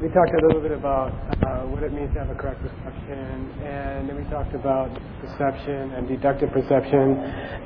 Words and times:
we 0.00 0.08
talked 0.08 0.30
a 0.30 0.46
little 0.46 0.60
bit 0.60 0.72
about 0.72 1.08
uh, 1.42 1.64
what 1.72 1.82
it 1.82 1.90
means 1.90 2.12
to 2.12 2.20
have 2.20 2.28
a 2.28 2.34
correct 2.34 2.60
perception, 2.60 3.48
and 3.64 4.08
then 4.08 4.16
we 4.16 4.28
talked 4.28 4.54
about 4.54 4.92
perception 5.22 5.92
and 5.92 6.06
deductive 6.06 6.50
perception, 6.52 7.16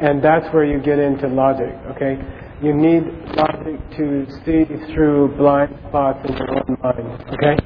and 0.01 0.23
that's 0.23 0.47
where 0.55 0.65
you 0.65 0.79
get 0.79 1.01
into 1.01 1.27
logic. 1.27 1.75
Okay, 1.91 2.15
you 2.63 2.73
need 2.73 3.03
logic 3.35 3.83
to 3.99 4.27
see 4.47 4.63
through 4.95 5.35
blind 5.37 5.75
spots 5.89 6.21
in 6.29 6.37
your 6.37 6.55
own 6.55 6.79
mind. 6.83 7.35
Okay, 7.35 7.57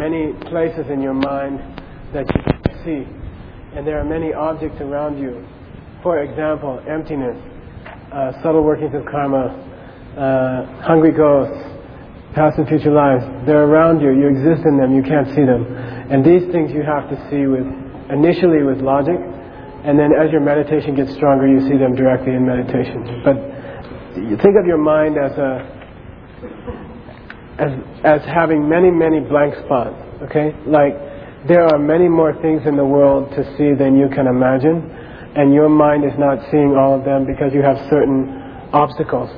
many 0.00 0.32
places 0.48 0.86
in 0.88 1.02
your 1.02 1.14
mind 1.14 1.60
that 2.14 2.24
you 2.32 2.42
can 2.42 2.84
see, 2.84 3.04
and 3.76 3.86
there 3.86 4.00
are 4.00 4.04
many 4.04 4.32
objects 4.32 4.80
around 4.80 5.20
you. 5.20 5.46
For 6.02 6.22
example, 6.22 6.80
emptiness, 6.88 7.36
uh, 8.10 8.32
subtle 8.42 8.64
workings 8.64 8.94
of 8.94 9.04
karma, 9.04 9.52
uh, 10.16 10.82
hungry 10.82 11.12
ghosts 11.12 11.75
past 12.36 12.60
and 12.60 12.68
future 12.68 12.92
lives. 12.92 13.24
They're 13.48 13.64
around 13.64 14.04
you. 14.04 14.12
You 14.12 14.28
exist 14.28 14.68
in 14.68 14.76
them. 14.76 14.92
You 14.92 15.02
can't 15.02 15.26
see 15.32 15.42
them. 15.42 15.64
And 16.12 16.20
these 16.20 16.44
things 16.52 16.70
you 16.70 16.84
have 16.84 17.08
to 17.08 17.16
see 17.32 17.48
with 17.48 17.64
initially 18.12 18.62
with 18.62 18.84
logic, 18.84 19.16
and 19.16 19.98
then 19.98 20.12
as 20.12 20.30
your 20.30 20.44
meditation 20.44 20.94
gets 20.94 21.16
stronger, 21.16 21.48
you 21.48 21.64
see 21.64 21.80
them 21.80 21.96
directly 21.96 22.36
in 22.36 22.44
meditation. 22.44 23.24
But 23.24 23.40
think 24.44 24.54
of 24.60 24.68
your 24.68 24.78
mind 24.78 25.16
as 25.16 25.32
a 25.40 25.50
as 27.56 27.72
as 28.04 28.20
having 28.28 28.68
many 28.68 28.92
many 28.92 29.24
blank 29.24 29.56
spots. 29.64 29.96
Okay, 30.28 30.52
like 30.68 30.92
there 31.48 31.64
are 31.64 31.80
many 31.80 32.06
more 32.06 32.36
things 32.44 32.68
in 32.68 32.76
the 32.76 32.84
world 32.84 33.32
to 33.32 33.42
see 33.56 33.72
than 33.72 33.96
you 33.96 34.12
can 34.12 34.28
imagine, 34.28 34.84
and 35.34 35.54
your 35.54 35.72
mind 35.72 36.04
is 36.04 36.14
not 36.18 36.38
seeing 36.52 36.76
all 36.76 37.00
of 37.00 37.04
them 37.04 37.24
because 37.24 37.56
you 37.56 37.62
have 37.62 37.80
certain 37.88 38.28
obstacles 38.76 39.32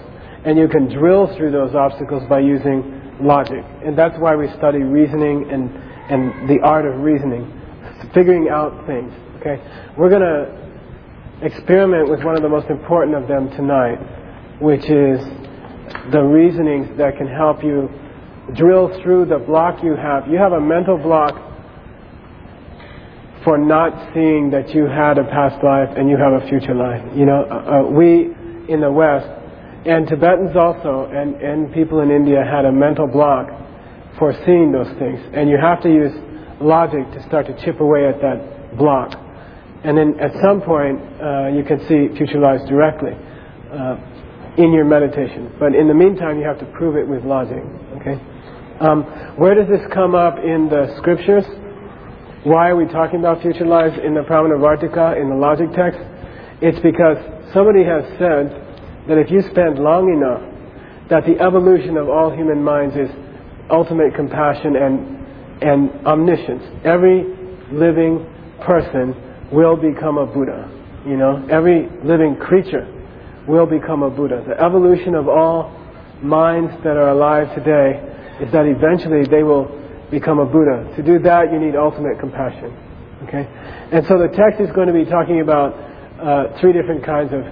and 0.44 0.56
you 0.56 0.68
can 0.68 0.88
drill 0.88 1.28
through 1.36 1.50
those 1.50 1.74
obstacles 1.74 2.22
by 2.28 2.38
using 2.38 2.97
logic. 3.20 3.64
And 3.84 3.96
that's 3.96 4.16
why 4.18 4.36
we 4.36 4.48
study 4.56 4.78
reasoning 4.78 5.50
and, 5.50 5.70
and 6.10 6.48
the 6.48 6.60
art 6.62 6.86
of 6.86 7.00
reasoning, 7.00 7.46
figuring 8.14 8.48
out 8.48 8.86
things. 8.86 9.12
Okay? 9.40 9.62
We're 9.96 10.10
going 10.10 10.22
to 10.22 10.58
experiment 11.42 12.10
with 12.10 12.24
one 12.24 12.36
of 12.36 12.42
the 12.42 12.48
most 12.48 12.68
important 12.68 13.16
of 13.16 13.28
them 13.28 13.50
tonight, 13.50 13.98
which 14.60 14.84
is 14.84 15.20
the 16.12 16.20
reasonings 16.20 16.96
that 16.98 17.16
can 17.16 17.28
help 17.28 17.62
you 17.62 17.88
drill 18.54 18.88
through 19.02 19.26
the 19.26 19.38
block 19.38 19.82
you 19.82 19.94
have. 19.94 20.26
You 20.28 20.38
have 20.38 20.52
a 20.52 20.60
mental 20.60 20.98
block 20.98 21.34
for 23.44 23.56
not 23.56 24.12
seeing 24.12 24.50
that 24.50 24.74
you 24.74 24.86
had 24.86 25.18
a 25.18 25.24
past 25.24 25.62
life 25.62 25.88
and 25.96 26.10
you 26.10 26.16
have 26.16 26.42
a 26.42 26.48
future 26.48 26.74
life. 26.74 27.02
You 27.14 27.24
know, 27.24 27.46
uh, 27.48 27.86
uh 27.86 27.90
we 27.90 28.34
in 28.68 28.80
the 28.80 28.90
West 28.90 29.28
and 29.88 30.06
Tibetans 30.06 30.54
also, 30.54 31.08
and, 31.08 31.40
and 31.40 31.72
people 31.72 32.00
in 32.00 32.10
India 32.10 32.44
had 32.44 32.66
a 32.66 32.72
mental 32.72 33.06
block 33.06 33.48
for 34.18 34.36
seeing 34.44 34.70
those 34.70 34.92
things. 35.00 35.16
And 35.32 35.48
you 35.48 35.56
have 35.56 35.80
to 35.80 35.88
use 35.88 36.12
logic 36.60 37.08
to 37.16 37.24
start 37.24 37.46
to 37.46 37.56
chip 37.64 37.80
away 37.80 38.04
at 38.04 38.20
that 38.20 38.76
block. 38.76 39.16
And 39.84 39.96
then 39.96 40.20
at 40.20 40.36
some 40.44 40.60
point, 40.60 41.00
uh, 41.16 41.48
you 41.56 41.64
can 41.64 41.80
see 41.88 42.12
future 42.20 42.36
lives 42.36 42.68
directly 42.68 43.16
uh, 43.16 43.96
in 44.60 44.76
your 44.76 44.84
meditation. 44.84 45.56
But 45.58 45.72
in 45.72 45.88
the 45.88 45.96
meantime, 45.96 46.36
you 46.36 46.44
have 46.44 46.60
to 46.60 46.68
prove 46.76 47.00
it 47.00 47.08
with 47.08 47.24
logic. 47.24 47.64
Okay? 47.96 48.20
Um, 48.84 49.08
where 49.40 49.54
does 49.54 49.72
this 49.72 49.80
come 49.94 50.14
up 50.14 50.36
in 50.36 50.68
the 50.68 50.92
scriptures? 51.00 51.48
Why 52.44 52.68
are 52.68 52.76
we 52.76 52.84
talking 52.92 53.20
about 53.20 53.40
future 53.40 53.64
lives 53.64 53.96
in 54.04 54.12
the 54.12 54.20
Pramanavartika, 54.20 55.16
in 55.16 55.30
the 55.30 55.34
logic 55.34 55.72
text? 55.72 55.98
It's 56.60 56.78
because 56.84 57.16
somebody 57.54 57.88
has 57.88 58.04
said 58.20 58.67
that 59.08 59.18
if 59.18 59.30
you 59.30 59.42
spend 59.50 59.78
long 59.78 60.12
enough, 60.12 60.44
that 61.10 61.24
the 61.24 61.40
evolution 61.40 61.96
of 61.96 62.08
all 62.08 62.30
human 62.30 62.62
minds 62.62 62.94
is 62.94 63.08
ultimate 63.70 64.14
compassion 64.14 64.76
and, 64.76 65.62
and 65.62 66.06
omniscience. 66.06 66.62
Every 66.84 67.24
living 67.72 68.24
person 68.64 69.16
will 69.52 69.76
become 69.76 70.18
a 70.18 70.26
Buddha. 70.26 70.68
You 71.06 71.16
know, 71.16 71.46
every 71.50 71.88
living 72.04 72.36
creature 72.36 72.84
will 73.48 73.66
become 73.66 74.02
a 74.02 74.10
Buddha. 74.10 74.44
The 74.46 74.60
evolution 74.60 75.14
of 75.14 75.28
all 75.28 75.72
minds 76.22 76.72
that 76.84 76.96
are 76.96 77.10
alive 77.10 77.54
today 77.54 78.04
is 78.44 78.52
that 78.52 78.66
eventually 78.66 79.24
they 79.24 79.42
will 79.42 79.72
become 80.10 80.38
a 80.38 80.46
Buddha. 80.46 80.92
To 80.96 81.02
do 81.02 81.18
that, 81.20 81.52
you 81.52 81.58
need 81.58 81.76
ultimate 81.76 82.20
compassion. 82.20 82.76
Okay? 83.24 83.48
And 83.92 84.04
so 84.06 84.18
the 84.18 84.28
text 84.28 84.60
is 84.60 84.70
going 84.74 84.88
to 84.88 84.92
be 84.92 85.04
talking 85.04 85.40
about 85.40 85.74
uh, 86.20 86.60
three 86.60 86.72
different 86.72 87.04
kinds 87.04 87.32
of 87.32 87.42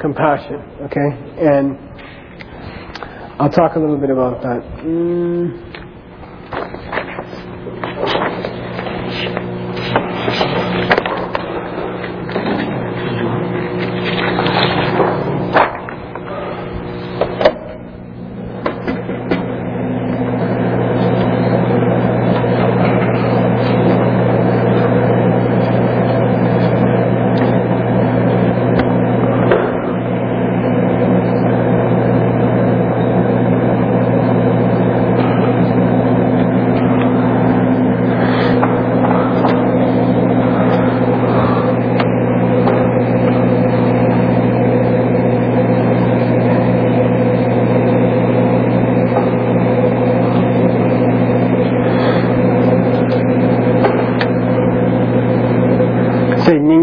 compassion. 0.00 0.56
Okay? 0.82 1.08
And 1.38 1.78
I'll 3.40 3.50
talk 3.50 3.76
a 3.76 3.78
little 3.80 3.98
bit 3.98 4.10
about 4.10 4.42
that. 4.42 4.62
Mm. 4.84 5.69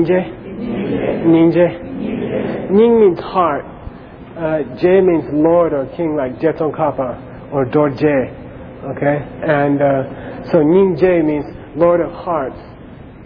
J 0.07 0.31
means 1.27 3.19
heart. 3.19 3.65
Jay 4.79 5.01
means 5.01 5.25
Lord 5.33 5.73
or 5.73 5.85
King, 5.97 6.15
like 6.15 6.39
Je 6.39 6.47
Tsongkhapa 6.47 7.51
or 7.51 7.65
Dorje. 7.65 8.33
Okay? 8.95 9.17
And 9.43 9.81
uh, 9.81 10.03
so 10.51 10.59
Nyingje 10.59 11.25
means 11.25 11.45
Lord 11.75 11.99
of 12.01 12.11
Hearts. 12.11 12.59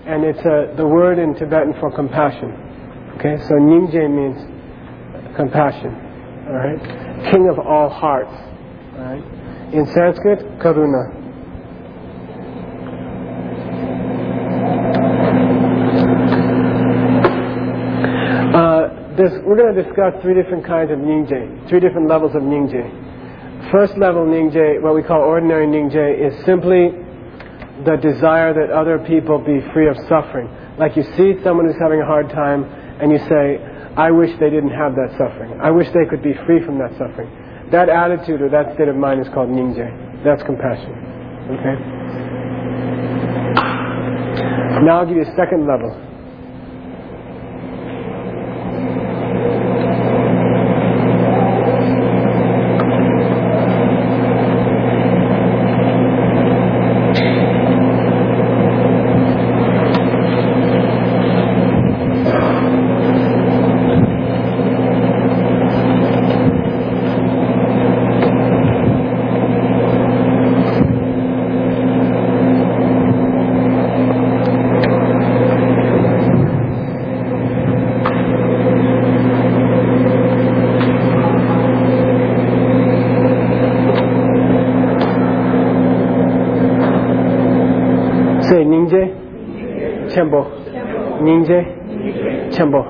And 0.05 0.23
it's 0.23 0.39
uh, 0.39 0.73
the 0.75 0.87
word 0.87 1.19
in 1.19 1.35
Tibetan 1.35 1.73
for 1.79 1.91
compassion. 1.93 2.51
Okay? 3.17 3.37
So 3.47 3.55
Nyingje 3.55 4.09
means 4.09 4.39
compassion. 5.35 5.93
Alright? 6.47 6.81
King 7.31 7.49
of 7.49 7.59
all 7.59 7.89
hearts. 7.89 8.33
Alright? 8.95 9.23
In 9.73 9.85
Sanskrit, 9.85 10.39
Karuna. 10.59 11.20
We're 19.17 19.57
going 19.57 19.75
to 19.75 19.83
discuss 19.83 20.13
three 20.21 20.33
different 20.33 20.65
kinds 20.65 20.91
of 20.91 20.99
Nyingje, 20.99 21.67
three 21.67 21.79
different 21.79 22.07
levels 22.07 22.33
of 22.33 22.41
Nyingje. 22.43 23.71
First 23.71 23.97
level 23.97 24.25
Nyingje, 24.25 24.81
what 24.81 24.95
we 24.95 25.03
call 25.03 25.19
ordinary 25.19 25.67
Nyingje, 25.67 26.15
is 26.15 26.33
simply 26.45 26.91
the 27.83 27.97
desire 27.97 28.53
that 28.53 28.71
other 28.71 28.99
people 28.99 29.37
be 29.39 29.59
free 29.73 29.89
of 29.89 29.97
suffering. 30.07 30.47
Like 30.77 30.95
you 30.95 31.03
see 31.17 31.35
someone 31.43 31.65
who's 31.65 31.79
having 31.81 31.99
a 31.99 32.05
hard 32.05 32.29
time 32.29 32.63
and 33.01 33.11
you 33.11 33.19
say, 33.27 33.59
I 33.97 34.11
wish 34.11 34.31
they 34.39 34.49
didn't 34.49 34.71
have 34.71 34.95
that 34.95 35.11
suffering. 35.17 35.59
I 35.59 35.71
wish 35.71 35.87
they 35.91 36.05
could 36.09 36.23
be 36.23 36.33
free 36.45 36.63
from 36.63 36.77
that 36.79 36.91
suffering. 36.97 37.29
That 37.71 37.89
attitude 37.89 38.41
or 38.41 38.49
that 38.49 38.75
state 38.75 38.87
of 38.87 38.95
mind 38.95 39.19
is 39.19 39.27
called 39.33 39.49
Nyingje. 39.49 40.23
That's 40.23 40.43
compassion. 40.43 40.91
Okay? 41.59 41.75
Now 44.85 44.99
I'll 44.99 45.05
give 45.05 45.17
you 45.17 45.23
a 45.23 45.35
second 45.35 45.67
level. 45.67 45.91
Chenpo. 90.13 91.21
Nyingje 91.21 92.51
Chenpo. 92.51 92.81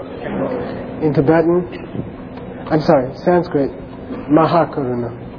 In 1.01 1.13
Tibetan, 1.13 2.67
I'm 2.69 2.81
sorry, 2.81 3.15
Sanskrit, 3.17 3.71
Mahakaruna. 4.29 5.29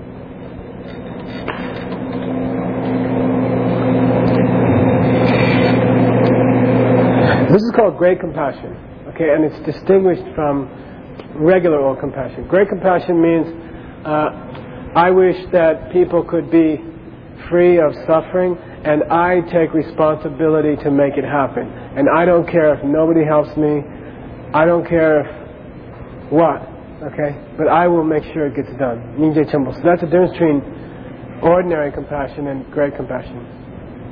This 7.53 7.63
is 7.63 7.73
called 7.77 7.99
great 7.99 8.19
compassion, 8.19 8.77
okay, 9.09 9.29
and 9.31 9.45
it's 9.45 9.59
distinguished 9.67 10.25
from 10.35 10.69
regular 11.35 11.81
old 11.81 12.01
compassion. 12.01 12.47
Great 12.49 12.69
compassion 12.69 13.21
means 13.21 13.47
uh, 14.07 14.31
I 14.97 15.11
wish 15.11 15.37
that 15.53 15.93
people 15.93 16.25
could 16.25 16.51
be 16.51 16.81
free 17.49 17.79
of 17.79 17.95
suffering, 18.07 18.57
and 18.85 19.05
I 19.05 19.41
take 19.53 19.73
responsibility 19.73 20.77
to 20.83 20.91
make 20.91 21.17
it 21.17 21.25
happen. 21.25 21.71
And 21.97 22.09
I 22.11 22.25
don't 22.25 22.47
care 22.51 22.75
if 22.75 22.85
nobody 22.85 23.25
helps 23.25 23.57
me. 23.57 23.83
I 24.53 24.65
don't 24.67 24.87
care 24.87 25.23
if 25.23 26.33
what, 26.33 26.63
okay? 27.13 27.39
But 27.57 27.69
I 27.69 27.87
will 27.87 28.03
make 28.05 28.25
sure 28.35 28.47
it 28.47 28.57
gets 28.57 28.73
done. 28.79 28.99
Nyingje 29.19 29.47
Chenpo. 29.53 29.73
So 29.75 29.83
that's 29.85 30.01
the 30.01 30.11
difference 30.11 30.33
between 30.33 30.61
ordinary 31.43 31.93
compassion 31.93 32.49
and 32.49 32.67
great 32.73 32.97
compassion. 32.97 33.39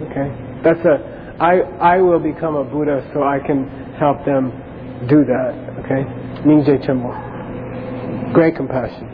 Okay? 0.06 0.30
That's 0.62 0.80
a, 0.86 1.36
I, 1.40 1.60
I 1.80 1.96
will 1.98 2.20
become 2.20 2.54
a 2.54 2.64
Buddha 2.64 3.02
so 3.12 3.22
I 3.22 3.38
can 3.40 3.66
help 3.98 4.24
them 4.24 4.54
do 5.08 5.24
that. 5.24 5.82
Okay? 5.82 6.06
Nyingje 6.46 6.86
Chenpo. 6.86 7.10
Great 8.32 8.54
compassion. 8.54 9.09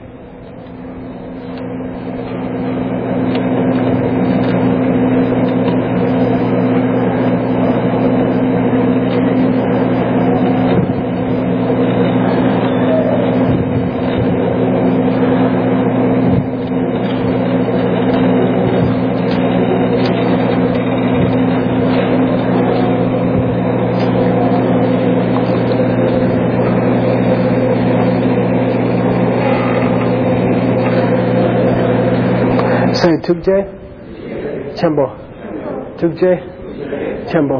Tukje? 33.26 34.76
Chenpo. 34.78 35.98
Tukje? 35.98 37.28
Chenpo. 37.30 37.58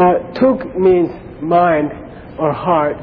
Uh, 0.00 0.32
tuk 0.32 0.76
means 0.78 1.10
mind 1.42 1.92
or 2.38 2.52
heart 2.52 2.96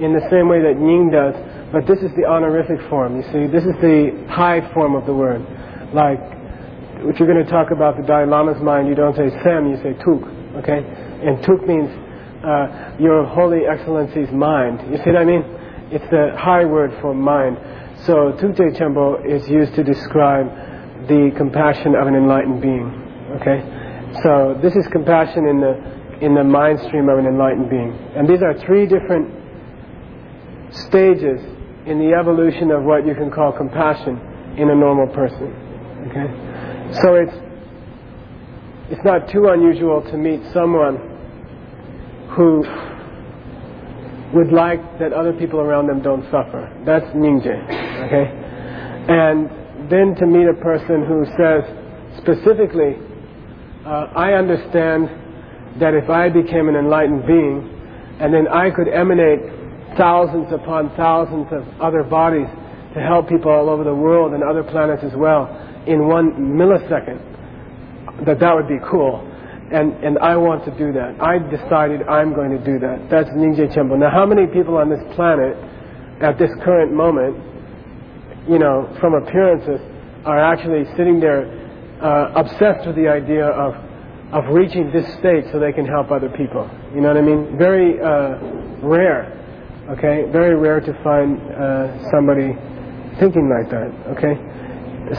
in 0.00 0.12
the 0.12 0.26
same 0.30 0.48
way 0.48 0.60
that 0.60 0.74
Ying 0.80 1.10
does, 1.10 1.34
but 1.70 1.86
this 1.86 2.00
is 2.00 2.10
the 2.16 2.26
honorific 2.26 2.80
form. 2.90 3.16
You 3.16 3.22
see, 3.30 3.46
this 3.46 3.64
is 3.64 3.74
the 3.80 4.26
high 4.28 4.72
form 4.74 4.96
of 4.96 5.06
the 5.06 5.14
word. 5.14 5.46
Like, 5.94 6.18
if 7.04 7.18
you're 7.18 7.28
going 7.28 7.44
to 7.44 7.50
talk 7.50 7.70
about 7.70 7.96
the 7.96 8.02
Dalai 8.02 8.26
Lama's 8.26 8.60
mind, 8.62 8.88
you 8.88 8.94
don't 8.94 9.14
say 9.14 9.30
Sem, 9.42 9.70
you 9.70 9.76
say 9.76 9.92
Tuk. 10.02 10.22
Okay? 10.58 10.82
And 11.22 11.42
Tuk 11.44 11.66
means 11.66 11.90
uh, 12.42 12.96
Your 12.98 13.24
Holy 13.24 13.66
Excellency's 13.66 14.32
mind. 14.32 14.80
You 14.90 14.98
see 14.98 15.10
what 15.10 15.16
I 15.16 15.24
mean? 15.24 15.44
It's 15.90 16.08
the 16.10 16.34
high 16.36 16.64
word 16.64 16.92
for 17.00 17.14
mind. 17.14 17.58
So 18.06 18.32
Tukje 18.40 18.76
Chenpo 18.76 19.24
is 19.24 19.48
used 19.48 19.74
to 19.74 19.84
describe 19.84 20.48
the 21.08 21.32
compassion 21.36 21.94
of 21.94 22.06
an 22.06 22.14
enlightened 22.14 22.60
being. 22.60 22.88
Okay? 23.40 23.62
So 24.22 24.58
this 24.62 24.74
is 24.76 24.86
compassion 24.92 25.46
in 25.46 25.60
the 25.60 25.92
in 26.20 26.34
the 26.34 26.44
mind 26.44 26.78
stream 26.86 27.08
of 27.08 27.18
an 27.18 27.26
enlightened 27.26 27.68
being. 27.68 27.92
And 28.14 28.28
these 28.28 28.42
are 28.42 28.54
three 28.64 28.86
different 28.86 29.26
stages 30.86 31.40
in 31.86 31.98
the 31.98 32.14
evolution 32.14 32.70
of 32.70 32.84
what 32.84 33.04
you 33.06 33.14
can 33.14 33.30
call 33.30 33.52
compassion 33.52 34.20
in 34.56 34.70
a 34.70 34.74
normal 34.74 35.08
person. 35.08 35.50
Okay? 36.08 36.28
So 37.02 37.14
it's 37.16 37.34
it's 38.90 39.04
not 39.04 39.28
too 39.30 39.48
unusual 39.48 40.02
to 40.02 40.16
meet 40.16 40.40
someone 40.52 40.98
who 42.36 42.62
would 44.34 44.52
like 44.52 44.80
that 44.98 45.12
other 45.12 45.32
people 45.32 45.60
around 45.60 45.86
them 45.86 46.02
don't 46.02 46.24
suffer. 46.30 46.70
That's 46.84 47.06
Nyingje. 47.16 47.56
Okay? 48.06 48.26
And 49.08 49.50
then 49.90 50.14
to 50.16 50.26
meet 50.26 50.46
a 50.46 50.54
person 50.54 51.04
who 51.06 51.24
says 51.38 51.64
specifically, 52.18 52.98
uh, 53.86 54.12
I 54.14 54.34
understand 54.34 55.08
that 55.80 55.94
if 55.94 56.10
I 56.10 56.28
became 56.28 56.68
an 56.68 56.76
enlightened 56.76 57.26
being, 57.26 57.68
and 58.20 58.32
then 58.32 58.46
I 58.48 58.70
could 58.70 58.88
emanate 58.88 59.40
thousands 59.96 60.52
upon 60.52 60.94
thousands 60.96 61.48
of 61.50 61.64
other 61.80 62.02
bodies 62.02 62.48
to 62.94 63.00
help 63.00 63.28
people 63.28 63.50
all 63.50 63.68
over 63.68 63.84
the 63.84 63.94
world 63.94 64.32
and 64.32 64.42
other 64.44 64.62
planets 64.62 65.02
as 65.02 65.12
well 65.16 65.48
in 65.86 66.06
one 66.06 66.32
millisecond, 66.54 67.18
that 68.24 68.38
that 68.38 68.54
would 68.54 68.68
be 68.68 68.78
cool. 68.90 69.28
And, 69.72 69.92
and 70.04 70.18
I 70.18 70.36
want 70.36 70.64
to 70.66 70.70
do 70.76 70.92
that. 70.92 71.16
I 71.20 71.38
decided 71.38 72.02
I'm 72.04 72.34
going 72.34 72.52
to 72.52 72.62
do 72.62 72.78
that. 72.80 73.08
That's 73.10 73.28
Nyingje 73.30 73.74
Chenpo. 73.74 73.98
Now, 73.98 74.10
how 74.10 74.26
many 74.26 74.46
people 74.46 74.76
on 74.76 74.90
this 74.90 75.00
planet 75.16 75.56
at 76.20 76.38
this 76.38 76.50
current 76.62 76.92
moment 76.92 77.51
you 78.48 78.58
know, 78.58 78.94
from 79.00 79.14
appearances, 79.14 79.80
are 80.24 80.38
actually 80.38 80.84
sitting 80.96 81.20
there 81.20 81.46
uh, 82.00 82.32
obsessed 82.34 82.86
with 82.86 82.96
the 82.96 83.08
idea 83.08 83.46
of 83.46 83.74
of 84.32 84.48
reaching 84.48 84.90
this 84.90 85.06
state 85.18 85.44
so 85.52 85.60
they 85.60 85.72
can 85.72 85.84
help 85.84 86.10
other 86.10 86.30
people. 86.30 86.68
You 86.94 87.02
know 87.02 87.08
what 87.08 87.18
I 87.18 87.20
mean? 87.20 87.58
Very 87.58 88.00
uh, 88.00 88.40
rare. 88.80 89.38
Okay, 89.90 90.24
very 90.32 90.56
rare 90.56 90.80
to 90.80 90.92
find 91.04 91.38
uh, 91.52 92.10
somebody 92.10 92.56
thinking 93.20 93.50
like 93.52 93.68
that. 93.70 93.92
Okay, 94.16 94.40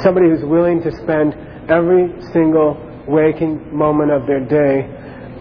somebody 0.02 0.30
who's 0.30 0.44
willing 0.44 0.82
to 0.82 0.92
spend 1.04 1.36
every 1.70 2.10
single 2.34 2.76
waking 3.08 3.76
moment 3.76 4.10
of 4.12 4.26
their 4.26 4.40
day 4.40 4.90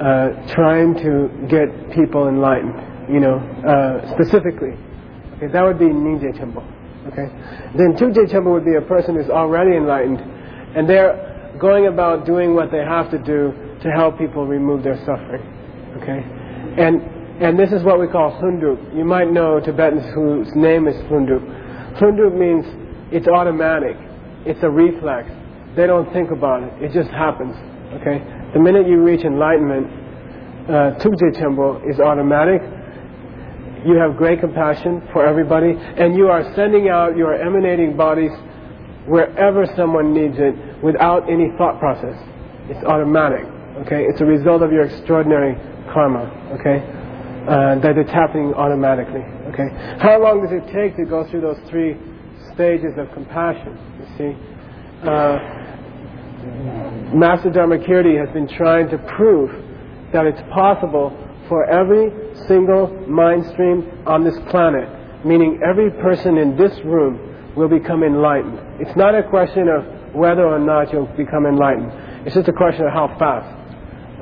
uh, 0.00 0.52
trying 0.52 0.94
to 0.96 1.31
get 1.49 1.94
people 1.94 2.29
enlightened. 2.29 2.76
You 3.08 3.20
know, 3.20 3.38
uh, 3.38 4.14
specifically. 4.14 4.76
Okay, 5.37 5.49
that 5.50 5.62
would 5.62 5.79
be 5.79 5.87
Nyingje 5.87 6.38
Chenpo. 6.38 6.62
Okay? 7.08 7.26
Then 7.76 7.94
Tukje 7.94 8.31
Chenpo 8.31 8.52
would 8.52 8.64
be 8.64 8.76
a 8.76 8.87
person 8.87 9.16
who's 9.16 9.31
already 9.31 9.76
enlightened, 9.76 10.20
and 10.76 10.88
they're 10.88 11.56
going 11.58 11.87
about 11.87 12.26
doing 12.26 12.54
what 12.54 12.70
they 12.70 12.79
have 12.79 13.10
to 13.10 13.19
do 13.19 13.53
to 13.82 13.91
help 13.91 14.19
people 14.19 14.46
remove 14.46 14.82
their 14.82 14.96
suffering. 15.05 15.43
Okay? 16.00 16.22
And 16.79 17.03
and 17.43 17.58
this 17.58 17.72
is 17.72 17.82
what 17.82 17.98
we 17.98 18.06
call 18.06 18.38
Hlundup. 18.41 18.94
You 18.96 19.05
might 19.05 19.32
know 19.32 19.58
Tibetans 19.58 20.05
whose 20.15 20.55
name 20.55 20.86
is 20.86 20.94
Hlundup. 21.10 21.43
Hlundup 21.98 22.38
means 22.38 22.65
it's 23.10 23.26
automatic. 23.26 23.96
It's 24.46 24.62
a 24.62 24.70
reflex. 24.70 25.29
They 25.74 25.88
don't 25.88 26.06
think 26.12 26.31
about 26.31 26.62
it. 26.62 26.72
It 26.79 26.93
just 26.93 27.10
happens. 27.10 27.56
Okay? 27.98 28.22
The 28.55 28.60
minute 28.60 28.86
you 28.86 29.03
reach 29.03 29.24
enlightenment, 29.24 29.86
uh, 30.69 31.03
Tukje 31.03 31.34
Chenpo 31.34 31.82
is 31.88 31.98
automatic 31.98 32.62
you 33.84 33.96
have 33.96 34.17
great 34.17 34.41
compassion 34.41 35.03
for 35.12 35.27
everybody, 35.27 35.74
and 35.77 36.17
you 36.17 36.29
are 36.29 36.55
sending 36.55 36.89
out 36.89 37.17
your 37.17 37.34
emanating 37.34 37.96
bodies 37.96 38.31
wherever 39.06 39.67
someone 39.77 40.15
needs 40.15 40.36
it 40.39 40.55
without 40.82 41.29
any 41.31 41.51
thought 41.58 41.79
process. 41.79 42.17
It's 42.70 42.84
automatic, 42.86 43.44
okay? 43.86 44.05
It's 44.05 44.20
a 44.20 44.24
result 44.24 44.62
of 44.62 44.70
your 44.70 44.84
extraordinary 44.84 45.55
karma, 45.93 46.31
okay? 46.60 46.79
Uh, 47.43 47.81
that 47.81 47.98
it's 47.98 48.10
happening 48.10 48.55
automatically, 48.55 49.22
okay? 49.51 49.69
How 49.98 50.22
long 50.22 50.46
does 50.46 50.53
it 50.53 50.72
take 50.72 50.96
to 50.96 51.05
go 51.05 51.29
through 51.29 51.41
those 51.41 51.58
three 51.69 51.96
stages 52.55 52.94
of 52.96 53.10
compassion, 53.12 53.74
you 53.98 54.06
see? 54.17 54.36
Uh, 55.03 55.39
Master 57.12 57.51
Dharmakirti 57.51 58.19
has 58.19 58.32
been 58.32 58.48
trying 58.48 58.89
to 58.91 58.98
prove 59.17 59.51
that 60.12 60.27
it's 60.27 60.41
possible 60.55 61.10
for 61.49 61.65
every 61.69 62.11
single 62.46 62.89
mind 63.08 63.46
stream 63.53 63.91
on 64.06 64.25
this 64.25 64.39
planet, 64.51 64.89
meaning 65.25 65.61
every 65.63 65.91
person 65.91 66.39
in 66.39 66.56
this 66.56 66.72
room 66.84 67.55
will 67.56 67.69
become 67.69 68.03
enlightened. 68.03 68.58
It's 68.81 68.96
not 68.96 69.15
a 69.15 69.22
question 69.22 69.69
of 69.69 70.15
whether 70.15 70.46
or 70.46 70.58
not 70.58 70.93
you'll 70.93 71.06
become 71.17 71.46
enlightened. 71.46 71.93
It's 72.27 72.34
just 72.34 72.49
a 72.49 72.53
question 72.53 72.87
of 72.87 72.93
how 72.93 73.17
fast. 73.19 73.49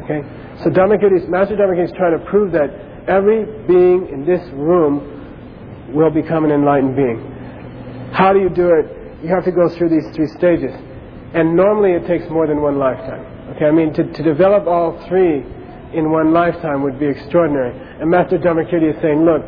Okay? 0.05 0.23
So 0.63 0.71
Dharmakirti, 0.71 1.29
Master 1.29 1.57
Dharmakirti 1.57 1.85
is 1.85 1.93
trying 1.97 2.19
to 2.19 2.25
prove 2.27 2.53
that 2.53 2.71
every 3.09 3.45
being 3.67 4.09
in 4.09 4.25
this 4.25 4.41
room 4.53 5.93
will 5.93 6.11
become 6.11 6.45
an 6.45 6.51
enlightened 6.51 6.97
being. 6.97 7.21
How 8.13 8.33
do 8.33 8.41
you 8.41 8.49
do 8.49 8.71
it? 8.71 9.23
You 9.23 9.29
have 9.29 9.45
to 9.45 9.53
go 9.53 9.69
through 9.69 9.91
these 9.91 10.09
three 10.15 10.27
stages. 10.29 10.73
And 11.35 11.55
normally 11.55 11.93
it 11.93 12.07
takes 12.07 12.29
more 12.31 12.47
than 12.47 12.61
one 12.61 12.79
lifetime. 12.79 13.25
Okay, 13.55 13.67
I 13.67 13.71
mean, 13.71 13.93
to, 13.95 14.05
to 14.05 14.23
develop 14.23 14.67
all 14.67 14.99
three 15.07 15.45
in 15.95 16.11
one 16.11 16.33
lifetime 16.33 16.83
would 16.83 16.99
be 16.99 17.07
extraordinary. 17.07 17.73
And 18.01 18.11
Master 18.11 18.39
Dharmakirti 18.39 18.95
is 18.95 19.01
saying, 19.03 19.25
look, 19.25 19.43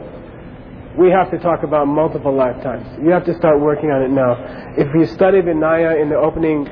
we 0.99 1.11
have 1.11 1.31
to 1.31 1.39
talk 1.39 1.63
about 1.63 1.87
multiple 1.87 2.35
lifetimes. 2.35 2.87
You 3.03 3.11
have 3.11 3.25
to 3.25 3.35
start 3.37 3.61
working 3.61 3.91
on 3.91 4.03
it 4.03 4.11
now. 4.11 4.37
If 4.77 4.89
you 4.95 5.07
study 5.07 5.41
Vinaya 5.41 6.01
in 6.01 6.09
the 6.09 6.17
opening 6.17 6.69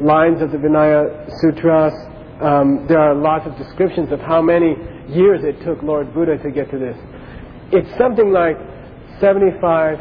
lines 0.00 0.42
of 0.42 0.52
the 0.52 0.58
Vinaya 0.58 1.30
Sutras, 1.40 1.94
Um, 2.40 2.86
there 2.86 3.00
are 3.00 3.14
lots 3.16 3.46
of 3.48 3.56
descriptions 3.58 4.12
of 4.12 4.20
how 4.20 4.40
many 4.40 4.76
years 5.08 5.42
it 5.42 5.60
took 5.64 5.82
Lord 5.82 6.14
Buddha 6.14 6.38
to 6.38 6.50
get 6.52 6.70
to 6.70 6.78
this. 6.78 6.96
It's 7.72 7.90
something 7.98 8.30
like 8.30 8.56
75, 9.18 9.98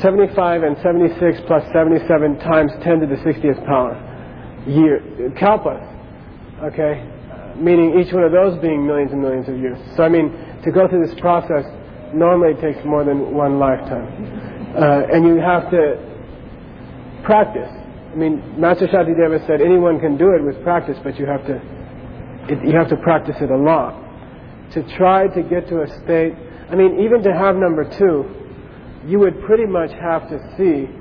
75 0.00 0.62
and 0.62 0.78
76 0.78 1.40
plus 1.46 1.62
77 1.72 2.38
times 2.38 2.72
10 2.82 3.00
to 3.00 3.06
the 3.06 3.16
60th 3.16 3.66
power 3.66 3.92
year 4.66 5.02
kalpas. 5.36 5.84
Okay, 6.60 7.08
meaning 7.56 7.98
each 7.98 8.12
one 8.12 8.22
of 8.22 8.32
those 8.32 8.60
being 8.60 8.86
millions 8.86 9.12
and 9.12 9.22
millions 9.22 9.48
of 9.48 9.56
years. 9.56 9.78
So 9.96 10.02
I 10.02 10.10
mean, 10.10 10.28
to 10.62 10.70
go 10.70 10.86
through 10.88 11.06
this 11.06 11.18
process 11.18 11.64
normally 12.12 12.52
takes 12.60 12.84
more 12.84 13.02
than 13.02 13.32
one 13.32 13.58
lifetime, 13.58 14.76
uh, 14.76 15.08
and 15.08 15.24
you 15.26 15.36
have 15.40 15.70
to 15.70 15.96
practice. 17.24 17.70
I 18.12 18.14
mean, 18.14 18.60
Master 18.60 18.86
Shantideva 18.88 19.46
said 19.46 19.62
anyone 19.62 20.00
can 20.00 20.18
do 20.18 20.34
it 20.34 20.44
with 20.44 20.62
practice, 20.62 20.98
but 21.02 21.18
you 21.18 21.24
have 21.24 21.46
to 21.46 21.56
it, 22.52 22.58
you 22.66 22.76
have 22.76 22.88
to 22.90 22.96
practice 22.96 23.36
it 23.40 23.50
a 23.50 23.56
lot 23.56 23.96
to 24.72 24.82
try 24.96 25.28
to 25.28 25.42
get 25.42 25.68
to 25.68 25.82
a 25.82 25.88
state. 26.04 26.34
I 26.68 26.74
mean, 26.74 27.00
even 27.00 27.22
to 27.22 27.32
have 27.32 27.56
number 27.56 27.88
two, 27.98 28.28
you 29.08 29.18
would 29.18 29.40
pretty 29.42 29.66
much 29.66 29.90
have 29.92 30.28
to 30.28 30.38
see 30.58 30.92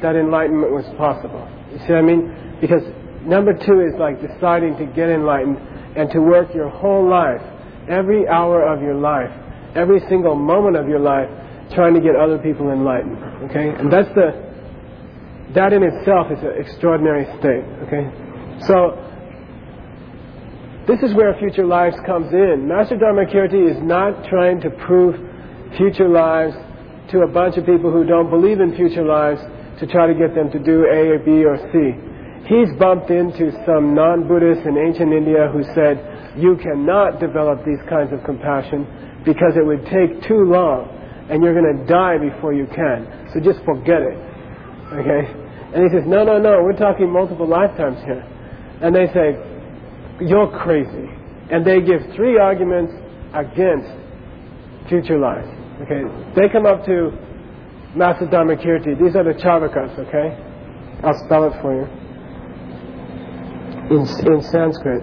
that 0.00 0.14
enlightenment 0.14 0.72
was 0.72 0.86
possible. 0.96 1.42
You 1.72 1.78
see 1.78 1.92
what 1.92 1.98
I 1.98 2.02
mean? 2.02 2.58
Because 2.60 2.82
number 3.22 3.52
two 3.52 3.80
is 3.80 3.94
like 3.98 4.20
deciding 4.20 4.76
to 4.78 4.86
get 4.86 5.08
enlightened 5.08 5.58
and 5.96 6.10
to 6.10 6.20
work 6.20 6.54
your 6.54 6.68
whole 6.68 7.08
life, 7.08 7.42
every 7.88 8.28
hour 8.28 8.62
of 8.62 8.82
your 8.82 8.94
life, 8.94 9.30
every 9.74 10.00
single 10.08 10.34
moment 10.34 10.76
of 10.76 10.88
your 10.88 11.00
life, 11.00 11.28
trying 11.74 11.94
to 11.94 12.00
get 12.00 12.16
other 12.16 12.38
people 12.38 12.70
enlightened. 12.70 13.18
Okay? 13.50 13.68
And 13.68 13.92
that's 13.92 14.08
the, 14.14 14.32
that 15.54 15.72
in 15.72 15.82
itself 15.82 16.30
is 16.30 16.38
an 16.42 16.54
extraordinary 16.58 17.24
state. 17.40 17.64
Okay? 17.86 18.04
So, 18.66 19.04
this 20.88 21.02
is 21.02 21.14
where 21.14 21.36
future 21.38 21.66
lives 21.66 21.96
comes 22.06 22.32
in. 22.32 22.66
Master 22.66 22.96
Dharmakirti 22.96 23.70
is 23.70 23.76
not 23.82 24.24
trying 24.28 24.60
to 24.62 24.70
prove 24.70 25.14
future 25.76 26.08
lives 26.08 26.54
to 27.12 27.20
a 27.20 27.26
bunch 27.28 27.56
of 27.56 27.66
people 27.66 27.92
who 27.92 28.04
don't 28.04 28.30
believe 28.30 28.60
in 28.60 28.74
future 28.74 29.04
lives 29.04 29.40
to 29.80 29.86
try 29.86 30.06
to 30.06 30.14
get 30.14 30.34
them 30.34 30.50
to 30.50 30.58
do 30.58 30.86
A 30.86 31.12
or 31.12 31.18
B 31.18 31.44
or 31.44 31.56
C. 31.72 32.07
He's 32.48 32.72
bumped 32.80 33.10
into 33.10 33.52
some 33.68 33.92
non-Buddhists 33.92 34.64
in 34.64 34.80
ancient 34.80 35.12
India 35.12 35.52
who 35.52 35.60
said, 35.76 36.00
you 36.40 36.56
cannot 36.56 37.20
develop 37.20 37.60
these 37.60 37.80
kinds 37.92 38.08
of 38.08 38.24
compassion 38.24 38.88
because 39.20 39.52
it 39.52 39.60
would 39.60 39.84
take 39.92 40.24
too 40.24 40.48
long 40.48 40.88
and 41.28 41.44
you're 41.44 41.52
going 41.52 41.76
to 41.76 41.84
die 41.84 42.16
before 42.16 42.56
you 42.56 42.64
can. 42.72 43.04
So 43.34 43.40
just 43.44 43.60
forget 43.68 44.00
it. 44.00 44.16
Okay? 44.96 45.28
And 45.76 45.84
he 45.84 45.88
says, 45.92 46.08
no, 46.08 46.24
no, 46.24 46.40
no, 46.40 46.64
we're 46.64 46.72
talking 46.72 47.12
multiple 47.12 47.44
lifetimes 47.46 48.00
here. 48.08 48.24
And 48.80 48.96
they 48.96 49.12
say, 49.12 49.36
you're 50.24 50.48
crazy. 50.48 51.04
And 51.52 51.60
they 51.68 51.84
give 51.84 52.00
three 52.16 52.40
arguments 52.40 52.96
against 53.36 53.92
future 54.88 55.20
life. 55.20 55.44
Okay? 55.84 56.00
They 56.32 56.48
come 56.48 56.64
up 56.64 56.86
to 56.88 57.12
Master 57.92 58.24
Dharmakirti. 58.24 58.96
These 58.96 59.16
are 59.20 59.24
the 59.24 59.36
Charvakas, 59.36 60.00
okay? 60.08 60.32
I'll 61.04 61.20
spell 61.28 61.44
it 61.44 61.52
for 61.60 61.76
you 61.76 62.07
in, 63.90 64.00
in 64.00 64.42
Sanskrit. 64.42 65.02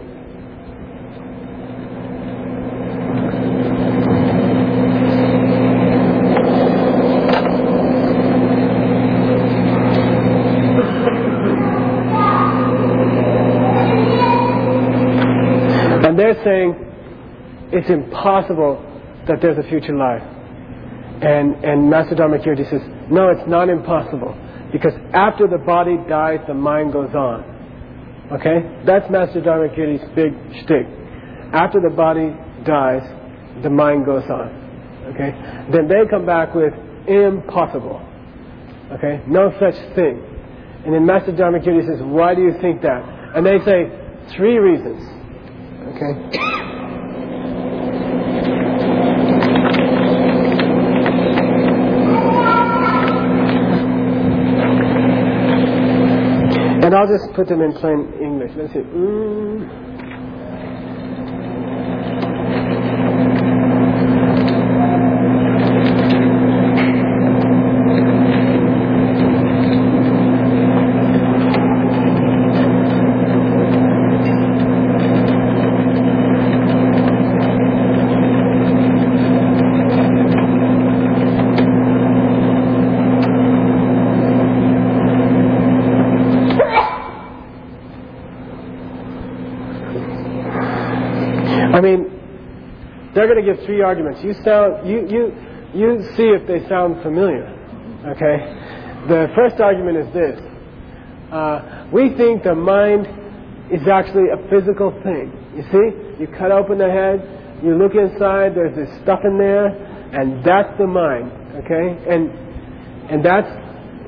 And 16.06 16.20
they're 16.20 16.44
saying 16.44 16.75
it's 17.74 17.89
impossible 17.89 18.82
that 19.27 19.42
there's 19.42 19.58
a 19.58 19.68
future 19.68 19.96
life. 19.96 20.22
And, 20.22 21.56
and 21.65 21.89
Master 21.89 22.15
Dharmakirti 22.15 22.70
says, 22.70 22.82
no, 23.10 23.30
it's 23.30 23.48
not 23.50 23.70
impossible. 23.70 24.38
Because 24.72 24.94
after 25.13 25.48
the 25.48 25.58
body 25.58 25.98
dies, 26.08 26.39
the 26.48 26.54
mind 26.54 26.94
goes 26.94 27.13
on. 27.15 27.55
Okay? 28.32 28.84
That's 28.86 29.10
Master 29.10 29.41
Dharmakirti's 29.41 30.03
big 30.15 30.34
shtick. 30.63 30.88
After 31.53 31.79
the 31.79 31.94
body 31.96 32.36
dies, 32.65 33.03
the 33.62 33.70
mind 33.70 34.05
goes 34.05 34.24
on. 34.29 34.50
Okay? 35.13 35.32
Then 35.72 35.88
they 35.88 36.10
come 36.10 36.25
back 36.25 36.55
with 36.55 36.74
impossible. 37.08 38.01
Okay? 38.94 39.22
No 39.27 39.51
such 39.60 39.75
thing. 39.96 40.22
And 40.86 40.94
then 40.94 41.05
Master 41.05 41.32
Dharmakirti 41.32 41.86
says, 41.86 42.01
why 42.01 42.36
do 42.36 42.41
you 42.41 42.53
think 42.62 42.82
that? 42.82 43.03
And 43.36 43.46
they 43.46 43.60
say, 43.65 43.89
three 44.36 44.58
reasons. 44.58 45.01
Okay? 45.96 46.75
I'll 57.06 57.12
just 57.20 57.36
put 57.36 57.48
them 57.48 57.62
in 57.62 57.72
plain 57.74 58.14
English. 58.20 58.52
Let's 58.58 58.74
see. 58.74 58.80
Mm. 58.80 59.85
They're 91.84 93.27
going 93.27 93.44
to 93.44 93.53
give 93.53 93.65
three 93.65 93.82
arguments. 93.82 94.24
You 94.24 94.34
sound, 94.44 94.88
you, 94.88 95.08
you, 95.08 95.34
you 95.74 96.03
see 96.15 96.24
if 96.24 96.48
they 96.48 96.67
sound 96.67 97.01
familiar. 97.01 97.48
Okay? 98.05 99.08
The 99.08 99.32
first 99.36 99.60
argument 99.60 99.98
is 99.98 100.13
this. 100.13 100.39
Uh, 101.32 101.88
we 101.91 102.15
think 102.15 102.44
the 102.44 102.55
mind 102.55 103.08
is 103.72 103.88
actually 103.88 104.29
a 104.29 104.38
physical 104.50 104.91
thing. 105.03 105.32
You 105.55 105.63
see? 105.72 106.22
You 106.22 106.27
cut 106.27 106.51
open 106.51 106.77
the 106.77 106.89
head, 106.89 107.62
you 107.63 107.75
look 107.75 107.96
inside, 107.96 108.55
there's 108.55 108.75
this 108.75 108.89
stuff 109.01 109.22
in 109.24 109.38
there, 109.38 109.67
and 109.67 110.44
that's 110.44 110.77
the 110.77 110.88
mind. 110.88 111.32
Okay? 111.63 111.98
And, 112.08 112.29
and 113.10 113.25
that's, 113.25 113.50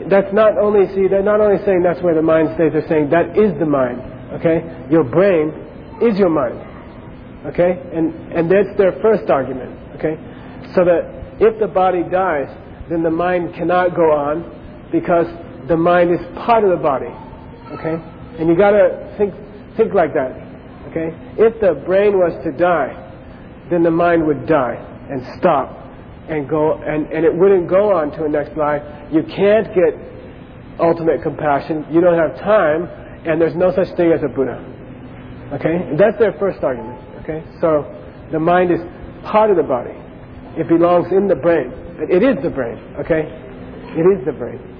that's 0.09 0.33
not 0.33 0.57
only, 0.57 0.88
see, 0.93 1.07
they're 1.07 1.24
not 1.24 1.41
only 1.41 1.63
saying 1.65 1.81
that's 1.81 2.01
where 2.01 2.13
the 2.13 2.21
mind 2.21 2.50
stays, 2.55 2.71
they're 2.74 2.88
saying 2.88 3.09
that 3.09 3.38
is 3.38 3.57
the 3.59 3.65
mind. 3.65 4.01
Okay? 4.33 4.88
Your 4.91 5.03
brain 5.03 5.51
is 6.01 6.19
your 6.19 6.29
mind. 6.29 6.66
Okay? 7.48 7.82
And, 7.94 8.13
and 8.34 8.51
that's 8.51 8.77
their 8.77 8.94
first 9.01 9.30
argument. 9.30 9.72
Okay? 9.96 10.18
So 10.75 10.84
that 10.86 11.38
if 11.39 11.60
the 11.60 11.68
body 11.68 12.04
dies, 12.04 12.50
then 12.89 13.04
the 13.04 13.12
mind 13.12 13.54
cannot 13.56 13.96
go 13.96 14.12
on 14.12 14.89
because 14.92 15.27
the 15.68 15.77
mind 15.77 16.12
is 16.12 16.20
part 16.46 16.63
of 16.63 16.72
the 16.72 16.82
body. 16.82 17.12
Okay? 17.74 17.96
And 18.39 18.48
you 18.50 18.56
gotta 18.56 19.13
think, 19.18 19.34
think 19.75 19.94
like 19.94 20.13
that. 20.13 20.32
Okay? 20.89 21.16
If 21.38 21.60
the 21.60 21.84
brain 21.86 22.18
was 22.18 22.34
to 22.44 22.51
die, 22.51 23.04
then 23.70 23.84
the 23.84 23.92
mind 23.92 24.25
would 24.25 24.48
die 24.48 24.75
and 25.10 25.22
stop 25.38 25.75
and 26.30 26.48
go, 26.48 26.82
and, 26.82 27.08
and 27.08 27.25
it 27.25 27.34
wouldn't 27.34 27.70
go 27.70 27.94
on 27.94 28.12
to 28.12 28.25
a 28.25 28.30
next 28.30 28.58
life. 28.58 28.82
You 29.12 29.24
can't 29.24 29.68
get 29.74 29.96
ultimate 30.80 31.24
compassion. 31.24 31.86
You 31.92 32.01
don't 32.01 32.18
have 32.18 32.39
time, 32.39 32.88
and 33.25 33.39
there's 33.39 33.56
no 33.56 33.74
such 33.74 33.96
thing 33.96 34.12
as 34.12 34.24
a 34.24 34.27
Buddha. 34.27 34.60
Okay? 35.54 35.96
That's 35.98 36.18
their 36.20 36.34
first 36.39 36.63
argument. 36.63 37.06
Okay? 37.27 37.43
So 37.60 37.84
the 38.31 38.39
mind 38.39 38.72
is 38.72 38.79
part 39.25 39.51
of 39.51 39.57
the 39.57 39.63
body. 39.63 39.96
It 40.55 40.67
belongs 40.69 41.12
in 41.12 41.27
the 41.27 41.36
brain. 41.36 41.72
It 42.00 42.24
is 42.24 42.41
the 42.41 42.50
brain. 42.50 42.77
Okay? 43.00 43.27
It 43.98 44.05
is 44.07 44.25
the 44.25 44.31
brain. 44.31 44.76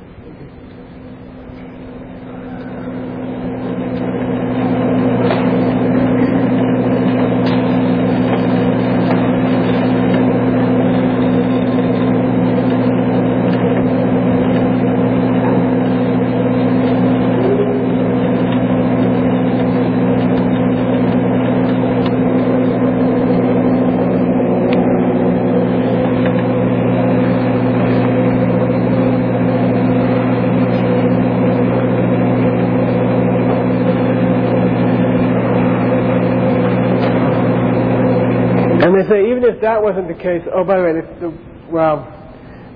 If 39.58 39.62
that 39.62 39.82
wasn't 39.82 40.08
the 40.08 40.14
case, 40.14 40.46
oh, 40.54 40.64
by 40.64 40.78
the 40.78 40.84
way, 40.86 40.94
the, 41.18 41.34
well, 41.74 42.06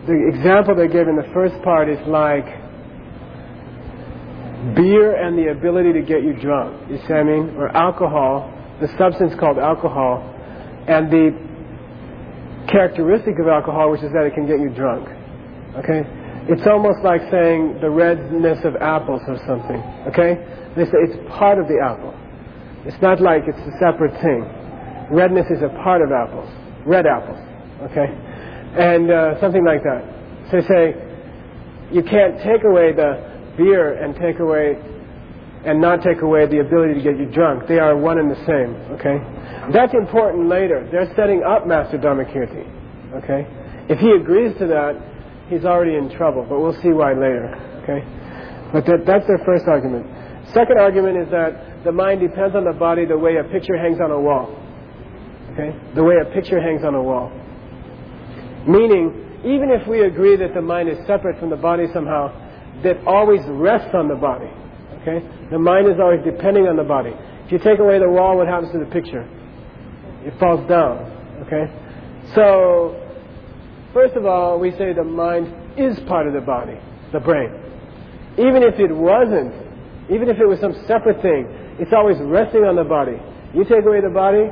the 0.09 0.17
example 0.33 0.73
they 0.73 0.87
gave 0.87 1.07
in 1.07 1.15
the 1.15 1.29
first 1.31 1.53
part 1.61 1.87
is 1.89 2.01
like 2.07 2.49
beer 4.73 5.13
and 5.13 5.37
the 5.37 5.51
ability 5.53 5.93
to 5.93 6.01
get 6.01 6.23
you 6.23 6.33
drunk. 6.33 6.89
You 6.89 6.97
see 7.05 7.13
what 7.13 7.21
I 7.21 7.23
mean? 7.23 7.53
Or 7.53 7.69
alcohol, 7.69 8.49
the 8.81 8.89
substance 8.97 9.37
called 9.39 9.59
alcohol, 9.59 10.25
and 10.89 11.11
the 11.13 11.37
characteristic 12.65 13.37
of 13.37 13.45
alcohol, 13.45 13.91
which 13.91 14.01
is 14.01 14.11
that 14.13 14.25
it 14.25 14.33
can 14.33 14.47
get 14.47 14.59
you 14.59 14.73
drunk. 14.73 15.05
Okay? 15.85 16.01
It's 16.49 16.65
almost 16.65 17.05
like 17.05 17.21
saying 17.29 17.77
the 17.77 17.89
redness 17.93 18.65
of 18.65 18.75
apples 18.81 19.21
or 19.27 19.37
something. 19.45 19.77
Okay? 20.09 20.33
They 20.73 20.85
say 20.85 20.97
it's 21.05 21.29
part 21.37 21.59
of 21.59 21.67
the 21.67 21.77
apple. 21.77 22.17
It's 22.89 22.99
not 23.05 23.21
like 23.21 23.43
it's 23.45 23.61
a 23.69 23.77
separate 23.77 24.17
thing. 24.25 24.41
Redness 25.13 25.45
is 25.51 25.61
a 25.61 25.69
part 25.85 26.01
of 26.01 26.09
apples. 26.09 26.49
Red 26.85 27.05
apples. 27.05 27.39
Okay? 27.91 28.07
And 28.77 29.11
uh, 29.11 29.39
something 29.39 29.65
like 29.65 29.83
that. 29.83 30.03
So 30.49 30.61
they 30.61 30.67
say 30.67 31.11
you 31.91 32.03
can't 32.03 32.37
take 32.41 32.63
away 32.63 32.93
the 32.93 33.53
beer 33.57 34.01
and 34.01 34.15
take 34.15 34.39
away 34.39 34.77
and 35.65 35.79
not 35.79 36.01
take 36.01 36.21
away 36.21 36.47
the 36.47 36.59
ability 36.59 36.95
to 36.95 37.01
get 37.01 37.19
you 37.19 37.25
drunk. 37.25 37.67
They 37.67 37.77
are 37.77 37.95
one 37.95 38.17
and 38.17 38.31
the 38.31 38.41
same. 38.47 38.73
Okay? 38.97 39.19
That's 39.71 39.93
important 39.93 40.47
later. 40.47 40.87
They're 40.91 41.13
setting 41.15 41.43
up 41.43 41.67
Master 41.67 41.97
Dharmakirti. 41.97 42.65
Okay? 43.21 43.45
If 43.89 43.99
he 43.99 44.11
agrees 44.11 44.57
to 44.57 44.67
that, 44.67 44.97
he's 45.49 45.65
already 45.65 45.95
in 45.95 46.09
trouble, 46.09 46.45
but 46.47 46.59
we'll 46.59 46.79
see 46.81 46.89
why 46.89 47.13
later. 47.13 47.53
Okay? 47.83 48.01
But 48.73 48.85
that, 48.85 49.05
that's 49.05 49.27
their 49.27 49.41
first 49.45 49.67
argument. 49.67 50.07
Second 50.53 50.79
argument 50.79 51.17
is 51.17 51.29
that 51.29 51.83
the 51.83 51.91
mind 51.91 52.21
depends 52.21 52.55
on 52.55 52.63
the 52.63 52.73
body 52.73 53.05
the 53.05 53.17
way 53.17 53.37
a 53.37 53.43
picture 53.43 53.77
hangs 53.77 53.99
on 54.01 54.11
a 54.11 54.19
wall. 54.19 54.57
Okay? 55.61 55.77
The 55.95 56.03
way 56.03 56.15
a 56.21 56.25
picture 56.33 56.61
hangs 56.61 56.83
on 56.83 56.95
a 56.95 57.01
wall. 57.01 57.29
Meaning, 58.67 59.41
even 59.45 59.69
if 59.69 59.87
we 59.87 60.01
agree 60.01 60.35
that 60.37 60.53
the 60.53 60.61
mind 60.61 60.89
is 60.89 60.97
separate 61.05 61.39
from 61.39 61.49
the 61.49 61.55
body 61.55 61.85
somehow, 61.93 62.29
that 62.83 62.97
always 63.05 63.41
rests 63.47 63.93
on 63.93 64.07
the 64.07 64.15
body. 64.15 64.49
Okay? 65.01 65.25
The 65.49 65.59
mind 65.59 65.87
is 65.87 65.99
always 65.99 66.23
depending 66.23 66.67
on 66.67 66.77
the 66.77 66.83
body. 66.83 67.13
If 67.45 67.51
you 67.51 67.59
take 67.59 67.79
away 67.79 67.99
the 67.99 68.09
wall, 68.09 68.37
what 68.37 68.47
happens 68.47 68.71
to 68.71 68.79
the 68.79 68.85
picture? 68.85 69.27
It 70.25 70.37
falls 70.39 70.67
down. 70.69 71.09
Okay? 71.45 71.65
So, 72.35 72.97
first 73.93 74.15
of 74.15 74.25
all, 74.25 74.59
we 74.59 74.71
say 74.71 74.93
the 74.93 75.03
mind 75.03 75.77
is 75.77 75.99
part 76.07 76.27
of 76.27 76.33
the 76.33 76.41
body, 76.41 76.77
the 77.11 77.19
brain. 77.19 77.49
Even 78.37 78.63
if 78.63 78.79
it 78.79 78.93
wasn't, 78.93 79.53
even 80.09 80.29
if 80.29 80.37
it 80.37 80.45
was 80.45 80.59
some 80.59 80.73
separate 80.87 81.21
thing, 81.21 81.47
it's 81.79 81.93
always 81.93 82.17
resting 82.19 82.63
on 82.63 82.75
the 82.75 82.83
body. 82.83 83.17
You 83.53 83.65
take 83.65 83.85
away 83.85 84.01
the 84.01 84.13
body, 84.13 84.49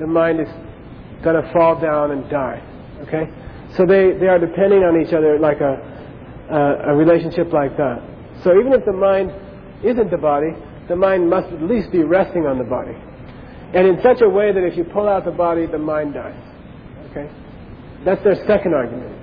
the 0.00 0.06
mind 0.06 0.40
is 0.40 0.48
going 1.22 1.36
to 1.36 1.52
fall 1.52 1.78
down 1.78 2.10
and 2.10 2.28
die. 2.30 2.58
Okay? 3.02 3.28
So 3.76 3.84
they, 3.84 4.16
they 4.18 4.26
are 4.26 4.38
depending 4.38 4.82
on 4.82 5.00
each 5.00 5.12
other 5.12 5.38
like 5.38 5.60
a, 5.60 5.76
a, 6.50 6.92
a 6.92 6.96
relationship 6.96 7.52
like 7.52 7.76
that. 7.76 8.02
So 8.42 8.58
even 8.58 8.72
if 8.72 8.84
the 8.84 8.92
mind 8.92 9.30
isn't 9.84 10.10
the 10.10 10.18
body, 10.18 10.50
the 10.88 10.96
mind 10.96 11.28
must 11.28 11.52
at 11.52 11.62
least 11.62 11.92
be 11.92 12.02
resting 12.02 12.46
on 12.46 12.58
the 12.58 12.64
body. 12.64 12.96
And 13.74 13.86
in 13.86 14.02
such 14.02 14.22
a 14.22 14.28
way 14.28 14.50
that 14.52 14.64
if 14.64 14.76
you 14.76 14.84
pull 14.84 15.06
out 15.06 15.24
the 15.24 15.30
body, 15.30 15.66
the 15.66 15.78
mind 15.78 16.14
dies. 16.14 16.34
Okay? 17.10 17.30
That's 18.04 18.24
their 18.24 18.34
second 18.46 18.74
argument. 18.74 19.20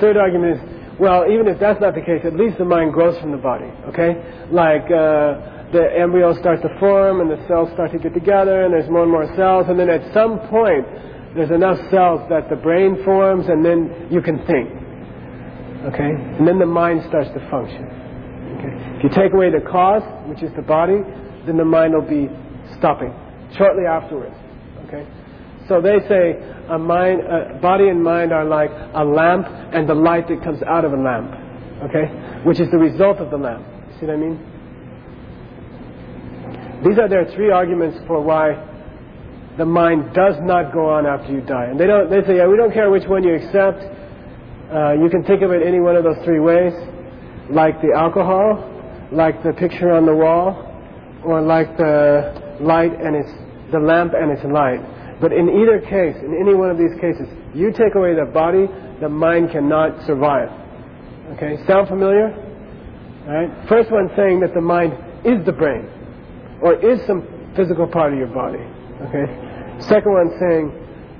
third 0.00 0.16
argument 0.30 0.62
is, 0.62 1.00
well, 1.00 1.26
even 1.26 1.48
if 1.48 1.58
that's 1.58 1.80
not 1.80 1.94
the 1.94 2.00
case, 2.00 2.22
at 2.24 2.36
least 2.36 2.58
the 2.58 2.64
mind 2.64 2.92
grows 2.92 3.18
from 3.20 3.32
the 3.32 3.42
body, 3.42 3.66
okay? 3.90 4.14
Like 4.52 4.86
uh, 4.86 5.72
the 5.74 5.90
embryo 5.98 6.38
starts 6.38 6.62
to 6.62 6.70
form 6.78 7.20
and 7.20 7.30
the 7.30 7.40
cells 7.48 7.70
start 7.74 7.90
to 7.92 7.98
get 7.98 8.14
together 8.14 8.62
and 8.64 8.74
there's 8.74 8.88
more 8.90 9.02
and 9.02 9.10
more 9.10 9.26
cells 9.34 9.66
and 9.68 9.78
then 9.78 9.90
at 9.90 10.02
some 10.14 10.38
point 10.46 10.86
there's 11.34 11.50
enough 11.50 11.78
cells 11.90 12.20
that 12.28 12.50
the 12.50 12.56
brain 12.56 13.02
forms 13.04 13.46
and 13.48 13.64
then 13.64 14.08
you 14.10 14.20
can 14.20 14.38
think, 14.46 14.70
okay? 15.90 16.10
And 16.38 16.46
then 16.46 16.58
the 16.58 16.68
mind 16.68 17.02
starts 17.08 17.30
to 17.34 17.40
function, 17.50 17.86
okay? 18.60 18.74
If 18.98 19.04
you 19.04 19.10
take 19.10 19.32
away 19.32 19.50
the 19.50 19.64
cause, 19.66 20.04
which 20.28 20.42
is 20.42 20.54
the 20.54 20.62
body, 20.62 21.00
then 21.46 21.56
the 21.56 21.64
mind 21.64 21.94
will 21.94 22.06
be 22.06 22.28
stopping 22.78 23.10
shortly 23.56 23.86
afterwards, 23.88 24.36
okay? 24.86 25.08
So 25.66 25.80
they 25.80 25.98
say 26.10 26.34
a 26.70 26.78
mind, 26.78 27.60
body 27.60 27.88
and 27.88 28.02
mind 28.02 28.32
are 28.32 28.44
like 28.44 28.70
a 28.94 29.04
lamp 29.04 29.46
and 29.74 29.88
the 29.88 29.94
light 29.94 30.28
that 30.28 30.42
comes 30.42 30.62
out 30.62 30.84
of 30.84 30.92
a 30.92 30.96
lamp, 30.96 31.34
okay, 31.84 32.06
which 32.44 32.60
is 32.60 32.70
the 32.70 32.78
result 32.78 33.18
of 33.18 33.30
the 33.30 33.36
lamp. 33.36 33.64
See 33.98 34.06
what 34.06 34.14
I 34.14 34.16
mean? 34.16 34.38
These 36.84 36.98
are 36.98 37.08
their 37.08 37.26
three 37.34 37.50
arguments 37.50 37.98
for 38.06 38.22
why 38.22 38.56
the 39.58 39.66
mind 39.66 40.14
does 40.14 40.36
not 40.40 40.72
go 40.72 40.88
on 40.88 41.04
after 41.04 41.32
you 41.32 41.42
die. 41.42 41.66
And 41.66 41.78
they 41.78 41.86
don't. 41.86 42.08
They 42.08 42.22
say, 42.26 42.36
yeah, 42.38 42.48
we 42.48 42.56
don't 42.56 42.72
care 42.72 42.90
which 42.90 43.06
one 43.06 43.22
you 43.22 43.34
accept. 43.34 43.84
Uh, 44.72 44.92
you 44.94 45.10
can 45.10 45.22
think 45.24 45.42
of 45.42 45.50
it 45.50 45.60
any 45.66 45.80
one 45.80 45.96
of 45.96 46.04
those 46.04 46.16
three 46.24 46.40
ways, 46.40 46.72
like 47.50 47.82
the 47.82 47.92
alcohol, 47.94 48.64
like 49.12 49.42
the 49.42 49.52
picture 49.52 49.90
on 49.92 50.06
the 50.06 50.14
wall, 50.14 50.64
or 51.24 51.42
like 51.42 51.76
the 51.76 52.56
light 52.60 52.92
and 52.92 53.16
its 53.16 53.28
the 53.72 53.78
lamp 53.78 54.14
and 54.14 54.30
its 54.30 54.44
light. 54.44 54.80
But 55.20 55.32
in 55.32 55.48
either 55.48 55.80
case, 55.80 56.16
in 56.24 56.34
any 56.40 56.54
one 56.54 56.70
of 56.70 56.78
these 56.78 56.94
cases, 57.00 57.28
you 57.54 57.72
take 57.72 57.94
away 57.94 58.14
the 58.14 58.24
body, 58.24 58.66
the 59.00 59.08
mind 59.08 59.50
cannot 59.50 60.06
survive. 60.06 60.48
Okay, 61.36 61.58
sound 61.66 61.88
familiar? 61.88 62.32
Right. 63.26 63.68
First 63.68 63.90
one 63.92 64.10
saying 64.16 64.40
that 64.40 64.54
the 64.54 64.60
mind 64.60 64.94
is 65.24 65.44
the 65.44 65.52
brain, 65.52 65.86
or 66.62 66.74
is 66.74 67.04
some 67.06 67.52
physical 67.54 67.86
part 67.86 68.12
of 68.12 68.18
your 68.18 68.28
body. 68.28 68.64
Okay. 69.08 69.26
Second 69.88 70.12
one 70.12 70.30
saying 70.40 70.72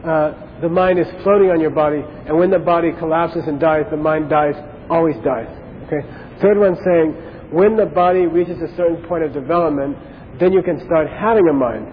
uh, 0.05 0.61
the 0.61 0.69
mind 0.69 0.99
is 0.99 1.07
floating 1.23 1.51
on 1.51 1.61
your 1.61 1.71
body, 1.71 2.03
and 2.27 2.37
when 2.39 2.51
the 2.51 2.59
body 2.59 2.93
collapses 2.99 3.45
and 3.47 3.61
dies, 3.61 3.85
the 3.91 3.97
mind 3.97 4.31
dies, 4.31 4.55
always 4.89 5.17
dies. 5.25 5.49
Okay. 5.87 6.01
Third 6.41 6.59
one 6.59 6.77
saying 6.85 7.13
when 7.53 7.77
the 7.77 7.87
body 7.87 8.27
reaches 8.27 8.61
a 8.63 8.75
certain 8.77 9.05
point 9.07 9.25
of 9.25 9.33
development, 9.33 9.97
then 10.39 10.53
you 10.53 10.63
can 10.63 10.81
start 10.87 11.09
having 11.09 11.49
a 11.49 11.53
mind. 11.53 11.87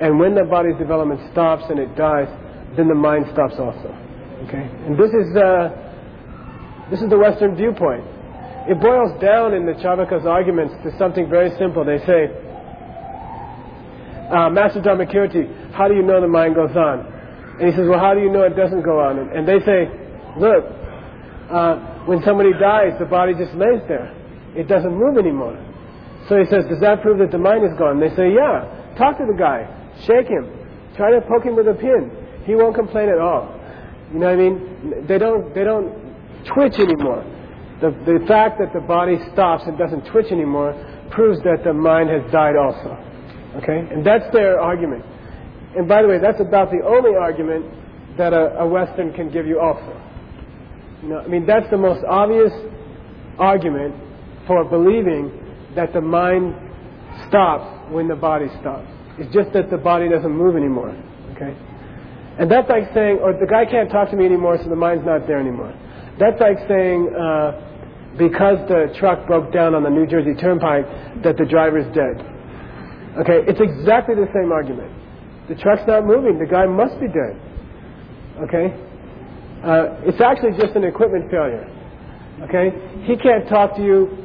And 0.00 0.18
when 0.18 0.34
the 0.34 0.44
body's 0.44 0.76
development 0.76 1.20
stops 1.32 1.64
and 1.70 1.78
it 1.78 1.94
dies, 1.96 2.28
then 2.76 2.88
the 2.88 2.94
mind 2.94 3.26
stops 3.32 3.54
also. 3.58 3.94
Okay? 4.48 4.66
And 4.86 4.98
this 4.98 5.10
is, 5.14 5.36
uh, 5.36 5.70
this 6.90 7.00
is 7.00 7.08
the 7.08 7.18
Western 7.18 7.54
viewpoint. 7.54 8.04
It 8.66 8.80
boils 8.80 9.12
down 9.20 9.54
in 9.54 9.66
the 9.66 9.76
Charvaka's 9.78 10.26
arguments 10.26 10.74
to 10.82 10.90
something 10.98 11.28
very 11.28 11.50
simple. 11.58 11.84
They 11.84 11.98
say, 12.02 12.32
uh, 14.32 14.50
Master 14.50 14.80
Dharmakirti, 14.80 15.72
how 15.72 15.86
do 15.86 15.94
you 15.94 16.02
know 16.02 16.20
the 16.20 16.28
mind 16.28 16.54
goes 16.54 16.74
on? 16.74 17.06
And 17.60 17.70
he 17.70 17.76
says, 17.76 17.86
well, 17.86 18.00
how 18.00 18.14
do 18.14 18.20
you 18.20 18.32
know 18.32 18.42
it 18.42 18.56
doesn't 18.56 18.82
go 18.82 18.98
on? 18.98 19.18
And, 19.18 19.30
and 19.30 19.42
they 19.46 19.60
say, 19.62 19.86
look, 20.40 20.64
uh, 21.52 22.08
when 22.08 22.24
somebody 22.24 22.50
dies, 22.58 22.98
the 22.98 23.04
body 23.04 23.34
just 23.34 23.54
lays 23.54 23.84
there. 23.86 24.10
It 24.56 24.66
doesn't 24.66 24.92
move 24.92 25.18
anymore. 25.18 25.54
So 26.28 26.38
he 26.40 26.46
says, 26.46 26.64
does 26.66 26.80
that 26.80 27.02
prove 27.02 27.18
that 27.18 27.30
the 27.30 27.38
mind 27.38 27.64
is 27.64 27.76
gone? 27.78 28.00
They 28.00 28.10
say, 28.16 28.32
yeah. 28.32 28.64
Talk 28.96 29.18
to 29.18 29.26
the 29.26 29.36
guy. 29.36 29.68
Shake 30.02 30.26
him. 30.28 30.50
Try 30.96 31.12
to 31.12 31.20
poke 31.20 31.44
him 31.44 31.56
with 31.56 31.68
a 31.68 31.74
pin. 31.74 32.10
He 32.44 32.54
won't 32.54 32.74
complain 32.74 33.08
at 33.08 33.18
all. 33.18 33.60
You 34.12 34.18
know 34.18 34.26
what 34.26 34.34
I 34.34 34.36
mean? 34.36 35.06
They 35.06 35.18
don't, 35.18 35.54
they 35.54 35.64
don't 35.64 35.90
twitch 36.46 36.74
anymore. 36.78 37.24
The, 37.80 37.90
the 38.04 38.24
fact 38.26 38.58
that 38.58 38.72
the 38.72 38.80
body 38.80 39.18
stops 39.32 39.64
and 39.66 39.76
doesn't 39.76 40.06
twitch 40.06 40.30
anymore 40.30 40.72
proves 41.10 41.38
that 41.42 41.64
the 41.64 41.72
mind 41.72 42.10
has 42.10 42.22
died 42.30 42.56
also. 42.56 42.96
Okay? 43.56 43.86
And 43.90 44.04
that's 44.06 44.30
their 44.32 44.60
argument. 44.60 45.04
And 45.76 45.88
by 45.88 46.02
the 46.02 46.08
way, 46.08 46.18
that's 46.18 46.40
about 46.40 46.70
the 46.70 46.84
only 46.86 47.16
argument 47.16 47.66
that 48.16 48.32
a, 48.32 48.60
a 48.60 48.66
Western 48.66 49.12
can 49.12 49.30
give 49.30 49.46
you 49.46 49.58
also. 49.58 50.00
You 51.02 51.08
know, 51.08 51.18
I 51.18 51.26
mean, 51.26 51.46
that's 51.46 51.68
the 51.70 51.76
most 51.76 52.04
obvious 52.08 52.52
argument 53.38 53.94
for 54.46 54.64
believing 54.64 55.32
that 55.74 55.92
the 55.92 56.00
mind 56.00 56.54
stops 57.28 57.90
when 57.90 58.06
the 58.08 58.14
body 58.14 58.46
stops. 58.60 58.88
It's 59.18 59.32
just 59.32 59.52
that 59.52 59.70
the 59.70 59.78
body 59.78 60.08
doesn't 60.08 60.30
move 60.30 60.56
anymore. 60.56 60.90
Okay? 61.34 61.54
And 62.38 62.50
that's 62.50 62.68
like 62.68 62.90
saying, 62.94 63.18
or 63.22 63.32
the 63.32 63.46
guy 63.46 63.64
can't 63.64 63.90
talk 63.90 64.10
to 64.10 64.16
me 64.16 64.26
anymore, 64.26 64.58
so 64.62 64.68
the 64.68 64.76
mind's 64.76 65.06
not 65.06 65.26
there 65.26 65.38
anymore. 65.38 65.72
That's 66.18 66.40
like 66.40 66.58
saying, 66.66 67.14
uh, 67.14 68.16
because 68.18 68.58
the 68.66 68.94
truck 68.98 69.26
broke 69.26 69.52
down 69.52 69.74
on 69.74 69.82
the 69.82 69.90
New 69.90 70.06
Jersey 70.06 70.34
Turnpike, 70.34 70.86
that 71.22 71.36
the 71.36 71.46
driver's 71.46 71.86
dead. 71.94 72.18
Okay? 73.22 73.46
It's 73.46 73.60
exactly 73.60 74.14
the 74.14 74.26
same 74.34 74.50
argument. 74.50 74.90
The 75.48 75.54
truck's 75.54 75.86
not 75.86 76.06
moving. 76.06 76.38
The 76.38 76.46
guy 76.46 76.66
must 76.66 76.98
be 76.98 77.06
dead. 77.06 77.38
Okay? 78.42 78.74
Uh, 79.62 80.02
it's 80.02 80.20
actually 80.20 80.58
just 80.58 80.74
an 80.74 80.84
equipment 80.84 81.30
failure. 81.30 81.70
Okay? 82.42 82.74
He 83.06 83.16
can't 83.16 83.48
talk 83.48 83.76
to 83.76 83.82
you. 83.82 84.23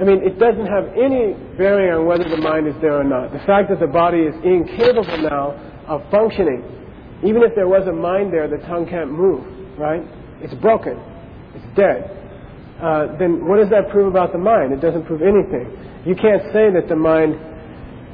I 0.00 0.02
mean, 0.02 0.26
it 0.26 0.38
doesn't 0.38 0.66
have 0.66 0.90
any 0.98 1.38
bearing 1.54 1.94
on 1.94 2.06
whether 2.06 2.26
the 2.26 2.36
mind 2.36 2.66
is 2.66 2.74
there 2.80 2.98
or 2.98 3.04
not. 3.04 3.32
The 3.32 3.44
fact 3.46 3.70
that 3.70 3.78
the 3.78 3.86
body 3.86 4.26
is 4.26 4.34
incapable 4.42 5.22
now 5.22 5.54
of 5.86 6.02
functioning, 6.10 6.66
even 7.22 7.42
if 7.42 7.54
there 7.54 7.68
was 7.68 7.86
a 7.86 7.92
mind 7.92 8.32
there, 8.32 8.48
the 8.48 8.58
tongue 8.66 8.86
can't 8.90 9.12
move, 9.12 9.46
right? 9.78 10.02
It's 10.42 10.54
broken. 10.54 10.98
It's 11.54 11.68
dead. 11.78 12.10
Uh, 12.82 13.14
then 13.22 13.46
what 13.46 13.62
does 13.62 13.70
that 13.70 13.88
prove 13.90 14.10
about 14.10 14.32
the 14.32 14.38
mind? 14.38 14.72
It 14.74 14.82
doesn't 14.82 15.06
prove 15.06 15.22
anything. 15.22 15.70
You 16.04 16.18
can't 16.18 16.42
say 16.50 16.74
that 16.74 16.90
the 16.90 16.98
mind 16.98 17.38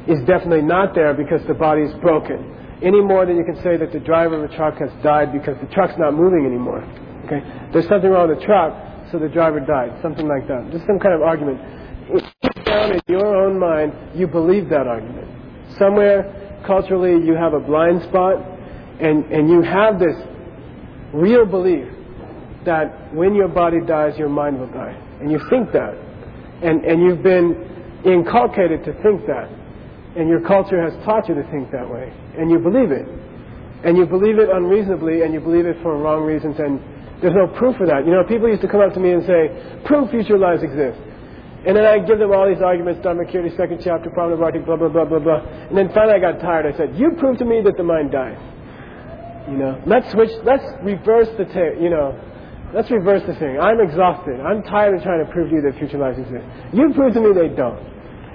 is 0.05 0.21
definitely 0.29 0.63
not 0.63 0.95
there 0.95 1.15
because 1.15 1.41
the 1.49 1.55
body 1.55 1.83
is 1.83 1.95
broken, 2.01 2.45
any 2.85 3.01
more 3.01 3.25
than 3.25 3.37
you 3.37 3.45
can 3.45 3.57
say 3.65 3.77
that 3.77 3.93
the 3.93 4.01
driver 4.01 4.37
of 4.37 4.51
a 4.51 4.55
truck 4.55 4.77
has 4.79 4.91
died 5.03 5.33
because 5.33 5.57
the 5.61 5.69
truck's 5.73 5.97
not 5.97 6.13
moving 6.13 6.45
anymore. 6.45 6.85
Okay? 7.25 7.41
There's 7.73 7.89
something 7.89 8.11
wrong 8.11 8.29
with 8.29 8.39
the 8.39 8.45
truck, 8.45 8.73
so 9.11 9.19
the 9.19 9.29
driver 9.29 9.61
died. 9.61 9.99
Something 10.03 10.29
like 10.29 10.47
that. 10.49 10.71
Just 10.73 10.87
some 10.87 10.99
kind 10.99 11.15
of 11.15 11.23
argument. 11.23 11.59
Down 12.65 12.93
in 12.93 13.01
your 13.09 13.27
own 13.27 13.59
mind, 13.59 13.93
you 14.15 14.27
believe 14.27 14.69
that 14.71 14.87
argument. 14.87 15.29
Somewhere 15.79 16.63
culturally, 16.67 17.25
you 17.25 17.35
have 17.35 17.55
a 17.55 17.61
blind 17.61 18.03
spot, 18.03 18.37
and, 19.01 19.25
and 19.33 19.49
you 19.49 19.63
have 19.63 19.99
this 19.99 20.17
real 21.13 21.47
belief 21.47 21.89
that 22.65 23.15
when 23.15 23.35
your 23.35 23.49
body 23.49 23.79
dies, 23.87 24.19
your 24.19 24.29
mind 24.29 24.59
will 24.59 24.71
die. 24.71 24.95
And 25.21 25.31
you 25.31 25.41
think 25.51 25.73
that. 25.73 25.95
And, 26.63 26.85
and 26.85 27.01
you've 27.03 27.23
been 27.23 28.03
inculcated 28.05 28.85
to 28.85 28.93
think 29.03 29.27
that. 29.27 29.49
And 30.17 30.29
your 30.29 30.41
culture 30.41 30.81
has 30.83 30.93
taught 31.05 31.29
you 31.29 31.35
to 31.35 31.43
think 31.51 31.71
that 31.71 31.89
way. 31.89 32.13
And 32.37 32.51
you 32.51 32.59
believe 32.59 32.91
it. 32.91 33.07
And 33.85 33.97
you 33.97 34.05
believe 34.05 34.39
it 34.39 34.51
unreasonably, 34.51 35.23
and 35.23 35.33
you 35.33 35.41
believe 35.41 35.65
it 35.65 35.77
for 35.83 35.97
wrong 35.97 36.23
reasons, 36.23 36.57
and 36.59 36.81
there's 37.21 37.35
no 37.35 37.47
proof 37.47 37.77
for 37.77 37.87
that. 37.87 38.07
You 38.07 38.13
know, 38.13 38.25
people 38.25 38.49
used 38.49 38.63
to 38.63 38.69
come 38.69 38.81
up 38.81 38.95
to 38.95 39.01
me 39.01 39.13
and 39.13 39.25
say, 39.27 39.49
prove 39.85 40.11
future 40.11 40.39
lives 40.39 40.63
exist. 40.63 40.99
And 41.67 41.77
then 41.77 41.85
I 41.85 41.99
give 42.01 42.19
them 42.19 42.33
all 42.33 42.49
these 42.49 42.63
arguments, 42.63 43.05
Dharmakirti, 43.05 43.57
second 43.57 43.81
chapter, 43.85 44.09
Pramanavarti, 44.09 44.65
blah, 44.65 44.77
blah, 44.77 44.89
blah, 44.89 45.05
blah, 45.05 45.19
blah. 45.19 45.41
And 45.69 45.77
then 45.77 45.93
finally 45.93 46.15
I 46.15 46.19
got 46.19 46.41
tired. 46.41 46.65
I 46.65 46.77
said, 46.77 46.97
you 46.97 47.13
prove 47.19 47.37
to 47.39 47.45
me 47.45 47.61
that 47.61 47.77
the 47.77 47.85
mind 47.85 48.13
dies. 48.13 48.41
You 49.51 49.57
know, 49.57 49.83
let's 49.85 50.11
switch, 50.13 50.31
let's 50.45 50.65
reverse 50.83 51.29
the 51.37 51.45
tape, 51.45 51.77
you 51.81 51.91
know, 51.91 52.17
let's 52.73 52.91
reverse 52.91 53.23
the 53.27 53.35
thing. 53.35 53.61
I'm 53.61 53.81
exhausted. 53.81 54.41
I'm 54.41 54.63
tired 54.63 54.97
of 54.97 55.03
trying 55.03 55.25
to 55.25 55.31
prove 55.33 55.51
to 55.51 55.57
you 55.57 55.63
that 55.63 55.77
future 55.77 55.99
lives 55.99 56.19
exist. 56.19 56.45
You 56.73 56.93
prove 56.95 57.13
to 57.15 57.21
me 57.21 57.33
they 57.35 57.53
don't. 57.53 57.81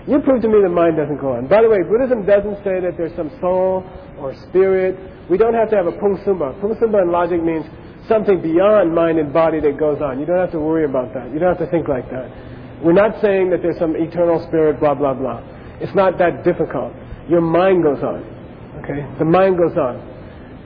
You 0.06 0.20
prove 0.22 0.42
to 0.44 0.48
me 0.48 0.62
the 0.62 0.70
mind 0.70 0.98
doesn't 0.98 1.18
go 1.18 1.34
on. 1.34 1.48
By 1.48 1.64
the 1.64 1.70
way, 1.70 1.82
Buddhism 1.82 2.26
doesn't 2.26 2.62
say 2.62 2.78
that 2.78 2.94
there's 2.98 3.16
some 3.16 3.32
soul 3.42 3.82
or 4.20 4.36
spirit. 4.50 4.94
We 5.30 5.38
don't 5.38 5.56
have 5.56 5.70
to 5.72 5.76
have 5.76 5.88
a 5.88 5.98
pung 5.98 6.22
sumba. 6.22 6.54
Pung 6.62 6.76
sumba 6.78 7.02
in 7.02 7.12
logic 7.12 7.42
means 7.42 7.66
something 8.08 8.42
beyond 8.42 8.94
mind 8.94 9.20
and 9.20 9.32
body 9.34 9.60
that 9.62 9.78
goes 9.78 10.02
on. 10.02 10.20
You 10.20 10.26
don't 10.26 10.40
have 10.40 10.52
to 10.52 10.60
worry 10.60 10.86
about 10.86 11.14
that. 11.14 11.32
You 11.32 11.40
don't 11.40 11.56
have 11.56 11.66
to 11.66 11.72
think 11.72 11.88
like 11.88 12.10
that. 12.12 12.30
We're 12.84 12.94
not 12.94 13.22
saying 13.22 13.50
that 13.52 13.62
there's 13.62 13.80
some 13.80 13.96
eternal 13.96 14.46
spirit, 14.48 14.80
blah, 14.80 14.94
blah, 14.94 15.14
blah. 15.14 15.42
It's 15.80 15.96
not 15.96 16.18
that 16.20 16.44
difficult. 16.44 16.94
Your 17.30 17.42
mind 17.42 17.84
goes 17.84 18.04
on. 18.04 18.24
Okay? 18.84 19.08
The 19.18 19.26
mind 19.26 19.58
goes 19.58 19.78
on. 19.78 19.98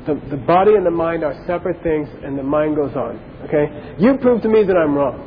The, 0.07 0.15
the 0.29 0.37
body 0.37 0.73
and 0.75 0.85
the 0.85 0.91
mind 0.91 1.23
are 1.23 1.35
separate 1.45 1.81
things, 1.83 2.09
and 2.23 2.37
the 2.37 2.43
mind 2.43 2.75
goes 2.75 2.95
on. 2.95 3.19
Okay? 3.45 3.95
You 3.99 4.17
prove 4.17 4.41
to 4.41 4.49
me 4.49 4.63
that 4.63 4.75
I'm 4.75 4.95
wrong. 4.95 5.21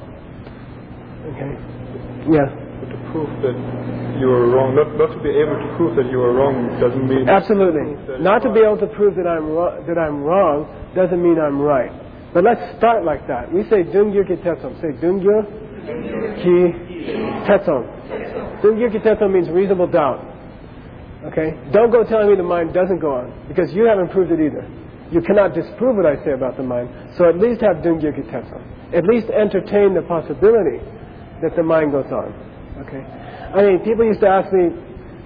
Okay? 1.33 1.55
Yeah 2.35 2.51
But 2.83 2.91
to 2.91 2.99
prove 3.13 3.31
that 3.43 3.55
you 4.19 4.29
are 4.31 4.47
wrong. 4.47 4.75
Not, 4.75 4.95
not 4.99 5.15
to 5.15 5.23
be 5.23 5.31
able 5.31 5.55
to 5.55 5.69
prove 5.77 5.97
that 5.97 6.11
you 6.11 6.21
are 6.21 6.33
wrong 6.35 6.79
doesn't 6.79 7.07
mean. 7.09 7.29
Absolutely. 7.29 7.95
Not 8.21 8.43
to 8.43 8.53
be 8.53 8.61
able 8.61 8.79
to 8.79 8.87
prove 8.87 9.15
that 9.17 9.27
I'm, 9.27 9.47
ro- 9.51 9.83
that 9.87 9.99
I'm 9.99 10.23
wrong 10.23 10.67
doesn't 10.95 11.23
mean 11.23 11.39
I'm 11.39 11.61
right. 11.61 11.91
But 12.33 12.45
let's 12.45 12.79
start 12.79 13.05
like 13.05 13.27
that. 13.29 13.53
We 13.53 13.63
say 13.65 13.85
Dungyo 13.85 14.27
ki 14.27 14.37
tetsom. 14.41 14.81
Say 14.81 14.97
Dungyo 15.01 15.45
ki 16.41 16.57
tetsom. 17.45 17.85
Dungyo 18.63 18.91
ki 18.91 18.99
tetsom 18.99 19.33
means 19.33 19.51
reasonable 19.51 19.87
doubt. 19.87 20.25
Okay? 21.27 21.53
Don't 21.73 21.91
go 21.91 22.05
telling 22.05 22.31
me 22.31 22.37
the 22.37 22.43
mind 22.43 22.73
doesn't 22.73 22.99
go 22.99 23.15
on 23.15 23.33
because 23.49 23.73
you 23.73 23.85
haven't 23.85 24.11
proved 24.11 24.33
it 24.33 24.41
either. 24.41 24.67
You 25.13 25.21
cannot 25.21 25.55
disprove 25.55 25.97
what 25.97 26.07
I 26.07 26.17
say 26.25 26.33
about 26.33 26.57
the 26.57 26.63
mind. 26.63 26.89
So 27.19 27.29
at 27.29 27.39
least 27.39 27.61
have 27.61 27.85
Dungyo 27.85 28.17
ki 28.17 28.23
tetsom. 28.33 28.65
At 28.97 29.05
least 29.05 29.29
entertain 29.29 29.93
the 29.93 30.03
possibility 30.03 30.81
that 31.43 31.55
the 31.55 31.63
mind 31.63 31.93
goes 31.93 32.11
on. 32.11 32.33
Okay? 32.87 33.05
I 33.53 33.61
mean, 33.63 33.79
people 33.85 34.07
used 34.07 34.21
to 34.21 34.29
ask 34.29 34.51
me 34.53 34.71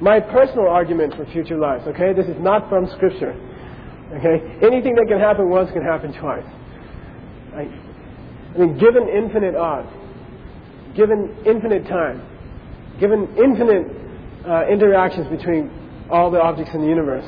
my 0.01 0.19
personal 0.19 0.67
argument 0.67 1.15
for 1.15 1.25
future 1.27 1.57
lives, 1.57 1.87
okay? 1.87 2.13
This 2.13 2.27
is 2.27 2.37
not 2.41 2.69
from 2.69 2.89
Scripture. 2.97 3.33
Okay? 4.13 4.43
Anything 4.67 4.95
that 4.97 5.07
can 5.09 5.21
happen 5.21 5.49
once 5.49 5.71
can 5.71 5.83
happen 5.83 6.13
twice. 6.19 6.45
I, 7.57 7.65
I 8.55 8.59
mean, 8.59 8.79
given 8.79 9.09
infinite 9.09 9.57
odds, 9.57 9.89
given 10.95 11.35
infinite 11.47 11.89
time, 11.89 12.21
given 13.01 13.29
infinite 13.37 13.89
uh, 14.47 14.69
interactions 14.69 15.27
between 15.29 15.71
all 16.11 16.31
the 16.31 16.41
objects 16.41 16.73
in 16.75 16.81
the 16.81 16.89
universe, 16.89 17.25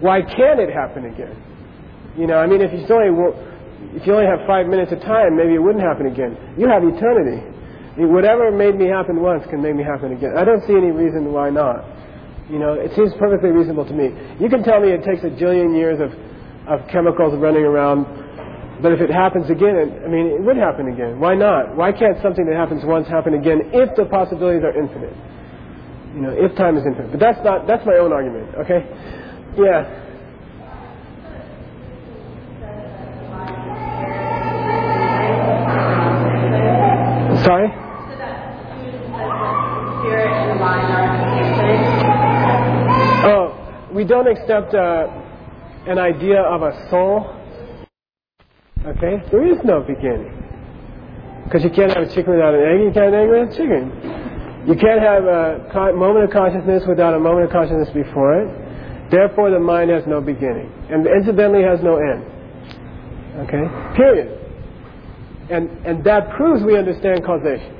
why 0.00 0.22
can't 0.22 0.60
it 0.60 0.70
happen 0.70 1.06
again? 1.06 1.34
You 2.16 2.26
know, 2.26 2.38
I 2.38 2.46
mean, 2.46 2.60
if 2.60 2.74
you 2.74 2.82
only 2.94 3.14
if 3.94 4.06
you 4.06 4.14
only 4.14 4.26
have 4.26 4.46
five 4.46 4.66
minutes 4.66 4.92
of 4.92 5.00
time, 5.00 5.36
maybe 5.36 5.54
it 5.54 5.62
wouldn't 5.62 5.82
happen 5.82 6.06
again. 6.06 6.34
You 6.58 6.66
have 6.66 6.82
eternity. 6.82 7.42
Whatever 7.98 8.50
made 8.50 8.74
me 8.74 8.86
happen 8.86 9.22
once 9.22 9.42
can 9.50 9.62
make 9.62 9.74
me 9.74 9.82
happen 9.82 10.12
again. 10.12 10.34
I 10.36 10.44
don't 10.44 10.62
see 10.66 10.74
any 10.74 10.90
reason 10.90 11.32
why 11.32 11.50
not. 11.50 11.82
You 12.50 12.58
know, 12.58 12.74
it 12.74 12.94
seems 12.94 13.12
perfectly 13.18 13.50
reasonable 13.50 13.86
to 13.86 13.92
me. 13.94 14.10
You 14.40 14.48
can 14.48 14.62
tell 14.62 14.80
me 14.80 14.90
it 14.90 15.04
takes 15.04 15.22
a 15.22 15.30
jillion 15.30 15.76
years 15.76 15.98
of, 15.98 16.14
of 16.66 16.86
chemicals 16.90 17.34
running 17.38 17.62
around, 17.62 18.06
but 18.80 18.92
if 18.92 19.00
it 19.00 19.10
happens 19.10 19.50
again, 19.50 19.74
I 20.04 20.08
mean, 20.08 20.26
it 20.26 20.40
would 20.40 20.56
happen 20.56 20.86
again. 20.88 21.18
Why 21.18 21.34
not? 21.34 21.74
Why 21.74 21.90
can't 21.90 22.20
something 22.22 22.46
that 22.46 22.54
happens 22.54 22.84
once 22.84 23.08
happen 23.08 23.34
again 23.34 23.70
if 23.72 23.94
the 23.96 24.04
possibilities 24.04 24.62
are 24.62 24.76
infinite? 24.76 25.14
You 26.14 26.20
know, 26.22 26.30
if 26.30 26.54
time 26.56 26.76
is 26.76 26.86
infinite. 26.86 27.10
But 27.10 27.20
that's 27.20 27.38
not, 27.44 27.66
that's 27.66 27.84
my 27.84 27.96
own 27.96 28.12
argument, 28.12 28.54
okay? 28.54 28.86
Yeah. 29.58 30.06
Sorry? 37.44 37.68
Oh, 43.24 43.88
we 43.92 44.04
don't 44.04 44.28
accept 44.28 44.74
uh, 44.74 45.06
an 45.86 45.98
idea 45.98 46.42
of 46.42 46.62
a 46.62 46.88
soul. 46.90 47.37
Okay? 48.86 49.22
There 49.30 49.46
is 49.46 49.58
no 49.64 49.80
beginning. 49.82 50.34
Because 51.44 51.64
you 51.64 51.70
can't 51.70 51.90
have 51.90 52.04
a 52.04 52.14
chicken 52.14 52.36
without 52.36 52.54
an 52.54 52.62
egg, 52.62 52.78
you 52.84 52.92
can't 52.92 53.10
have 53.10 53.14
an 53.14 53.20
egg 53.24 53.30
without 53.30 53.48
a 53.48 53.56
chicken. 53.56 53.84
You 54.68 54.76
can't 54.76 55.00
have 55.00 55.24
a 55.24 55.96
moment 55.96 56.28
of 56.28 56.30
consciousness 56.30 56.84
without 56.86 57.14
a 57.14 57.18
moment 57.18 57.46
of 57.46 57.50
consciousness 57.50 57.88
before 57.90 58.42
it. 58.42 58.48
Therefore, 59.10 59.50
the 59.50 59.58
mind 59.58 59.90
has 59.90 60.04
no 60.06 60.20
beginning. 60.20 60.68
And 60.90 61.06
incidentally, 61.06 61.64
has 61.64 61.80
no 61.80 61.96
end. 61.96 62.20
Okay? 63.48 63.64
Period. 63.96 64.28
And, 65.48 65.70
and 65.86 66.04
that 66.04 66.36
proves 66.36 66.62
we 66.62 66.76
understand 66.76 67.24
causation. 67.24 67.72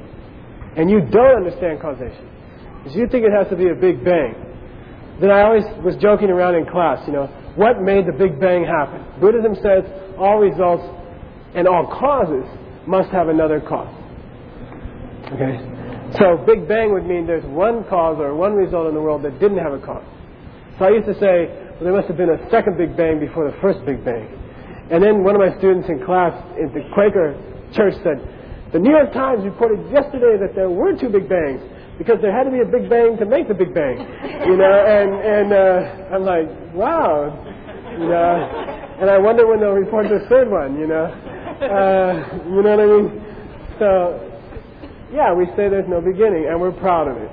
And 0.76 0.88
you 0.88 1.04
don't 1.04 1.44
understand 1.44 1.80
causation. 1.80 2.24
Because 2.78 2.96
you 2.96 3.06
think 3.08 3.26
it 3.26 3.32
has 3.37 3.48
to 3.50 3.56
be 3.56 3.68
a 3.68 3.74
big 3.74 4.02
bang. 4.02 4.32
Then 5.20 5.30
I 5.30 5.42
always 5.42 5.64
was 5.84 5.96
joking 6.00 6.30
around 6.30 6.54
in 6.54 6.64
class, 6.64 7.02
you 7.06 7.12
know, 7.12 7.26
what 7.58 7.82
made 7.82 8.06
the 8.06 8.14
Big 8.14 8.38
Bang 8.38 8.62
happen? 8.62 9.02
Buddhism 9.20 9.56
says 9.56 9.82
all 10.18 10.38
results 10.38 10.85
and 11.54 11.66
all 11.66 11.87
causes 11.87 12.44
must 12.87 13.11
have 13.11 13.28
another 13.28 13.61
cause. 13.61 13.94
Okay? 15.33 15.61
So 16.18 16.42
Big 16.46 16.66
Bang 16.66 16.92
would 16.92 17.04
mean 17.04 17.26
there's 17.26 17.44
one 17.44 17.85
cause 17.85 18.18
or 18.18 18.35
one 18.35 18.54
result 18.54 18.88
in 18.88 18.94
the 18.94 19.00
world 19.00 19.22
that 19.24 19.38
didn't 19.38 19.59
have 19.59 19.72
a 19.72 19.81
cause. 19.81 20.04
So 20.78 20.87
I 20.87 20.90
used 20.90 21.07
to 21.07 21.14
say, 21.14 21.52
well, 21.76 21.85
there 21.85 21.92
must 21.92 22.09
have 22.09 22.16
been 22.16 22.31
a 22.31 22.50
second 22.50 22.78
Big 22.78 22.96
Bang 22.96 23.20
before 23.20 23.50
the 23.50 23.57
first 23.61 23.85
Big 23.85 24.04
Bang. 24.04 24.26
And 24.90 25.02
then 25.04 25.22
one 25.22 25.35
of 25.35 25.40
my 25.40 25.57
students 25.59 25.88
in 25.88 26.02
class 26.04 26.33
at 26.57 26.72
the 26.72 26.81
Quaker 26.94 27.37
church 27.76 27.94
said, 28.02 28.24
the 28.72 28.78
New 28.78 28.90
York 28.90 29.12
Times 29.12 29.44
reported 29.44 29.81
yesterday 29.92 30.37
that 30.40 30.54
there 30.54 30.70
were 30.70 30.96
two 30.96 31.09
Big 31.09 31.28
Bangs 31.28 31.61
because 31.98 32.20
there 32.22 32.33
had 32.33 32.44
to 32.44 32.50
be 32.50 32.61
a 32.61 32.68
Big 32.68 32.88
Bang 32.88 33.16
to 33.18 33.26
make 33.26 33.48
the 33.48 33.54
Big 33.54 33.74
Bang, 33.74 33.98
you 34.46 34.57
know. 34.57 34.76
And 34.87 35.11
and 35.24 35.52
uh, 35.52 36.14
I'm 36.14 36.24
like, 36.24 36.48
wow, 36.74 37.33
you 37.98 38.09
know. 38.09 38.78
And 39.00 39.08
I 39.08 39.18
wonder 39.18 39.46
when 39.46 39.61
they'll 39.61 39.78
report 39.78 40.08
the 40.08 40.26
third 40.28 40.50
one, 40.50 40.78
you 40.78 40.87
know. 40.87 41.06
Uh, 41.58 42.14
you 42.46 42.62
know 42.62 42.70
what 42.70 42.78
I 42.78 42.87
mean? 42.87 43.08
So, 43.82 44.14
yeah, 45.11 45.34
we 45.34 45.46
say 45.58 45.66
there's 45.66 45.88
no 45.90 46.00
beginning, 46.00 46.46
and 46.46 46.54
we're 46.61 46.70
proud 46.70 47.08
of 47.11 47.16
it, 47.16 47.30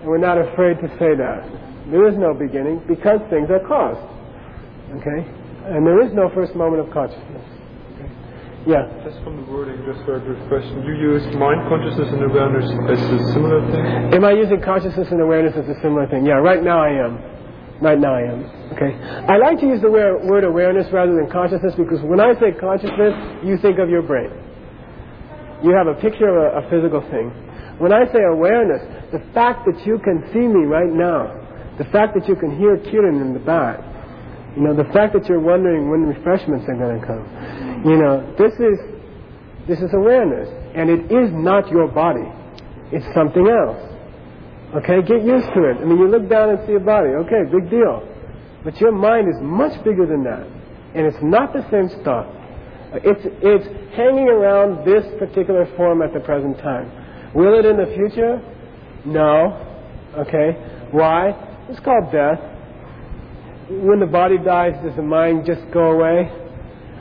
and 0.00 0.08
we're 0.12 0.20
not 0.20 0.36
afraid 0.36 0.76
to 0.84 0.88
say 1.00 1.16
that. 1.16 1.48
There 1.88 2.04
is 2.06 2.20
no 2.20 2.34
beginning 2.36 2.84
because 2.86 3.16
things 3.32 3.48
are 3.48 3.64
caused. 3.64 4.04
Okay, 5.00 5.24
and 5.72 5.86
there 5.88 6.04
is 6.04 6.12
no 6.12 6.28
first 6.36 6.54
moment 6.54 6.84
of 6.84 6.92
consciousness. 6.92 7.40
Yeah. 8.68 8.84
Just 9.08 9.24
from 9.24 9.40
the 9.40 9.46
wording, 9.48 9.80
just 9.88 10.04
for 10.04 10.16
a 10.16 10.20
good 10.20 10.36
question. 10.52 10.84
You 10.84 10.92
use 10.92 11.24
mind 11.32 11.64
consciousness 11.72 12.12
and 12.12 12.20
awareness 12.28 12.68
as 12.92 13.00
a 13.00 13.32
similar 13.32 13.64
thing? 13.72 14.20
Am 14.20 14.24
I 14.24 14.32
using 14.36 14.60
consciousness 14.60 15.08
and 15.10 15.20
awareness 15.22 15.56
as 15.56 15.64
a 15.64 15.80
similar 15.80 16.06
thing? 16.12 16.26
Yeah, 16.26 16.44
right 16.44 16.62
now 16.62 16.84
I 16.84 16.92
am. 16.92 17.16
Right 17.80 17.98
now 17.98 18.14
I 18.14 18.28
am. 18.28 18.44
Okay. 18.76 18.92
I 18.92 19.40
like 19.40 19.58
to 19.60 19.66
use 19.66 19.80
the 19.80 19.90
word 19.90 20.44
awareness 20.44 20.86
rather 20.92 21.16
than 21.16 21.30
consciousness 21.32 21.72
because 21.76 22.00
when 22.04 22.20
I 22.20 22.34
say 22.36 22.52
consciousness, 22.52 23.16
you 23.42 23.56
think 23.58 23.78
of 23.78 23.88
your 23.88 24.02
brain. 24.02 24.30
You 25.64 25.72
have 25.72 25.88
a 25.88 25.96
picture 25.96 26.28
of 26.28 26.36
a, 26.36 26.66
a 26.66 26.70
physical 26.70 27.00
thing. 27.08 27.32
When 27.80 27.92
I 27.92 28.04
say 28.12 28.20
awareness, 28.20 28.84
the 29.12 29.24
fact 29.32 29.64
that 29.64 29.80
you 29.86 29.98
can 30.04 30.28
see 30.32 30.44
me 30.44 30.68
right 30.68 30.92
now, 30.92 31.32
the 31.78 31.88
fact 31.88 32.12
that 32.12 32.28
you 32.28 32.36
can 32.36 32.56
hear 32.60 32.76
Kiran 32.76 33.20
in 33.20 33.32
the 33.32 33.40
back, 33.40 33.80
you 34.56 34.62
know, 34.62 34.76
the 34.76 34.88
fact 34.92 35.14
that 35.14 35.24
you're 35.24 35.40
wondering 35.40 35.88
when 35.88 36.04
refreshments 36.04 36.66
are 36.68 36.76
going 36.76 37.00
to 37.00 37.06
come, 37.06 37.24
you 37.88 37.96
know, 37.96 38.20
this 38.36 38.52
is 38.60 38.76
this 39.68 39.78
is 39.78 39.90
awareness, 39.94 40.48
and 40.74 40.90
it 40.90 41.12
is 41.12 41.30
not 41.32 41.68
your 41.70 41.88
body. 41.88 42.26
It's 42.92 43.06
something 43.14 43.46
else. 43.46 43.89
Okay, 44.74 45.02
get 45.02 45.24
used 45.24 45.50
to 45.54 45.64
it. 45.66 45.78
I 45.80 45.84
mean, 45.84 45.98
you 45.98 46.06
look 46.06 46.28
down 46.28 46.50
and 46.50 46.66
see 46.66 46.74
a 46.74 46.80
body. 46.80 47.10
Okay, 47.26 47.42
big 47.50 47.70
deal. 47.70 48.06
But 48.62 48.80
your 48.80 48.92
mind 48.92 49.28
is 49.28 49.34
much 49.40 49.82
bigger 49.82 50.06
than 50.06 50.22
that. 50.24 50.46
And 50.94 51.06
it's 51.06 51.18
not 51.22 51.52
the 51.52 51.66
same 51.70 51.88
stuff. 52.00 52.26
It's, 52.92 53.22
it's 53.42 53.66
hanging 53.96 54.28
around 54.28 54.86
this 54.86 55.04
particular 55.18 55.66
form 55.76 56.02
at 56.02 56.12
the 56.12 56.20
present 56.20 56.58
time. 56.58 56.90
Will 57.34 57.58
it 57.58 57.64
in 57.64 57.76
the 57.76 57.86
future? 57.96 58.42
No. 59.04 59.58
Okay. 60.18 60.52
Why? 60.92 61.30
It's 61.68 61.80
called 61.80 62.12
death. 62.12 62.38
When 63.70 63.98
the 63.98 64.06
body 64.06 64.38
dies, 64.38 64.74
does 64.84 64.94
the 64.96 65.02
mind 65.02 65.46
just 65.46 65.62
go 65.72 65.92
away? 65.92 66.30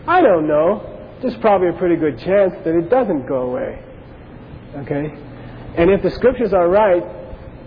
I 0.08 0.22
don't 0.22 0.48
know. 0.48 1.18
There's 1.22 1.38
probably 1.38 1.70
a 1.70 1.74
pretty 1.74 1.98
good 1.98 2.18
chance 2.20 2.54
that 2.64 2.76
it 2.76 2.90
doesn't 2.90 3.28
go 3.28 3.42
away. 3.50 3.84
Okay? 4.78 5.14
And 5.78 5.90
if 5.90 6.02
the 6.02 6.12
scriptures 6.12 6.54
are 6.54 6.70
right, 6.70 7.04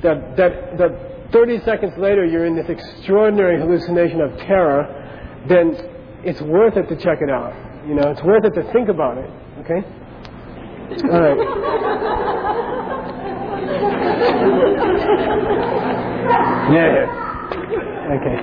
that, 0.02 0.36
that, 0.36 0.78
that 0.78 1.32
30 1.32 1.60
seconds 1.64 1.96
later 1.96 2.24
you're 2.24 2.46
in 2.46 2.54
this 2.54 2.68
extraordinary 2.68 3.58
hallucination 3.58 4.20
of 4.20 4.36
terror, 4.38 4.86
then 5.48 5.76
it's 6.24 6.40
worth 6.42 6.76
it 6.76 6.88
to 6.88 6.96
check 6.96 7.18
it 7.20 7.30
out. 7.30 7.54
You 7.86 7.94
know, 7.94 8.10
it's 8.10 8.22
worth 8.22 8.44
it 8.44 8.54
to 8.54 8.72
think 8.72 8.88
about 8.88 9.18
it. 9.18 9.30
Okay? 9.60 9.82
All 11.10 11.20
right. 11.20 11.38
Yeah, 16.72 16.92
yeah. 16.94 17.22
Okay. 18.12 18.36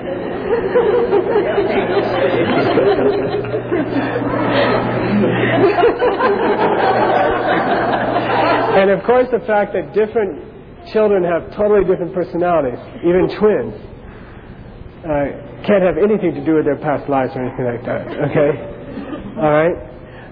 and 8.79 8.89
of 8.89 9.03
course, 9.03 9.27
the 9.31 9.39
fact 9.45 9.73
that 9.73 9.93
different 9.93 10.58
children 10.91 11.23
have 11.23 11.51
totally 11.55 11.83
different 11.85 12.13
personalities, 12.13 12.79
even 13.03 13.29
twins, 13.37 13.75
uh, 15.03 15.65
can't 15.65 15.83
have 15.83 15.97
anything 15.97 16.33
to 16.33 16.43
do 16.43 16.55
with 16.55 16.65
their 16.65 16.77
past 16.77 17.09
lives 17.09 17.31
or 17.35 17.43
anything 17.43 17.65
like 17.65 17.83
that. 17.85 18.07
Okay? 18.29 18.51
All 19.39 19.51
right? 19.51 19.75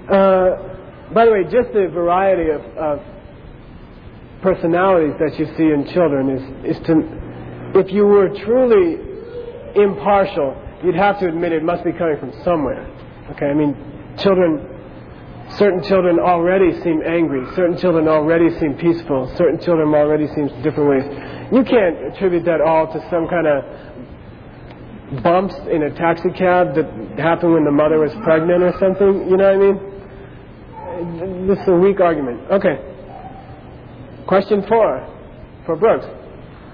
Uh, 0.09 1.13
by 1.13 1.25
the 1.25 1.31
way, 1.31 1.43
just 1.43 1.73
the 1.73 1.87
variety 1.87 2.49
of, 2.49 2.61
of, 2.77 2.99
personalities 4.41 5.13
that 5.19 5.37
you 5.39 5.45
see 5.57 5.73
in 5.73 5.83
children 5.93 6.29
is, 6.29 6.77
is 6.77 6.85
to, 6.85 6.93
if 7.73 7.91
you 7.91 8.05
were 8.05 8.29
truly 8.45 9.01
impartial, 9.75 10.55
you'd 10.83 10.95
have 10.95 11.19
to 11.19 11.27
admit 11.27 11.51
it 11.51 11.63
must 11.63 11.83
be 11.83 11.91
coming 11.91 12.17
from 12.19 12.31
somewhere. 12.43 12.85
Okay? 13.31 13.47
I 13.47 13.53
mean, 13.53 13.75
children 14.19 14.76
Certain 15.55 15.81
children 15.83 16.19
already 16.19 16.73
seem 16.81 17.01
angry. 17.01 17.45
Certain 17.55 17.77
children 17.77 18.07
already 18.07 18.49
seem 18.59 18.75
peaceful. 18.75 19.33
Certain 19.37 19.59
children 19.59 19.93
already 19.93 20.27
seem 20.27 20.47
different 20.61 20.89
ways. 20.89 21.05
You 21.53 21.63
can't 21.63 22.13
attribute 22.13 22.43
that 22.45 22.59
all 22.59 22.91
to 22.91 22.99
some 23.09 23.27
kind 23.27 23.47
of 23.47 25.23
bumps 25.23 25.55
in 25.71 25.83
a 25.83 25.89
taxi 25.95 26.29
cab 26.31 26.75
that 26.75 26.85
happened 27.17 27.53
when 27.53 27.63
the 27.63 27.71
mother 27.71 27.99
was 27.99 28.11
pregnant 28.23 28.61
or 28.61 28.73
something. 28.77 29.29
You 29.29 29.37
know 29.37 29.47
what 29.47 29.55
I 29.55 29.57
mean? 29.57 31.47
This 31.47 31.59
is 31.59 31.67
a 31.67 31.75
weak 31.75 32.01
argument. 32.01 32.51
Okay. 32.51 32.77
Question 34.27 34.63
four 34.67 35.07
for 35.65 35.77
Brooks. 35.77 36.05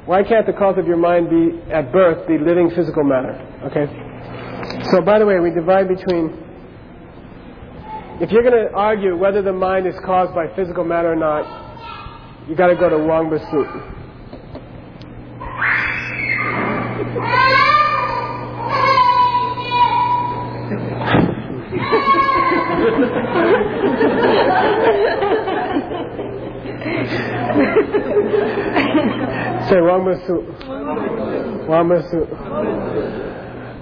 Why 0.06 0.24
can't 0.24 0.48
the 0.48 0.54
cause 0.54 0.78
of 0.78 0.88
your 0.88 0.98
mind 0.98 1.30
be 1.30 1.72
at 1.72 1.92
birth 1.92 2.28
be 2.28 2.38
living 2.40 2.72
physical 2.72 3.04
matter? 3.04 3.38
Okay. 3.70 3.88
So 4.92 5.02
by 5.02 5.20
the 5.20 5.26
way, 5.26 5.40
we 5.40 5.52
divide 5.52 5.88
between 5.88 6.43
if 8.22 8.32
you're 8.32 8.44
going 8.44 8.68
to 8.68 8.72
argue 8.74 9.18
whether 9.18 9.42
the 9.42 9.54
mind 9.54 9.88
is 9.88 9.96
caused 10.06 10.36
by 10.36 10.48
physical 10.56 10.84
matter 10.84 11.12
or 11.12 11.16
not, 11.16 12.48
you 12.48 12.56
got 12.56 12.68
to 12.68 12.76
go 12.76 12.90
to 12.90 12.98
Wang 12.98 13.30
Basu. 13.30 13.64
Say 29.70 29.80
Wang 29.82 30.06
Basu. 30.06 30.36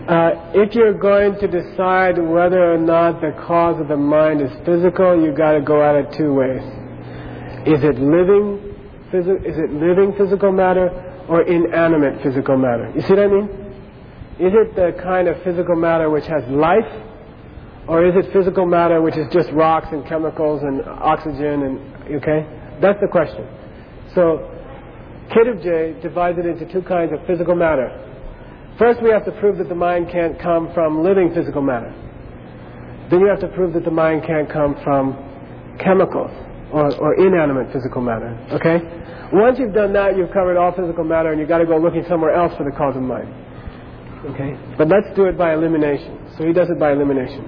Uh, 0.07 0.51
if 0.55 0.73
you're 0.73 0.97
going 0.97 1.37
to 1.39 1.47
decide 1.47 2.17
whether 2.17 2.73
or 2.73 2.77
not 2.77 3.21
the 3.21 3.31
cause 3.45 3.79
of 3.79 3.87
the 3.87 3.95
mind 3.95 4.41
is 4.41 4.49
physical, 4.65 5.21
you've 5.21 5.37
got 5.37 5.51
to 5.53 5.61
go 5.61 5.83
at 5.83 5.93
it 5.93 6.11
two 6.17 6.33
ways. 6.33 6.63
Is 7.69 7.83
it 7.85 8.01
living, 8.01 8.57
phys- 9.13 9.45
is 9.45 9.57
it 9.61 9.69
living 9.71 10.13
physical 10.17 10.51
matter 10.51 10.89
or 11.29 11.43
inanimate 11.43 12.23
physical 12.23 12.57
matter? 12.57 12.91
You 12.95 13.01
see 13.01 13.13
what 13.13 13.19
I 13.19 13.27
mean? 13.27 13.49
Is 14.41 14.53
it 14.57 14.75
the 14.75 14.99
kind 15.03 15.27
of 15.27 15.37
physical 15.43 15.75
matter 15.75 16.09
which 16.09 16.25
has 16.25 16.43
life, 16.49 16.89
or 17.87 18.03
is 18.03 18.15
it 18.15 18.33
physical 18.33 18.65
matter 18.65 19.03
which 19.03 19.17
is 19.17 19.27
just 19.31 19.51
rocks 19.51 19.89
and 19.91 20.03
chemicals 20.07 20.63
and 20.63 20.81
oxygen 20.81 21.61
and 21.61 22.15
okay? 22.15 22.41
That's 22.81 22.99
the 23.01 23.07
question. 23.07 23.45
So 24.15 24.49
J 25.29 25.95
divides 26.01 26.39
it 26.39 26.47
into 26.47 26.65
two 26.73 26.81
kinds 26.81 27.13
of 27.13 27.19
physical 27.27 27.53
matter 27.53 28.10
First, 28.77 29.01
we 29.01 29.09
have 29.11 29.25
to 29.25 29.31
prove 29.33 29.57
that 29.57 29.69
the 29.69 29.75
mind 29.75 30.09
can't 30.11 30.39
come 30.39 30.73
from 30.73 31.03
living 31.03 31.33
physical 31.33 31.61
matter. 31.61 31.93
Then 33.09 33.19
you 33.19 33.27
have 33.27 33.41
to 33.41 33.49
prove 33.49 33.73
that 33.73 33.83
the 33.83 33.91
mind 33.91 34.23
can't 34.25 34.49
come 34.49 34.75
from 34.83 35.13
chemicals 35.79 36.31
or, 36.71 36.95
or 36.95 37.15
inanimate 37.15 37.71
physical 37.73 38.01
matter. 38.01 38.31
Okay? 38.51 38.79
Once 39.33 39.59
you've 39.59 39.73
done 39.73 39.93
that, 39.93 40.17
you've 40.17 40.31
covered 40.31 40.57
all 40.57 40.71
physical 40.73 41.03
matter, 41.03 41.31
and 41.31 41.39
you've 41.39 41.49
got 41.49 41.59
to 41.59 41.65
go 41.65 41.77
looking 41.77 42.05
somewhere 42.07 42.33
else 42.33 42.55
for 42.57 42.63
the 42.63 42.71
cause 42.71 42.95
of 42.95 43.01
mind. 43.01 43.27
Okay? 44.31 44.57
But 44.77 44.87
let's 44.87 45.07
do 45.15 45.25
it 45.25 45.37
by 45.37 45.53
elimination. 45.53 46.17
So 46.37 46.45
he 46.45 46.53
does 46.53 46.69
it 46.69 46.79
by 46.79 46.91
elimination. 46.93 47.43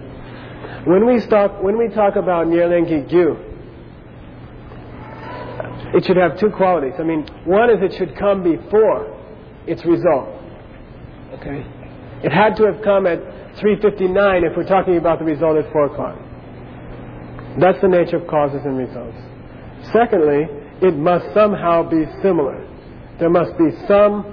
When 0.85 1.05
we 1.05 1.19
talk, 1.27 1.61
when 1.61 1.77
we 1.77 1.87
talk 1.89 2.15
about 2.15 2.47
Nirlengi 2.47 3.09
Gyu, 3.09 3.51
it 5.95 6.05
should 6.05 6.17
have 6.17 6.39
two 6.39 6.49
qualities. 6.49 6.93
I 6.99 7.03
mean, 7.03 7.25
one 7.45 7.69
is 7.69 7.77
it 7.81 7.93
should 7.97 8.17
come 8.17 8.43
before 8.43 9.15
its 9.67 9.85
result. 9.85 10.32
Okay? 11.43 11.67
It 12.23 12.31
had 12.31 12.55
to 12.55 12.63
have 12.71 12.81
come 12.83 13.05
at 13.05 13.19
3.59 13.59 14.49
if 14.49 14.55
we're 14.55 14.63
talking 14.63 14.97
about 14.97 15.19
the 15.19 15.25
result 15.25 15.57
at 15.57 15.71
4 15.71 15.85
o'clock. 15.91 16.17
That's 17.59 17.79
the 17.81 17.89
nature 17.89 18.17
of 18.17 18.27
causes 18.27 18.61
and 18.63 18.77
results. 18.77 19.17
Secondly, 19.91 20.47
it 20.81 20.95
must 20.95 21.33
somehow 21.33 21.83
be 21.83 22.05
similar. 22.23 22.65
There 23.19 23.29
must 23.29 23.57
be 23.57 23.69
some 23.87 24.23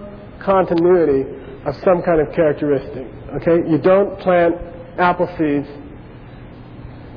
continuity 0.41 1.27
of 1.67 1.75
some 1.85 2.01
kind 2.03 2.23
of 2.23 2.33
characteristic. 2.33 3.07
Okay? 3.43 3.69
You 3.69 3.79
don't 3.79 4.19
plant 4.21 4.55
apple 4.97 5.29
seeds 5.37 5.69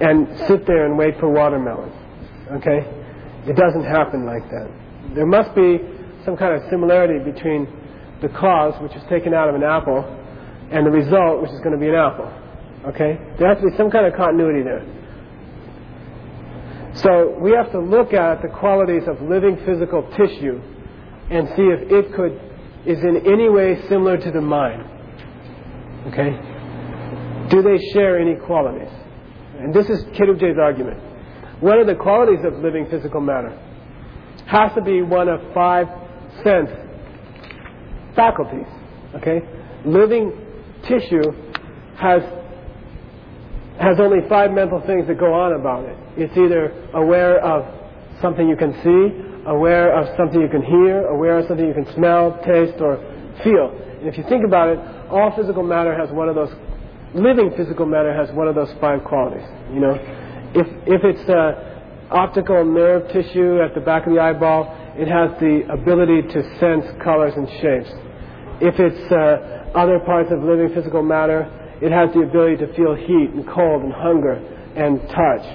and 0.02 0.28
sit 0.48 0.66
there 0.66 0.86
and 0.86 0.98
wait 0.98 1.20
for 1.20 1.30
watermelon. 1.30 1.94
Okay? 2.52 2.82
It 3.46 3.56
doesn't 3.56 3.86
happen 3.86 4.26
like 4.26 4.44
that. 4.50 4.70
There 5.16 5.28
must 5.28 5.54
be 5.56 5.80
some 6.26 6.36
kind 6.36 6.56
of 6.56 6.68
similarity 6.70 7.20
between 7.24 7.68
the 8.24 8.30
cause, 8.30 8.74
which 8.82 8.96
is 8.96 9.04
taken 9.10 9.34
out 9.34 9.50
of 9.50 9.56
an 9.56 9.64
apple, 9.64 10.02
and 10.72 10.88
the 10.88 10.92
result, 10.92 11.44
which 11.44 11.52
is 11.52 11.60
going 11.60 11.76
to 11.76 11.78
be 11.78 11.90
an 11.90 11.96
apple. 11.96 12.32
Okay? 12.88 13.20
There 13.38 13.48
has 13.48 13.62
to 13.62 13.70
be 13.70 13.78
some 13.78 13.92
kind 13.92 14.08
of 14.08 14.16
continuity 14.16 14.64
there. 14.64 14.82
So 16.96 17.38
we 17.40 17.52
have 17.52 17.72
to 17.72 17.80
look 17.80 18.14
at 18.14 18.42
the 18.42 18.48
qualities 18.48 19.04
of 19.08 19.22
living 19.22 19.58
physical 19.66 20.08
tissue 20.16 20.62
and 21.30 21.48
see 21.56 21.68
if 21.68 21.92
it 21.92 22.14
could 22.16 22.40
is 22.86 23.00
in 23.00 23.24
any 23.26 23.50
way 23.50 23.80
similar 23.88 24.18
to 24.18 24.32
the 24.32 24.42
mind. 24.42 24.84
Okay? 26.08 26.32
Do 27.50 27.62
they 27.62 27.78
share 27.94 28.20
any 28.20 28.36
qualities? 28.36 28.92
And 29.60 29.74
this 29.74 29.88
is 29.90 30.04
Khedrubje's 30.16 30.60
argument. 30.60 31.00
One 31.62 31.80
of 31.80 31.88
the 31.88 31.96
qualities 31.96 32.44
of 32.44 32.60
living 32.60 32.88
physical 32.90 33.22
matter 33.22 33.58
has 34.48 34.74
to 34.76 34.82
be 34.82 35.02
one 35.02 35.30
of 35.30 35.40
five 35.54 35.88
sense 36.44 36.70
faculties. 38.16 38.68
Okay? 39.16 39.42
Living 39.86 40.32
tissue 40.88 41.32
has 41.98 42.22
has 43.80 44.00
only 44.00 44.20
five 44.30 44.52
mental 44.52 44.82
things 44.86 45.08
that 45.08 45.20
go 45.20 45.34
on 45.34 45.60
about 45.60 45.84
it. 45.86 45.98
It's 46.16 46.38
either 46.38 46.72
aware 46.94 47.40
of 47.42 47.66
something 48.22 48.48
you 48.48 48.56
can 48.56 48.74
see, 48.86 49.50
aware 49.50 49.92
of 49.98 50.16
something 50.16 50.40
you 50.40 50.48
can 50.48 50.62
hear, 50.62 51.08
aware 51.08 51.40
of 51.40 51.48
something 51.48 51.66
you 51.66 51.74
can 51.74 51.92
smell, 51.96 52.38
taste, 52.46 52.80
or 52.80 53.02
feel. 53.44 53.74
And 54.00 54.08
if 54.08 54.18
you 54.18 54.24
think 54.30 54.46
about 54.46 54.70
it, 54.70 54.80
all 55.10 55.34
physical 55.36 55.64
matter 55.64 55.98
has 55.98 56.14
one 56.14 56.30
of 56.30 56.36
those, 56.36 56.54
living 57.16 57.52
physical 57.58 57.86
matter 57.86 58.14
has 58.14 58.34
one 58.36 58.48
of 58.48 58.56
those 58.56 58.72
five 58.80 59.04
qualities. 59.04 59.46
You 59.74 59.82
know, 59.82 59.96
if, 60.54 60.68
if 60.86 61.02
it's 61.04 61.28
uh, 61.30 62.14
optical 62.14 62.64
nerve 62.64 63.12
tissue 63.12 63.60
at 63.60 63.74
the 63.74 63.82
back 63.82 64.06
of 64.06 64.14
the 64.14 64.22
eyeball, 64.22 64.70
it 64.96 65.08
has 65.08 65.32
the 65.40 65.66
ability 65.72 66.22
to 66.22 66.60
sense 66.60 66.86
colors 67.04 67.34
and 67.36 67.50
shapes. 67.62 67.90
If 68.62 68.80
it's 68.80 69.12
uh, 69.12 69.72
other 69.74 70.00
parts 70.00 70.32
of 70.32 70.44
living 70.44 70.70
physical 70.74 71.02
matter, 71.02 71.50
it 71.82 71.92
has 71.92 72.14
the 72.14 72.22
ability 72.22 72.58
to 72.58 72.74
feel 72.76 72.94
heat 72.94 73.32
and 73.34 73.48
cold 73.48 73.84
and 73.84 73.92
hunger 73.92 74.38
and 74.76 75.02
touch, 75.10 75.46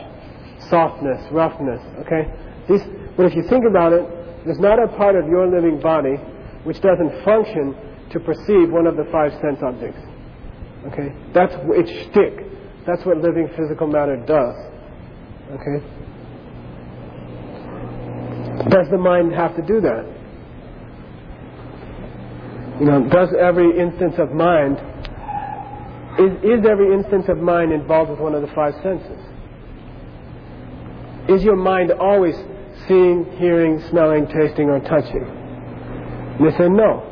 softness, 0.68 1.22
roughness. 1.31 1.81
Okay? 2.01 2.27
These, 2.68 2.83
but 3.16 3.27
if 3.27 3.35
you 3.35 3.42
think 3.48 3.64
about 3.64 3.92
it, 3.92 4.05
there's 4.44 4.59
not 4.59 4.83
a 4.83 4.88
part 4.88 5.14
of 5.14 5.27
your 5.29 5.46
living 5.46 5.81
body 5.81 6.16
which 6.64 6.81
doesn't 6.81 7.24
function 7.24 7.74
to 8.11 8.20
perceive 8.20 8.70
one 8.70 8.87
of 8.87 8.96
the 8.96 9.05
five 9.12 9.33
sense 9.40 9.62
objects. 9.62 10.01
Okay? 10.87 11.14
That's 11.33 11.55
its 11.79 11.90
shtick. 11.90 12.44
That's 12.87 13.05
what 13.07 13.18
living 13.18 13.48
physical 13.57 13.87
matter 13.87 14.16
does. 14.16 14.57
Okay? 15.53 15.85
Does 18.66 18.88
the 18.90 18.99
mind 18.99 19.33
have 19.33 19.55
to 19.57 19.62
do 19.62 19.81
that? 19.81 20.05
You 22.81 22.87
know, 22.87 23.09
does 23.09 23.29
every 23.38 23.79
instance 23.79 24.14
of 24.18 24.33
mind, 24.33 24.79
is, 26.18 26.33
is 26.42 26.66
every 26.66 26.92
instance 26.92 27.27
of 27.29 27.38
mind 27.38 27.73
involved 27.73 28.11
with 28.11 28.21
one 28.21 28.35
of 28.35 28.42
the 28.42 28.49
five 28.55 28.75
senses? 28.83 29.18
Is 31.29 31.44
your 31.44 31.57
mind 31.57 31.92
always 31.92 32.35
seeing, 32.88 33.25
hearing, 33.38 33.83
smelling, 33.90 34.27
tasting, 34.27 34.71
or 34.71 34.81
touching? 34.81 35.23
And 35.23 36.47
they 36.47 36.57
say 36.57 36.68
no. 36.68 37.05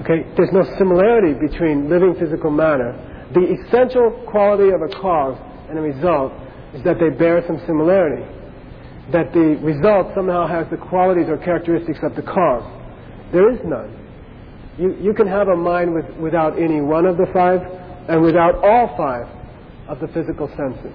Okay, 0.00 0.26
there's 0.36 0.52
no 0.52 0.64
similarity 0.78 1.34
between 1.38 1.88
living 1.88 2.14
physical 2.18 2.50
matter. 2.50 2.92
The 3.34 3.54
essential 3.54 4.10
quality 4.26 4.70
of 4.70 4.82
a 4.82 4.88
cause 5.00 5.38
and 5.68 5.78
a 5.78 5.82
result 5.82 6.32
is 6.74 6.82
that 6.84 6.98
they 6.98 7.10
bear 7.10 7.42
some 7.46 7.60
similarity. 7.66 8.26
That 9.10 9.32
the 9.32 9.58
result 9.60 10.14
somehow 10.14 10.46
has 10.46 10.66
the 10.70 10.76
qualities 10.76 11.26
or 11.28 11.36
characteristics 11.38 11.98
of 12.02 12.14
the 12.14 12.22
cause. 12.22 12.62
There 13.32 13.50
is 13.50 13.58
none. 13.64 13.98
You, 14.78 14.96
you 15.00 15.12
can 15.12 15.26
have 15.26 15.48
a 15.48 15.56
mind 15.56 15.92
with, 15.92 16.08
without 16.16 16.58
any 16.58 16.80
one 16.80 17.04
of 17.04 17.16
the 17.16 17.26
five 17.32 17.60
and 18.08 18.22
without 18.22 18.56
all 18.62 18.94
five 18.96 19.26
of 19.88 20.00
the 20.00 20.08
physical 20.08 20.48
senses. 20.56 20.94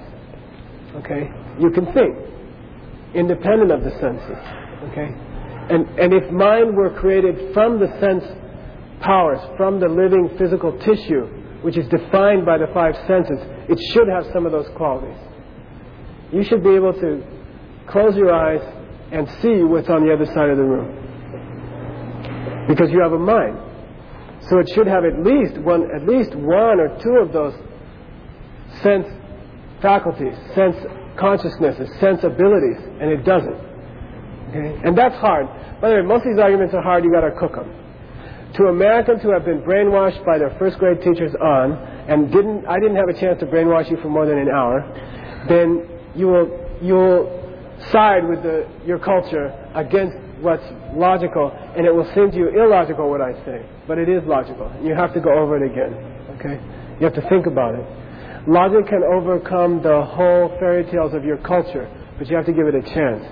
Okay? 0.96 1.30
You 1.60 1.70
can 1.72 1.91
think 1.93 2.17
independent 3.13 3.72
of 3.72 3.84
the 3.84 3.91
senses. 4.00 4.38
Okay? 4.91 5.13
And, 5.70 5.88
and 6.00 6.13
if 6.13 6.32
mind 6.32 6.76
were 6.76 6.91
created 6.91 7.54
from 7.54 7.80
the 7.80 7.88
sense 8.00 8.24
powers, 9.02 9.39
from 9.58 9.80
the 9.80 9.88
living 9.88 10.30
physical 10.38 10.78
tissue, 10.80 11.26
which 11.62 11.78
is 11.78 11.88
defined 11.88 12.46
by 12.46 12.58
the 12.58 12.67
five 12.74 12.96
senses, 13.08 13.38
it 13.70 13.80
should 13.91 14.08
have 14.08 14.26
some 14.34 14.46
of 14.46 14.52
those 14.52 14.67
qualities. 14.76 15.17
You 16.32 16.43
should 16.43 16.63
be 16.63 16.72
able 16.72 16.93
to 16.93 17.24
close 17.88 18.15
your 18.15 18.34
eyes 18.34 18.62
and 19.12 19.30
see 19.41 19.63
what's 19.63 19.89
on 19.89 20.06
the 20.06 20.13
other 20.13 20.26
side 20.26 20.50
of 20.50 20.58
the 20.58 20.63
room. 20.63 20.93
Because 22.67 22.91
you 22.91 23.02
have 23.02 23.13
a 23.13 23.19
mind. 23.19 23.58
So 24.50 24.60
it 24.60 24.69
should 24.69 24.88
have 24.88 25.04
at 25.04 25.23
least 25.23 25.58
one, 25.60 25.89
at 25.95 26.08
least 26.08 26.36
one 26.36 26.80
or 26.80 26.97
two 27.02 27.17
of 27.17 27.34
those 27.34 27.54
sense 28.82 29.08
faculties, 29.82 30.36
sense 30.54 30.76
consciousnesses, 31.17 31.89
sense 32.00 32.23
abilities, 32.23 32.78
and 33.00 33.12
it 33.12 33.23
doesn't. 33.23 33.60
Okay? 34.50 34.80
And 34.84 34.97
that's 34.97 35.15
hard. 35.15 35.47
By 35.82 35.89
the 35.89 35.95
way, 35.95 36.02
most 36.02 36.26
of 36.26 36.32
these 36.32 36.39
arguments 36.39 36.73
are 36.73 36.82
hard, 36.82 37.04
you 37.04 37.12
gotta 37.12 37.32
cook 37.32 37.54
them. 37.54 37.73
To 38.54 38.67
Americans 38.67 39.21
who 39.21 39.32
have 39.32 39.45
been 39.45 39.62
brainwashed 39.62 40.26
by 40.26 40.38
their 40.38 40.56
first 40.58 40.78
grade 40.80 41.02
teachers 41.02 41.34
on, 41.36 41.73
and 42.08 42.32
didn't, 42.32 42.65
I 42.65 42.80
didn't 42.80 42.95
have 42.95 43.10
a 43.10 43.19
chance 43.19 43.39
to 43.41 43.45
brainwash 43.45 43.91
you 43.91 43.97
for 43.97 44.10
more 44.10 44.26
than 44.26 44.38
an 44.38 44.50
hour, 44.50 44.82
then 45.50 45.88
you 46.15 46.28
will, 46.28 46.80
you 46.82 46.93
will 46.93 47.37
side 47.92 48.28
with 48.28 48.44
the, 48.44 48.68
your 48.86 49.00
culture 49.00 49.54
against 49.76 50.18
what's 50.42 50.63
logical, 50.94 51.52
and 51.76 51.86
it 51.86 51.94
will 51.94 52.10
seem 52.13 52.32
to 52.32 52.38
you 52.38 52.50
illogical 52.50 53.10
what 53.10 53.22
I 53.22 53.34
say, 53.46 53.66
but 53.88 53.98
it 53.98 54.10
is 54.10 54.24
logical. 54.26 54.72
You 54.84 54.94
have 54.94 55.13
to 55.13 55.22
go 55.22 55.34
over 55.34 55.58
it 55.58 55.72
again. 55.72 55.94
Okay? 56.38 56.62
You 57.00 57.06
have 57.06 57.16
to 57.16 57.28
think 57.30 57.46
about 57.46 57.76
it. 57.76 57.86
Logic 58.48 58.88
can 58.88 59.04
overcome 59.04 59.82
the 59.82 60.04
whole 60.06 60.50
fairy 60.60 60.86
tales 60.86 61.13
of 61.13 61.24
your 61.24 61.38
culture, 61.38 61.90
but 62.18 62.30
you 62.30 62.36
have 62.36 62.46
to 62.46 62.54
give 62.54 62.68
it 62.68 62.76
a 62.76 62.82
chance. 62.82 63.26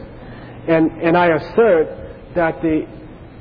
And, 0.68 0.92
and 1.02 1.16
I 1.16 1.28
assert 1.28 2.34
that 2.36 2.62
the 2.62 2.88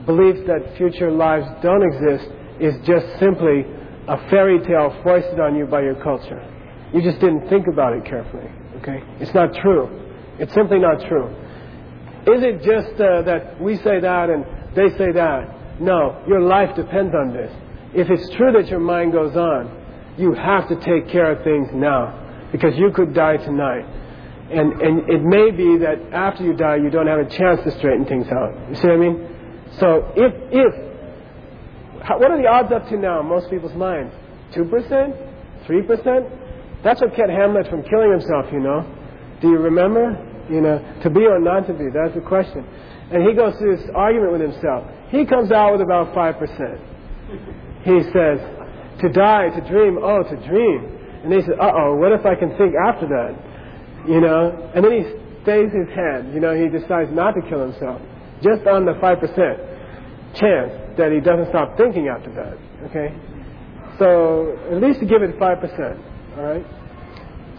belief 0.06 0.46
that 0.46 0.76
future 0.76 1.10
lives 1.10 1.46
don't 1.62 1.82
exist 1.82 2.30
is 2.60 2.74
just 2.86 3.06
simply 3.18 3.64
a 4.06 4.16
fairy 4.28 4.60
tale 4.60 4.94
foisted 5.02 5.40
on 5.40 5.56
you 5.56 5.66
by 5.66 5.80
your 5.80 5.96
culture. 6.02 6.40
You 6.92 7.02
just 7.02 7.18
didn't 7.18 7.48
think 7.48 7.66
about 7.66 7.94
it 7.94 8.04
carefully. 8.04 8.46
Okay? 8.76 9.02
It's 9.18 9.34
not 9.34 9.54
true. 9.54 10.03
It's 10.38 10.52
simply 10.54 10.78
not 10.78 11.00
true. 11.08 11.28
Is 12.26 12.42
it 12.42 12.62
just 12.62 13.00
uh, 13.00 13.22
that 13.22 13.60
we 13.60 13.76
say 13.76 14.00
that 14.00 14.30
and 14.30 14.44
they 14.74 14.96
say 14.96 15.12
that? 15.12 15.80
No, 15.80 16.22
your 16.26 16.40
life 16.40 16.74
depends 16.74 17.14
on 17.14 17.32
this. 17.32 17.52
If 17.94 18.10
it's 18.10 18.28
true 18.36 18.52
that 18.52 18.68
your 18.68 18.80
mind 18.80 19.12
goes 19.12 19.36
on, 19.36 19.70
you 20.16 20.32
have 20.34 20.68
to 20.68 20.76
take 20.76 21.08
care 21.10 21.32
of 21.32 21.44
things 21.44 21.68
now 21.72 22.48
because 22.50 22.76
you 22.76 22.90
could 22.92 23.14
die 23.14 23.36
tonight. 23.36 23.84
And, 24.50 24.80
and 24.80 25.10
it 25.10 25.22
may 25.22 25.50
be 25.50 25.78
that 25.78 26.12
after 26.12 26.44
you 26.44 26.54
die, 26.54 26.76
you 26.76 26.90
don't 26.90 27.06
have 27.06 27.18
a 27.18 27.28
chance 27.28 27.62
to 27.64 27.70
straighten 27.78 28.06
things 28.06 28.26
out. 28.28 28.54
You 28.68 28.74
see 28.76 28.88
what 28.88 28.92
I 28.92 28.96
mean? 28.96 29.28
So 29.80 30.12
if, 30.16 30.32
if, 30.52 30.74
what 32.20 32.30
are 32.30 32.40
the 32.40 32.48
odds 32.48 32.72
up 32.72 32.88
to 32.88 32.96
now 32.96 33.20
in 33.20 33.26
most 33.26 33.50
people's 33.50 33.74
minds? 33.74 34.14
2%? 34.52 34.68
3%? 35.66 36.82
That's 36.84 37.00
what 37.00 37.16
kept 37.16 37.30
Hamlet 37.30 37.68
from 37.68 37.82
killing 37.82 38.12
himself, 38.12 38.46
you 38.52 38.60
know. 38.60 38.86
Do 39.44 39.50
you 39.50 39.58
remember? 39.58 40.16
You 40.48 40.62
know, 40.62 40.80
to 41.02 41.10
be 41.10 41.26
or 41.26 41.38
not 41.38 41.66
to 41.66 41.74
be, 41.74 41.92
that's 41.92 42.14
the 42.14 42.24
question. 42.24 42.64
And 43.12 43.28
he 43.28 43.34
goes 43.34 43.52
through 43.58 43.76
this 43.76 43.84
argument 43.94 44.32
with 44.32 44.40
himself. 44.40 44.88
He 45.10 45.26
comes 45.26 45.52
out 45.52 45.72
with 45.72 45.82
about 45.82 46.16
5%. 46.16 46.40
He 47.84 48.00
says, 48.08 48.40
to 49.04 49.08
die, 49.12 49.50
to 49.52 49.60
dream, 49.68 49.98
oh, 50.00 50.22
to 50.22 50.36
dream. 50.48 50.88
And 51.24 51.32
he 51.32 51.42
says, 51.42 51.60
uh-oh, 51.60 51.96
what 51.96 52.12
if 52.12 52.24
I 52.24 52.34
can 52.36 52.56
think 52.56 52.72
after 52.88 53.04
that? 53.04 53.36
You 54.08 54.22
know, 54.22 54.70
and 54.74 54.82
then 54.82 54.92
he 54.92 55.04
stays 55.42 55.68
his 55.76 55.92
hand. 55.94 56.32
You 56.32 56.40
know, 56.40 56.56
he 56.56 56.72
decides 56.72 57.12
not 57.12 57.32
to 57.32 57.42
kill 57.42 57.68
himself. 57.68 58.00
Just 58.40 58.66
on 58.66 58.86
the 58.86 58.96
5% 58.96 60.40
chance 60.40 60.72
that 60.96 61.12
he 61.12 61.20
doesn't 61.20 61.50
stop 61.50 61.76
thinking 61.76 62.08
after 62.08 62.32
that. 62.32 62.56
Okay? 62.88 63.12
So, 63.98 64.56
at 64.72 64.80
least 64.80 65.00
to 65.00 65.06
give 65.06 65.20
it 65.20 65.38
5%. 65.38 66.38
All 66.38 66.42
right? 66.42 66.64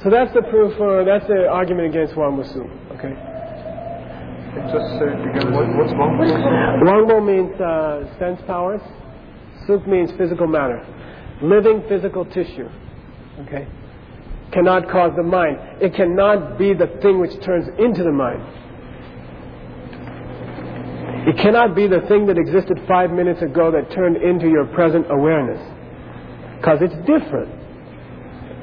So 0.05 0.11
that's 0.11 0.31
the 0.35 0.43
proof 0.43 0.77
for, 0.77 1.03
that's 1.03 1.25
the 1.25 1.47
argument 1.47 1.89
against 1.89 2.13
Wangbo 2.13 2.45
Okay? 2.45 3.09
Just 4.69 4.85
say 5.01 5.09
it 5.09 5.17
again. 5.17 5.49
What, 5.51 5.65
what's 5.81 5.93
Wangbo? 5.97 6.29
Wangbo 6.85 7.25
means 7.25 7.59
uh, 7.59 8.05
sense 8.19 8.39
powers. 8.45 8.81
Suk 9.65 9.87
means 9.87 10.11
physical 10.15 10.45
matter. 10.45 10.85
Living 11.41 11.81
physical 11.89 12.23
tissue. 12.23 12.69
Okay? 13.49 13.67
Cannot 14.53 14.91
cause 14.91 15.11
the 15.17 15.23
mind. 15.23 15.57
It 15.81 15.95
cannot 15.95 16.59
be 16.59 16.75
the 16.75 16.85
thing 17.01 17.19
which 17.19 17.33
turns 17.43 17.67
into 17.79 18.03
the 18.03 18.11
mind. 18.11 18.45
It 21.27 21.35
cannot 21.41 21.73
be 21.75 21.87
the 21.87 22.01
thing 22.07 22.27
that 22.27 22.37
existed 22.37 22.77
five 22.87 23.09
minutes 23.09 23.41
ago 23.41 23.71
that 23.71 23.89
turned 23.89 24.17
into 24.17 24.49
your 24.49 24.65
present 24.65 25.07
awareness. 25.09 25.59
Because 26.61 26.77
it's 26.83 26.95
different. 27.09 27.54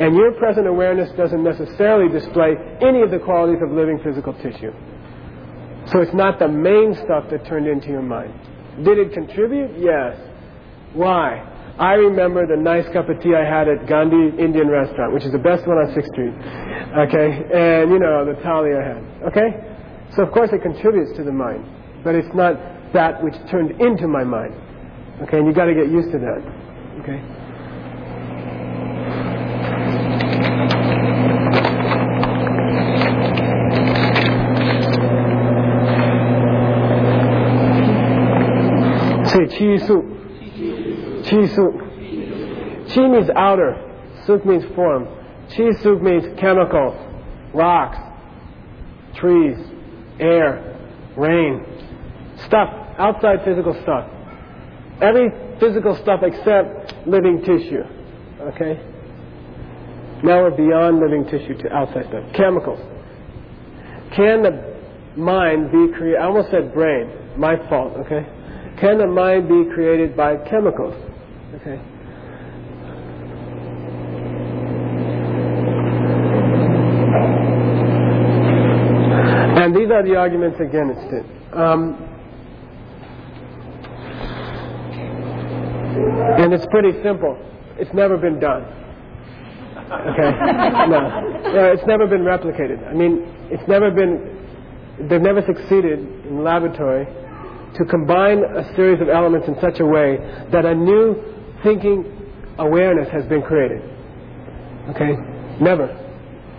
And 0.02 0.16
your 0.16 0.32
present 0.32 0.66
awareness 0.66 1.12
doesn't 1.16 1.44
necessarily 1.44 2.10
display 2.12 2.56
any 2.80 3.02
of 3.02 3.12
the 3.12 3.20
qualities 3.20 3.62
of 3.62 3.70
living 3.70 4.00
physical 4.02 4.32
tissue. 4.34 4.72
So 5.92 6.00
it's 6.00 6.12
not 6.12 6.40
the 6.40 6.48
main 6.48 6.94
stuff 7.04 7.30
that 7.30 7.46
turned 7.46 7.68
into 7.68 7.86
your 7.86 8.02
mind. 8.02 8.34
Did 8.84 8.98
it 8.98 9.12
contribute? 9.12 9.78
Yes. 9.78 10.18
Why? 10.92 11.48
I 11.78 11.94
remember 11.94 12.48
the 12.48 12.56
nice 12.56 12.84
cup 12.92 13.08
of 13.10 13.22
tea 13.22 13.36
I 13.36 13.44
had 13.44 13.68
at 13.68 13.86
Gandhi 13.86 14.36
Indian 14.42 14.68
restaurant, 14.68 15.14
which 15.14 15.24
is 15.24 15.30
the 15.30 15.38
best 15.38 15.68
one 15.68 15.78
on 15.78 15.94
6th 15.94 16.06
Street. 16.12 16.34
Okay? 17.06 17.28
And, 17.54 17.90
you 17.92 18.00
know, 18.00 18.24
the 18.24 18.34
thali 18.42 18.74
I 18.74 18.82
had. 18.82 19.22
Okay? 19.30 19.54
So, 20.16 20.22
of 20.24 20.32
course, 20.32 20.50
it 20.52 20.62
contributes 20.62 21.16
to 21.16 21.22
the 21.22 21.32
mind. 21.32 21.64
But 22.02 22.16
it's 22.16 22.34
not 22.34 22.58
that 22.92 23.22
which 23.22 23.34
turned 23.48 23.80
into 23.80 24.08
my 24.08 24.24
mind. 24.24 24.54
Okay? 25.22 25.38
And 25.38 25.46
you've 25.46 25.54
got 25.54 25.66
to 25.66 25.74
get 25.74 25.88
used 25.90 26.10
to 26.10 26.18
that. 26.18 26.42
Okay? 27.02 27.22
Say 39.78 39.86
chi 41.24 41.46
suk. 41.54 41.74
Chi 42.94 43.08
means 43.08 43.30
outer. 43.34 43.76
Suk 44.26 44.44
means 44.44 44.64
form. 44.74 45.06
Chi 45.50 45.70
suk 45.82 46.02
means 46.02 46.38
chemical, 46.38 46.94
rocks, 47.54 47.98
trees, 49.16 49.58
air, 50.20 50.78
rain, 51.16 51.64
stuff, 52.46 52.68
outside 52.98 53.44
physical 53.44 53.74
stuff. 53.82 54.08
every 55.02 55.30
physical 55.58 55.96
stuff 55.96 56.20
except 56.22 56.94
living 57.06 57.42
tissue. 57.42 57.82
Okay? 58.40 58.80
Now 60.22 60.42
we're 60.42 60.56
beyond 60.56 61.00
living 61.00 61.24
tissue 61.24 61.60
to 61.62 61.72
outside 61.72 62.06
stuff. 62.08 62.32
Chemicals. 62.34 62.80
Can 64.14 64.42
the 64.42 64.76
mind 65.16 65.72
be 65.72 65.92
created? 65.96 66.20
I 66.20 66.26
almost 66.26 66.50
said 66.50 66.72
brain. 66.72 67.10
My 67.36 67.56
fault, 67.68 67.94
okay? 68.06 68.26
Can 68.82 69.00
a 69.00 69.06
mind 69.06 69.46
be 69.46 69.72
created 69.72 70.16
by 70.16 70.34
chemicals? 70.50 70.92
Okay. 71.54 71.80
And 79.62 79.72
these 79.76 79.88
are 79.92 80.02
the 80.02 80.16
arguments 80.16 80.58
against 80.58 81.12
it. 81.14 81.24
Um, 81.52 81.94
and 86.42 86.52
it's 86.52 86.66
pretty 86.72 87.00
simple. 87.04 87.38
It's 87.78 87.94
never 87.94 88.16
been 88.16 88.40
done. 88.40 88.64
Okay? 89.92 90.30
no. 90.88 91.20
no. 91.54 91.72
It's 91.72 91.86
never 91.86 92.08
been 92.08 92.22
replicated. 92.22 92.84
I 92.90 92.94
mean, 92.94 93.32
it's 93.48 93.68
never 93.68 93.92
been, 93.92 94.44
they've 95.08 95.22
never 95.22 95.40
succeeded 95.46 96.00
in 96.00 96.38
the 96.38 96.42
laboratory 96.42 97.06
to 97.76 97.84
combine 97.86 98.38
a 98.44 98.74
series 98.76 99.00
of 99.00 99.08
elements 99.08 99.48
in 99.48 99.56
such 99.60 99.80
a 99.80 99.86
way 99.86 100.18
that 100.52 100.64
a 100.64 100.74
new 100.74 101.16
thinking 101.62 102.04
awareness 102.58 103.08
has 103.10 103.24
been 103.26 103.42
created. 103.42 103.80
Okay? 104.90 105.12
Never 105.60 105.86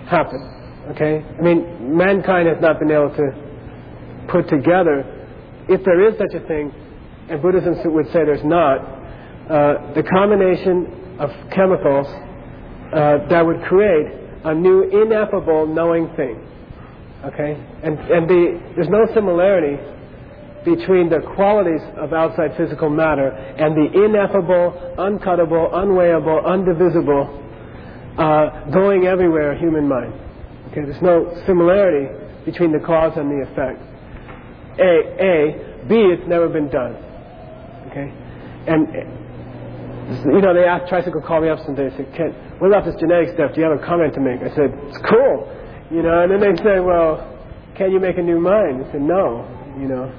happened. 0.10 0.44
Okay? 0.92 1.24
I 1.24 1.42
mean, 1.42 1.96
mankind 1.96 2.48
has 2.48 2.58
not 2.62 2.80
been 2.80 2.92
able 2.92 3.14
to 3.16 4.28
put 4.28 4.50
together, 4.50 5.06
if 5.70 5.84
there 5.86 6.08
is 6.08 6.18
such 6.18 6.34
a 6.34 6.46
thing, 6.48 6.74
and 7.30 7.42
Buddhism 7.42 7.76
would 7.94 8.08
say 8.08 8.26
there's 8.26 8.44
not, 8.44 8.80
uh, 8.80 9.94
the 9.94 10.04
combination 10.04 11.18
of 11.20 11.30
chemicals 11.52 12.08
uh, 12.94 13.28
that 13.30 13.46
would 13.46 13.62
create 13.64 14.08
a 14.46 14.54
new 14.54 14.84
ineffable 14.84 15.68
knowing 15.68 16.08
thing. 16.16 16.42
Okay? 17.26 17.56
And, 17.84 18.00
and 18.00 18.30
the, 18.30 18.60
there's 18.76 18.90
no 18.90 19.06
similarity 19.14 19.78
between 20.66 21.10
the 21.10 21.20
qualities 21.36 21.82
of 21.98 22.14
outside 22.14 22.56
physical 22.58 22.90
matter 22.90 23.30
and 23.30 23.76
the 23.76 24.06
ineffable, 24.06 24.96
uncuttable, 24.98 25.72
unweighable, 25.74 26.44
undivisible, 26.46 27.28
uh, 28.18 28.72
going 28.72 29.06
everywhere 29.06 29.56
human 29.58 29.88
mind. 29.88 30.14
Okay, 30.72 30.82
there's 30.82 31.02
no 31.02 31.34
similarity 31.46 32.08
between 32.46 32.72
the 32.72 32.80
cause 32.80 33.14
and 33.18 33.30
the 33.30 33.46
effect. 33.46 33.82
A, 34.80 34.94
A, 35.22 35.88
B, 35.88 35.96
it's 35.96 36.28
never 36.28 36.50
been 36.50 36.70
done. 36.70 36.96
Okay, 37.92 38.10
and 38.68 38.88
you 40.34 40.42
know 40.42 40.54
they 40.54 40.66
asked 40.66 40.90
tricycle 40.90 41.22
called 41.22 41.44
me 41.44 41.50
up 41.50 41.60
someday. 41.66 41.90
They 41.90 41.98
said, 41.98 42.14
"Ken, 42.16 42.32
what 42.58 42.68
about 42.68 42.86
this 42.86 42.96
genetic 43.00 43.36
stuff? 43.36 43.54
Do 43.54 43.62
you 43.62 43.70
have 43.70 43.80
a 43.80 43.86
comment 43.86 44.14
to 44.16 44.22
make?" 44.22 44.42
I 44.42 44.50
said, 44.56 44.74
"It's 44.90 44.98
cool," 45.10 45.52
you 45.92 46.02
know. 46.02 46.24
And 46.24 46.32
then 46.32 46.40
they 46.40 46.56
said, 46.64 46.80
"Well, 46.84 47.22
can 47.76 47.92
you 47.92 48.00
make 48.00 48.18
a 48.18 48.24
new 48.24 48.40
mind?" 48.40 48.84
I 48.88 48.92
said, 48.92 49.02
"No," 49.02 49.46
you 49.78 49.88
know. 49.88 50.12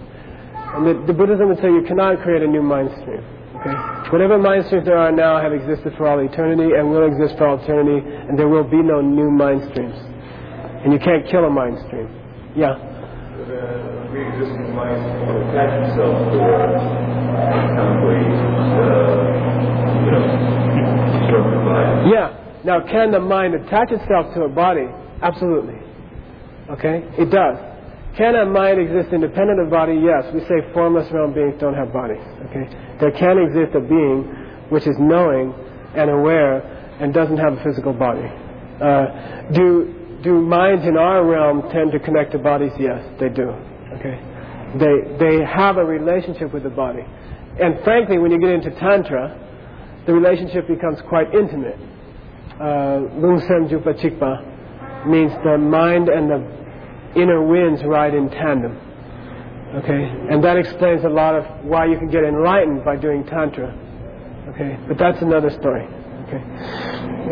And 0.74 0.86
the, 0.86 0.94
the 1.06 1.12
Buddhism 1.12 1.48
would 1.48 1.58
say 1.58 1.70
you 1.70 1.84
cannot 1.86 2.22
create 2.22 2.42
a 2.42 2.46
new 2.46 2.62
mind 2.62 2.90
stream. 3.02 3.22
Okay? 3.58 3.74
Whatever 4.10 4.38
mind 4.38 4.66
streams 4.66 4.84
there 4.84 4.98
are 4.98 5.12
now 5.12 5.40
have 5.40 5.52
existed 5.52 5.94
for 5.96 6.06
all 6.06 6.18
eternity 6.18 6.74
and 6.74 6.90
will 6.90 7.06
exist 7.06 7.38
for 7.38 7.48
all 7.48 7.58
eternity, 7.62 8.02
and 8.04 8.38
there 8.38 8.48
will 8.48 8.64
be 8.64 8.82
no 8.82 9.00
new 9.00 9.30
mind 9.30 9.62
streams. 9.70 9.96
And 10.84 10.92
you 10.92 10.98
can't 10.98 11.26
kill 11.30 11.44
a 11.44 11.50
mind 11.50 11.78
stream. 11.86 12.10
Yeah. 12.54 12.74
The 12.74 14.06
pre-existing 14.10 14.74
mind 14.74 15.00
attach 15.00 15.90
itself 15.90 16.14
to 16.30 16.38
ways, 18.04 18.38
uh, 18.78 19.24
you 20.04 20.10
know, 20.12 20.22
destructive 21.18 21.64
mind. 21.64 22.10
Yeah. 22.10 22.28
Now, 22.64 22.80
can 22.84 23.10
the 23.10 23.20
mind 23.20 23.54
attach 23.54 23.92
itself 23.92 24.34
to 24.34 24.44
a 24.44 24.48
body? 24.48 24.86
Absolutely. 25.22 25.78
Okay? 26.70 27.04
It 27.18 27.30
does. 27.30 27.56
Can 28.16 28.36
a 28.36 28.46
mind 28.46 28.78
exist 28.78 29.12
independent 29.12 29.60
of 29.60 29.70
body? 29.70 29.94
Yes. 29.94 30.24
We 30.32 30.40
say 30.40 30.62
formless 30.72 31.10
realm 31.10 31.34
beings 31.34 31.56
don't 31.58 31.74
have 31.74 31.92
bodies. 31.92 32.22
Okay? 32.46 32.68
There 33.00 33.10
can 33.10 33.38
exist 33.38 33.74
a 33.74 33.80
being 33.80 34.22
which 34.68 34.86
is 34.86 34.96
knowing 34.98 35.52
and 35.96 36.10
aware 36.10 36.62
and 37.00 37.12
doesn't 37.12 37.38
have 37.38 37.54
a 37.54 37.64
physical 37.64 37.92
body. 37.92 38.26
Uh, 38.80 39.50
do 39.52 40.18
do 40.22 40.40
minds 40.40 40.86
in 40.86 40.96
our 40.96 41.24
realm 41.24 41.68
tend 41.70 41.92
to 41.92 41.98
connect 41.98 42.32
to 42.32 42.38
bodies? 42.38 42.72
Yes, 42.78 43.04
they 43.18 43.28
do. 43.28 43.50
Okay? 43.98 44.20
They 44.78 45.16
they 45.18 45.44
have 45.44 45.76
a 45.76 45.84
relationship 45.84 46.52
with 46.52 46.62
the 46.62 46.70
body. 46.70 47.04
And 47.60 47.82
frankly, 47.84 48.18
when 48.18 48.30
you 48.30 48.38
get 48.40 48.50
into 48.50 48.70
tantra, 48.78 49.40
the 50.06 50.12
relationship 50.12 50.66
becomes 50.68 51.00
quite 51.08 51.34
intimate. 51.34 51.78
Uh, 52.58 53.10
Lungsem 53.18 53.68
Jupa 53.68 53.94
Chikpa 53.94 55.06
means 55.06 55.32
the 55.44 55.58
mind 55.58 56.08
and 56.08 56.30
the 56.30 56.63
inner 57.16 57.42
winds 57.42 57.82
ride 57.84 58.14
in 58.14 58.30
tandem. 58.30 58.78
Okay? 59.74 60.08
And 60.30 60.44
that 60.44 60.56
explains 60.56 61.04
a 61.04 61.08
lot 61.08 61.34
of 61.34 61.44
why 61.64 61.86
you 61.86 61.98
can 61.98 62.08
get 62.08 62.22
enlightened 62.22 62.84
by 62.84 62.94
doing 62.96 63.24
Tantra. 63.26 63.74
Okay? 64.50 64.78
But 64.86 64.98
that's 64.98 65.20
another 65.20 65.50
story. 65.50 65.84
Okay? 66.26 66.40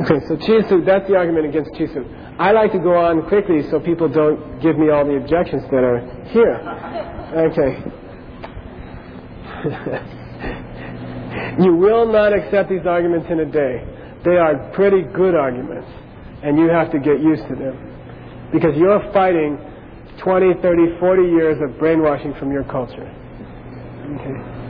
Okay, 0.02 0.18
so 0.26 0.36
Chisu, 0.36 0.84
that's 0.84 1.06
the 1.08 1.16
argument 1.16 1.46
against 1.46 1.70
Chisu. 1.72 2.04
I 2.38 2.52
like 2.52 2.72
to 2.72 2.78
go 2.78 2.96
on 2.96 3.22
quickly 3.28 3.62
so 3.70 3.78
people 3.78 4.08
don't 4.08 4.58
give 4.60 4.78
me 4.78 4.88
all 4.90 5.04
the 5.04 5.16
objections 5.16 5.62
that 5.70 5.84
are 5.84 6.00
here. 6.32 6.56
Okay. 7.52 7.78
you 11.62 11.76
will 11.76 12.10
not 12.10 12.32
accept 12.32 12.70
these 12.70 12.86
arguments 12.86 13.28
in 13.30 13.40
a 13.40 13.46
day. 13.46 13.84
They 14.24 14.36
are 14.36 14.70
pretty 14.72 15.02
good 15.02 15.34
arguments, 15.34 15.88
and 16.42 16.58
you 16.58 16.68
have 16.68 16.90
to 16.92 16.98
get 16.98 17.20
used 17.20 17.46
to 17.48 17.54
them. 17.54 17.76
Because 18.52 18.76
you're 18.76 19.02
fighting 19.12 19.58
20, 20.18 20.54
30, 20.62 20.98
40 21.00 21.22
years 21.22 21.58
of 21.62 21.78
brainwashing 21.78 22.34
from 22.34 22.52
your 22.52 22.64
culture. 22.64 23.08
Okay. 24.14 24.62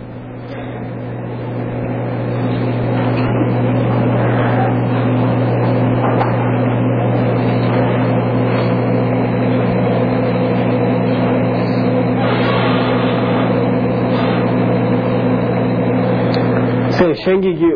Say 16.99 17.15
Shengigyu. 17.25 17.75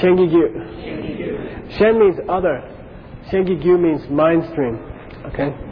Shengigyu. 0.00 0.46
Shen 1.78 1.98
means 1.98 2.18
other. 2.28 2.62
Shengigyu 3.30 3.80
means 3.80 4.08
mind 4.10 4.44
stream. 4.52 4.78
Okay? 5.26 5.67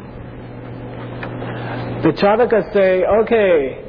The 2.02 2.12
Charvakas 2.12 2.72
say, 2.74 3.04
okay, 3.04 3.82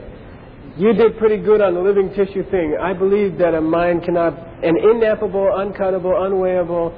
you 0.77 0.93
did 0.93 1.17
pretty 1.17 1.37
good 1.37 1.61
on 1.61 1.73
the 1.73 1.81
living 1.81 2.09
tissue 2.15 2.49
thing. 2.49 2.77
I 2.81 2.93
believe 2.93 3.37
that 3.39 3.53
a 3.53 3.61
mind 3.61 4.03
cannot, 4.03 4.37
an 4.63 4.77
ineffable, 4.77 5.51
uncuttable, 5.53 6.15
unweighable, 6.15 6.93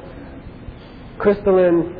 crystalline, 1.18 1.95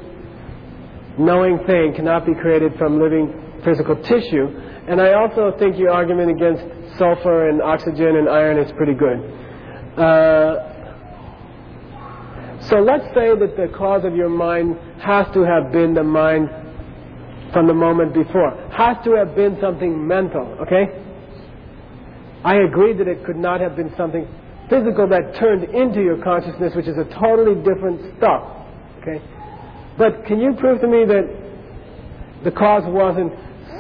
knowing 1.18 1.58
thing 1.66 1.94
cannot 1.96 2.26
be 2.26 2.34
created 2.36 2.78
from 2.78 3.02
living 3.02 3.34
physical 3.66 3.96
tissue. 4.04 4.48
And 4.88 5.02
I 5.02 5.14
also 5.14 5.54
think 5.58 5.78
your 5.78 5.92
argument 5.92 6.32
against 6.32 6.98
sulfur 6.98 7.50
and 7.50 7.62
oxygen 7.62 8.16
and 8.16 8.30
iron 8.30 8.58
is 8.60 8.72
pretty 8.74 8.94
good. 8.94 9.20
Uh, 9.98 10.70
so 12.70 12.78
let's 12.78 13.06
say 13.16 13.34
that 13.36 13.56
the 13.58 13.68
cause 13.76 14.06
of 14.06 14.16
your 14.16 14.30
mind 14.30 14.78
has 15.02 15.26
to 15.34 15.42
have 15.42 15.72
been 15.72 15.94
the 15.94 16.04
mind 16.04 16.50
from 17.52 17.68
the 17.68 17.74
moment 17.74 18.14
before. 18.14 18.52
Has 18.72 18.98
to 19.06 19.12
have 19.14 19.36
been 19.36 19.58
something 19.62 20.08
mental, 20.08 20.46
okay? 20.62 21.04
I 22.44 22.58
agree 22.58 22.94
that 22.94 23.08
it 23.08 23.26
could 23.26 23.36
not 23.36 23.60
have 23.60 23.76
been 23.76 23.94
something 23.98 24.28
physical 24.70 25.08
that 25.10 25.36
turned 25.40 25.64
into 25.76 26.02
your 26.02 26.24
consciousness, 26.24 26.74
which 26.76 26.88
is 26.88 26.98
a 26.98 27.06
totally 27.20 27.56
different 27.56 28.18
stuff, 28.18 28.44
okay? 29.02 29.22
But 29.98 30.26
can 30.26 30.40
you 30.40 30.54
prove 30.54 30.80
to 30.82 30.88
me 30.88 31.06
that 31.06 31.26
the 32.44 32.52
cause 32.52 32.84
wasn't 32.86 33.34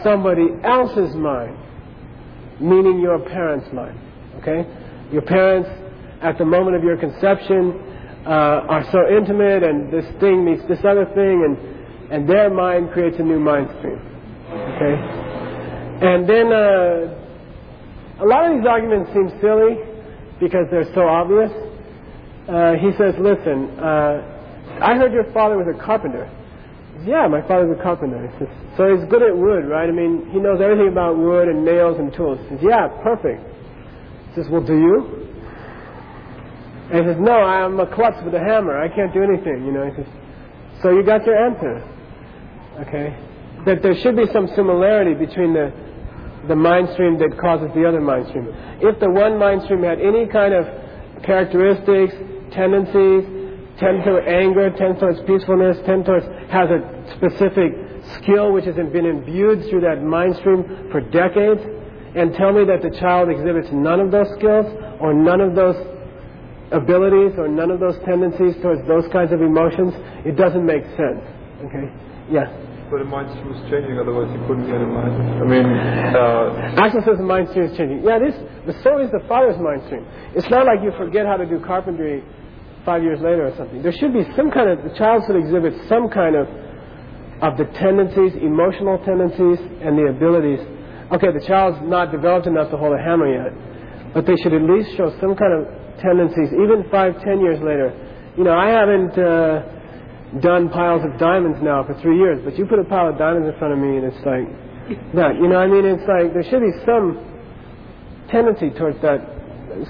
somebody 0.04 0.48
else's 0.64 1.16
mind, 1.16 1.58
meaning 2.60 3.00
your 3.00 3.20
parents' 3.20 3.72
mind, 3.72 3.98
okay? 4.42 4.68
Your 5.12 5.22
parents, 5.22 5.70
at 6.22 6.38
the 6.38 6.46
moment 6.46 6.76
of 6.76 6.84
your 6.84 6.98
conception, 6.98 7.80
uh, 8.26 8.68
are 8.68 8.84
so 8.92 9.08
intimate, 9.08 9.64
and 9.64 9.94
this 9.94 10.06
thing 10.20 10.44
meets 10.44 10.62
this 10.68 10.80
other 10.84 11.06
thing, 11.16 11.46
and 11.46 11.79
and 12.12 12.28
their 12.28 12.50
mind 12.50 12.92
creates 12.92 13.18
a 13.20 13.24
new 13.24 13.40
mind 13.40 13.70
stream. 13.80 14.02
Okay? 14.50 14.96
And 16.02 16.28
then 16.28 16.48
uh, 16.52 18.24
a 18.24 18.26
lot 18.26 18.50
of 18.50 18.58
these 18.58 18.66
arguments 18.66 19.12
seem 19.14 19.30
silly 19.42 19.78
because 20.40 20.66
they're 20.72 20.90
so 20.96 21.08
obvious. 21.08 21.52
Uh, 22.48 22.74
he 22.82 22.90
says, 22.98 23.14
listen, 23.20 23.70
uh, 23.78 24.82
I 24.82 24.96
heard 24.96 25.14
your 25.14 25.32
father 25.34 25.58
was 25.58 25.68
a 25.68 25.78
carpenter. 25.78 26.26
Says, 26.98 27.06
yeah, 27.06 27.28
my 27.28 27.46
father's 27.46 27.78
a 27.78 27.82
carpenter. 27.84 28.26
He 28.26 28.32
says, 28.40 28.50
so 28.76 28.90
he's 28.90 29.06
good 29.12 29.22
at 29.22 29.36
wood, 29.36 29.68
right? 29.68 29.88
I 29.88 29.92
mean, 29.92 30.30
he 30.32 30.40
knows 30.40 30.60
everything 30.64 30.88
about 30.88 31.18
wood 31.18 31.48
and 31.48 31.64
nails 31.64 32.00
and 32.00 32.12
tools. 32.14 32.40
He 32.50 32.56
says, 32.56 32.64
yeah, 32.64 32.88
perfect. 33.04 33.44
He 34.34 34.42
says, 34.42 34.48
well, 34.50 34.66
do 34.66 34.74
you? 34.74 35.30
And 36.90 37.06
he 37.06 37.14
says, 37.14 37.22
no, 37.22 37.38
I'm 37.38 37.78
a 37.80 37.86
klutz 37.86 38.18
with 38.26 38.34
a 38.34 38.40
hammer. 38.40 38.82
I 38.82 38.90
can't 38.90 39.14
do 39.14 39.22
anything. 39.22 39.62
You 39.68 39.72
know, 39.72 39.86
he 39.86 39.94
says, 39.94 40.10
so 40.82 40.90
you 40.90 41.04
got 41.04 41.28
your 41.28 41.38
answer. 41.38 41.84
Okay? 42.80 43.16
That 43.66 43.82
there 43.84 43.96
should 43.96 44.16
be 44.16 44.26
some 44.32 44.48
similarity 44.56 45.14
between 45.14 45.54
the, 45.54 45.72
the 46.48 46.56
mind 46.56 46.90
stream 46.94 47.18
that 47.20 47.38
causes 47.40 47.70
the 47.76 47.86
other 47.86 48.00
mind 48.02 48.28
stream. 48.30 48.48
If 48.82 49.00
the 49.00 49.10
one 49.10 49.38
mind 49.38 49.64
stream 49.64 49.84
had 49.84 50.00
any 50.00 50.28
kind 50.28 50.54
of 50.54 50.66
characteristics, 51.24 52.16
tendencies, 52.52 53.26
tend 53.80 54.04
to 54.04 54.20
anger, 54.28 54.70
tend 54.72 55.00
towards 55.00 55.20
peacefulness, 55.22 55.78
tend 55.86 56.06
towards, 56.06 56.26
has 56.52 56.70
a 56.70 56.80
specific 57.16 57.74
skill 58.20 58.52
which 58.52 58.66
has 58.66 58.76
been 58.76 59.06
imbued 59.06 59.70
through 59.70 59.82
that 59.82 60.04
mind 60.04 60.36
stream 60.38 60.90
for 60.92 61.02
decades, 61.02 61.62
and 62.16 62.34
tell 62.34 62.52
me 62.52 62.66
that 62.66 62.82
the 62.82 62.98
child 63.00 63.30
exhibits 63.30 63.70
none 63.72 64.00
of 64.00 64.12
those 64.12 64.28
skills 64.38 64.66
or 65.00 65.14
none 65.14 65.42
of 65.42 65.56
those 65.56 65.76
abilities 66.72 67.38
or 67.38 67.48
none 67.48 67.72
of 67.72 67.80
those 67.80 67.98
tendencies 68.06 68.56
towards 68.62 68.86
those 68.88 69.08
kinds 69.12 69.32
of 69.32 69.42
emotions, 69.42 69.94
it 70.26 70.36
doesn't 70.36 70.66
make 70.66 70.84
sense. 70.98 71.22
Okay? 71.66 71.92
Yeah. 72.32 72.48
But 72.90 73.06
the 73.06 73.06
mind 73.06 73.30
was 73.46 73.62
changing, 73.70 74.02
otherwise 74.02 74.34
you 74.34 74.42
couldn't 74.50 74.66
get 74.66 74.82
a 74.82 74.90
mind. 74.90 75.14
I 75.14 75.46
mean, 75.46 75.68
uh, 76.18 76.82
Axel 76.82 77.06
says 77.06 77.22
the 77.22 77.24
mind 77.24 77.54
stream 77.54 77.70
is 77.70 77.78
changing. 77.78 78.02
Yeah, 78.02 78.18
this 78.18 78.34
The 78.66 78.74
soul 78.82 78.98
is 78.98 79.14
the 79.14 79.22
father's 79.30 79.62
mind 79.62 79.86
stream. 79.86 80.10
It's 80.34 80.50
not 80.50 80.66
like 80.66 80.82
you 80.82 80.90
forget 80.98 81.30
how 81.30 81.38
to 81.38 81.46
do 81.46 81.62
carpentry 81.62 82.26
five 82.86 83.04
years 83.06 83.22
later 83.22 83.46
or 83.46 83.54
something. 83.58 83.86
There 83.86 83.94
should 83.94 84.14
be 84.14 84.26
some 84.34 84.50
kind 84.50 84.74
of, 84.74 84.82
the 84.82 84.98
child 84.98 85.22
should 85.30 85.38
exhibit 85.38 85.78
some 85.86 86.10
kind 86.10 86.34
of, 86.34 86.50
of 87.46 87.62
the 87.62 87.70
tendencies, 87.78 88.34
emotional 88.42 88.98
tendencies, 89.06 89.62
and 89.86 89.94
the 89.94 90.10
abilities. 90.10 90.60
Okay, 91.14 91.30
the 91.30 91.46
child's 91.46 91.78
not 91.86 92.10
developed 92.12 92.48
enough 92.50 92.74
to 92.74 92.78
hold 92.78 92.98
a 92.98 93.02
hammer 93.02 93.30
yet, 93.30 93.54
but 94.14 94.26
they 94.26 94.36
should 94.42 94.54
at 94.54 94.66
least 94.66 94.98
show 94.98 95.14
some 95.22 95.38
kind 95.38 95.54
of 95.54 95.70
tendencies, 96.02 96.50
even 96.58 96.90
five, 96.90 97.14
ten 97.22 97.38
years 97.40 97.62
later. 97.62 97.94
You 98.38 98.44
know, 98.46 98.58
I 98.58 98.70
haven't 98.70 99.14
uh, 99.14 99.79
done 100.38 100.70
piles 100.70 101.02
of 101.04 101.18
diamonds 101.18 101.58
now 101.62 101.84
for 101.84 102.00
three 102.02 102.18
years, 102.18 102.40
but 102.46 102.58
you 102.58 102.66
put 102.66 102.78
a 102.78 102.84
pile 102.84 103.10
of 103.10 103.18
diamonds 103.18 103.50
in 103.50 103.58
front 103.58 103.74
of 103.74 103.80
me 103.80 103.98
and 103.98 104.06
it's 104.06 104.24
like 104.26 104.48
that. 105.18 105.42
You 105.42 105.50
know, 105.50 105.58
I 105.58 105.66
mean, 105.66 105.86
it's 105.86 106.06
like 106.06 106.34
there 106.34 106.46
should 106.46 106.62
be 106.62 106.74
some 106.86 107.18
tendency 108.30 108.70
towards 108.70 109.02
that, 109.02 109.26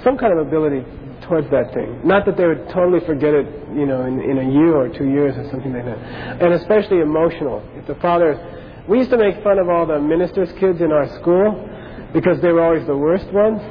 some 0.04 0.18
kind 0.18 0.32
of 0.32 0.48
ability 0.48 0.88
towards 1.28 1.50
that 1.52 1.74
thing. 1.74 2.02
Not 2.08 2.26
that 2.26 2.38
they 2.38 2.48
would 2.48 2.70
totally 2.72 3.04
forget 3.06 3.34
it, 3.34 3.46
you 3.76 3.86
know, 3.86 4.06
in, 4.08 4.20
in 4.24 4.38
a 4.40 4.48
year 4.48 4.76
or 4.76 4.88
two 4.88 5.12
years 5.12 5.36
or 5.36 5.44
something 5.52 5.74
like 5.74 5.86
that. 5.86 6.00
And 6.42 6.54
especially 6.54 7.00
emotional. 7.00 7.62
If 7.76 7.88
the 7.88 7.96
father, 7.96 8.40
we 8.88 8.98
used 9.00 9.12
to 9.12 9.18
make 9.18 9.44
fun 9.44 9.60
of 9.60 9.68
all 9.68 9.86
the 9.86 10.00
ministers' 10.00 10.50
kids 10.60 10.80
in 10.80 10.92
our 10.92 11.08
school 11.20 11.68
because 12.14 12.42
they 12.42 12.52
were 12.52 12.64
always 12.64 12.88
the 12.88 12.96
worst 12.98 13.28
ones. 13.34 13.62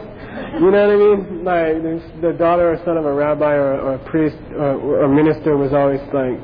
You 0.61 0.71
know 0.71 0.87
what 0.87 0.93
I 0.93 0.97
mean? 0.97 1.45
Like 1.45 2.21
the 2.21 2.33
daughter 2.39 2.73
or 2.73 2.77
son 2.85 2.97
of 2.97 3.05
a 3.05 3.13
rabbi 3.13 3.55
or, 3.55 3.81
or 3.81 3.95
a 3.95 3.99
priest 4.11 4.37
or, 4.53 5.05
or 5.05 5.09
minister 5.09 5.57
was 5.57 5.73
always 5.73 6.01
like 6.13 6.39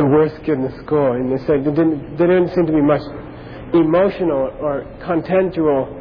the 0.00 0.06
worst 0.08 0.36
kid 0.48 0.56
in 0.56 0.62
the 0.64 0.72
school, 0.80 1.12
and 1.12 1.28
they 1.30 1.36
said 1.44 1.60
there 1.60 1.76
didn't 1.76 2.16
there 2.16 2.26
didn't 2.26 2.48
seem 2.56 2.64
to 2.64 2.72
be 2.72 2.80
much 2.80 3.04
emotional 3.76 4.48
or 4.64 4.88
contentual 5.04 5.92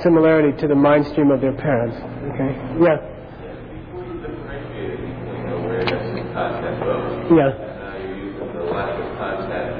similarity 0.00 0.56
to 0.60 0.66
the 0.66 0.74
mind 0.74 1.04
stream 1.12 1.30
of 1.30 1.40
their 1.44 1.52
parents. 1.52 1.94
Okay? 2.32 2.50
Yeah. 2.80 2.96
before 3.04 4.00
you 4.00 4.16
differentiate 4.24 4.96
between 4.96 5.44
awareness 5.60 6.04
and 6.08 6.24
content, 6.32 6.80
though, 6.80 7.36
Yeah. 7.36 7.52
now 7.52 8.00
you're 8.00 8.32
using 8.32 8.48
the 8.56 8.64
lack 8.72 8.96
of 8.96 9.06
content 9.20 9.76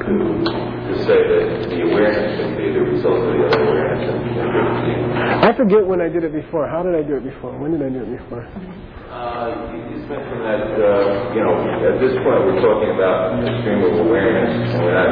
to, 0.00 0.12
to 0.88 0.94
say 1.04 1.20
that 1.28 1.68
the 1.68 1.78
awareness 1.84 2.40
can 2.40 2.56
be 2.56 2.72
the 2.72 2.82
result 2.88 3.20
of 3.20 3.36
the 3.36 3.40
other 3.52 3.62
awareness 3.68 4.00
and 4.08 4.24
the 4.24 5.44
I 5.44 5.52
forget 5.64 5.86
when 5.86 6.00
I 6.00 6.12
did 6.12 6.24
it 6.24 6.32
before. 6.32 6.68
How 6.68 6.82
did 6.82 6.92
I 6.92 7.00
do 7.00 7.16
it 7.16 7.24
before? 7.24 7.56
When 7.56 7.72
did 7.72 7.80
I 7.80 7.88
do 7.88 8.04
it 8.04 8.20
before? 8.20 8.44
Uh, 8.44 9.72
you 9.72 9.80
just 9.96 10.04
mentioned 10.12 10.44
that, 10.44 10.76
uh, 10.76 11.32
you 11.32 11.40
know, 11.40 11.56
at 11.88 11.96
this 12.04 12.12
point 12.20 12.44
we're 12.44 12.60
talking 12.60 12.92
about 12.92 13.40
the 13.40 13.48
stream 13.64 13.80
of 13.80 13.96
awareness 14.04 14.52
and 14.60 14.84
we're 14.84 14.92
not 14.92 15.08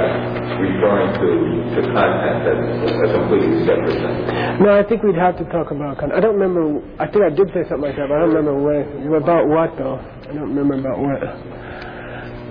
referring 0.61 1.09
to, 1.17 1.29
to 1.73 1.81
content 1.89 2.45
that's 2.45 3.01
a 3.01 3.17
completely 3.17 3.65
separate 3.65 3.97
thing. 3.97 4.61
No, 4.61 4.77
I 4.77 4.85
think 4.85 5.01
we'd 5.01 5.17
have 5.17 5.41
to 5.41 5.49
talk 5.49 5.71
about. 5.73 5.97
Con- 5.97 6.13
I 6.13 6.21
don't 6.21 6.37
remember. 6.37 6.85
I 7.01 7.09
think 7.09 7.25
I 7.25 7.31
did 7.33 7.49
say 7.57 7.65
something 7.65 7.89
like 7.89 7.97
that, 7.97 8.13
but 8.13 8.21
I 8.21 8.21
don't 8.21 8.37
remember 8.37 8.61
when. 8.61 9.09
About 9.17 9.49
what 9.49 9.73
though? 9.79 9.97
I 10.29 10.37
don't 10.37 10.53
remember 10.53 10.77
about 10.77 10.99
what. 11.01 11.21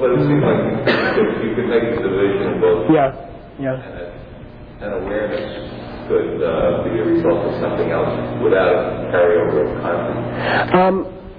But 0.02 0.18
it 0.18 0.26
seems 0.26 0.41
like 0.41 0.58
you 1.45 1.54
could, 1.54 1.70
make 1.70 1.86
the 1.93 2.10
division 2.10 2.58
of 2.58 2.62
both. 2.62 2.89
Yeah, 2.89 3.14
yeah. 3.62 3.78
And, 3.78 4.82
and 4.82 4.91
awareness 5.06 5.80
could 6.12 6.43
uh, 6.43 6.84
be 6.84 6.99
a 6.99 7.05
result 7.07 7.39
of 7.47 7.53
something 7.64 7.88
else 7.88 8.12
without 8.43 8.68
a 8.68 9.07
carryover 9.16 9.64
of 9.64 9.72
content. 9.80 10.76
Um, 10.76 10.95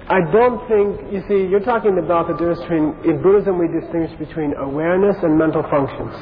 I 0.09 0.19
don't 0.33 0.59
think, 0.67 1.13
you 1.13 1.21
see, 1.29 1.45
you're 1.45 1.63
talking 1.63 1.97
about 1.97 2.27
the 2.27 2.33
difference 2.33 2.59
between, 2.61 2.97
in 3.05 3.21
Buddhism 3.21 3.61
we 3.61 3.69
distinguish 3.69 4.17
between 4.17 4.53
awareness 4.57 5.15
and 5.21 5.37
mental 5.37 5.63
functions. 5.69 6.13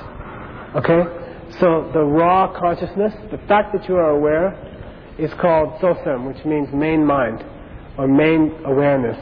Okay? 0.76 1.02
So 1.60 1.89
the 1.95 2.04
raw 2.04 2.52
consciousness, 2.52 3.14
the 3.32 3.39
fact 3.47 3.72
that 3.74 3.88
you 3.88 3.95
are 3.95 4.12
aware, 4.12 4.52
is 5.18 5.32
called 5.39 5.80
sosem, 5.80 6.28
which 6.28 6.43
means 6.45 6.68
main 6.74 7.06
mind, 7.06 7.43
or 7.97 8.08
main 8.08 8.52
awareness. 8.66 9.18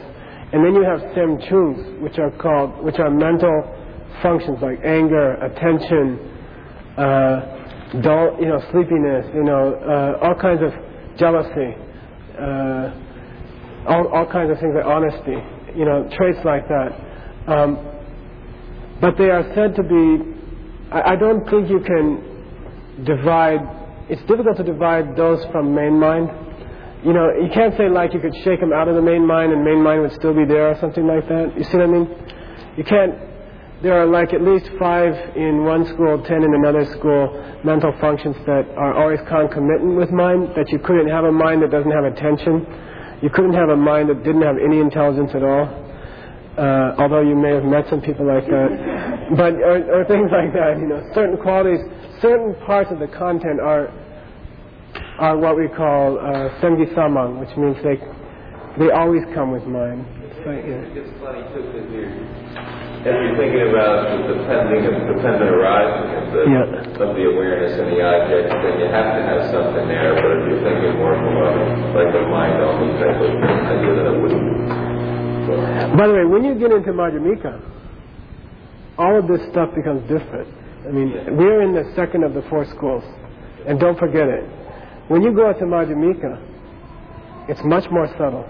And 0.51 0.65
then 0.65 0.73
you 0.73 0.83
have 0.83 0.99
sem 1.13 1.37
chungs, 1.45 2.01
which 2.01 2.17
are 2.17 2.31
called, 2.31 2.83
which 2.83 2.97
are 2.97 3.09
mental 3.09 3.75
functions 4.21 4.57
like 4.61 4.79
anger, 4.83 5.35
attention, 5.35 6.17
uh, 6.97 7.58
dull, 8.01 8.37
you 8.39 8.47
know, 8.47 8.61
sleepiness, 8.71 9.25
you 9.33 9.43
know, 9.43 9.73
uh, 9.73 10.25
all 10.25 10.35
kinds 10.35 10.61
of 10.61 10.71
jealousy, 11.17 11.75
uh, 12.37 12.93
all, 13.87 14.07
all 14.13 14.25
kinds 14.31 14.51
of 14.51 14.59
things 14.59 14.73
like 14.75 14.85
honesty, 14.85 15.37
you 15.75 15.85
know, 15.85 16.07
traits 16.15 16.39
like 16.45 16.67
that. 16.67 16.93
Um, 17.47 17.77
but 19.01 19.17
they 19.17 19.29
are 19.29 19.43
said 19.55 19.75
to 19.75 19.83
be, 19.83 20.35
I, 20.91 21.13
I 21.13 21.15
don't 21.15 21.49
think 21.49 21.69
you 21.69 21.79
can 21.79 23.03
divide, 23.03 23.61
it's 24.09 24.21
difficult 24.23 24.57
to 24.57 24.63
divide 24.63 25.15
those 25.15 25.43
from 25.51 25.73
main 25.73 25.99
mind. 25.99 26.29
You 27.03 27.13
know, 27.13 27.31
you 27.41 27.49
can't 27.53 27.75
say 27.77 27.89
like 27.89 28.13
you 28.13 28.19
could 28.19 28.35
shake 28.43 28.59
them 28.59 28.73
out 28.73 28.87
of 28.87 28.95
the 28.95 29.01
main 29.01 29.25
mind 29.25 29.53
and 29.53 29.63
main 29.63 29.81
mind 29.81 30.01
would 30.01 30.13
still 30.13 30.33
be 30.33 30.45
there 30.45 30.69
or 30.69 30.79
something 30.79 31.07
like 31.07 31.27
that. 31.29 31.57
You 31.57 31.63
see 31.63 31.77
what 31.77 31.87
I 31.87 31.91
mean? 31.91 32.07
You 32.77 32.83
can't, 32.83 33.15
there 33.81 33.95
are 33.95 34.05
like 34.05 34.33
at 34.33 34.41
least 34.41 34.67
five 34.77 35.15
in 35.37 35.63
one 35.63 35.87
school, 35.87 36.21
ten 36.27 36.43
in 36.43 36.53
another 36.53 36.83
school, 36.99 37.31
mental 37.63 37.95
functions 38.01 38.35
that 38.45 38.67
are 38.75 38.93
always 38.93 39.19
concomitant 39.27 39.95
with 39.95 40.11
mind, 40.11 40.51
that 40.55 40.67
you 40.69 40.79
couldn't 40.79 41.07
have 41.07 41.23
a 41.23 41.31
mind 41.31 41.63
that 41.63 41.71
doesn't 41.71 41.91
have 41.91 42.03
attention. 42.03 42.67
You 43.21 43.29
couldn't 43.29 43.53
have 43.53 43.69
a 43.69 43.77
mind 43.77 44.09
that 44.09 44.23
didn't 44.23 44.41
have 44.43 44.57
any 44.57 44.79
intelligence 44.79 45.31
at 45.33 45.43
all. 45.43 45.67
Uh, 46.59 46.95
although 46.99 47.21
you 47.21 47.35
may 47.35 47.55
have 47.55 47.63
met 47.63 47.87
some 47.89 48.01
people 48.01 48.27
like 48.27 48.43
that, 48.43 48.69
but 49.37 49.55
or, 49.63 49.79
or 49.95 50.05
things 50.11 50.27
like 50.27 50.51
that. 50.51 50.75
You 50.75 50.87
know, 50.87 50.99
certain 51.15 51.37
qualities, 51.37 51.79
certain 52.19 52.55
parts 52.67 52.91
of 52.91 52.99
the 52.99 53.07
content 53.07 53.61
are 53.63 53.87
are 55.23 55.37
what 55.37 55.55
we 55.55 55.69
call 55.69 56.19
uh, 56.19 56.51
sengi 56.59 56.91
samang, 56.91 57.39
which 57.39 57.55
means 57.55 57.79
they 57.79 57.95
they 58.75 58.91
always 58.91 59.23
come 59.33 59.51
with 59.51 59.63
mind. 59.63 60.03
It's 60.19 60.43
like, 60.43 60.67
yeah. 60.67 62.48
As 63.07 63.15
you're 63.15 63.37
thinking 63.39 63.63
about 63.71 64.11
the 64.11 64.33
depending 64.35 64.83
dependent 65.07 65.51
arising 65.55 66.09
of 66.19 66.25
the, 66.35 66.41
Yeah. 66.51 67.03
of 67.03 67.15
the 67.15 67.25
awareness 67.31 67.79
and 67.79 67.87
the 67.95 68.01
object, 68.03 68.51
then 68.51 68.75
you 68.79 68.87
have 68.91 69.15
to 69.15 69.21
have 69.23 69.41
something 69.55 69.87
there. 69.87 70.13
But 70.19 70.29
if 70.35 70.41
you're 70.51 70.63
thinking 70.67 70.99
more 70.99 71.15
from 71.15 71.35
a 71.39 71.49
like 71.95 72.11
a 72.13 72.21
mind 72.27 72.59
only 72.59 72.91
type 72.99 73.15
of 73.15 73.31
idea, 73.39 73.91
then 73.95 74.05
it 74.05 74.17
wouldn't. 74.19 74.69
So, 75.47 75.95
By 75.97 76.07
the 76.07 76.13
way, 76.13 76.25
when 76.25 76.43
you 76.43 76.55
get 76.55 76.71
into 76.71 76.91
Madhyamika, 76.91 77.59
all 78.97 79.17
of 79.17 79.27
this 79.27 79.41
stuff 79.49 79.73
becomes 79.73 80.03
different. 80.09 80.47
I 80.85 80.91
mean, 80.91 81.37
we're 81.37 81.61
in 81.61 81.73
the 81.73 81.91
second 81.95 82.23
of 82.23 82.33
the 82.33 82.41
four 82.43 82.65
schools, 82.65 83.03
and 83.65 83.79
don't 83.79 83.97
forget 83.97 84.27
it. 84.27 84.43
When 85.07 85.21
you 85.23 85.31
go 85.31 85.51
to 85.53 85.65
Madhyamika, 85.65 86.37
it's 87.47 87.63
much 87.63 87.89
more 87.89 88.07
subtle. 88.17 88.45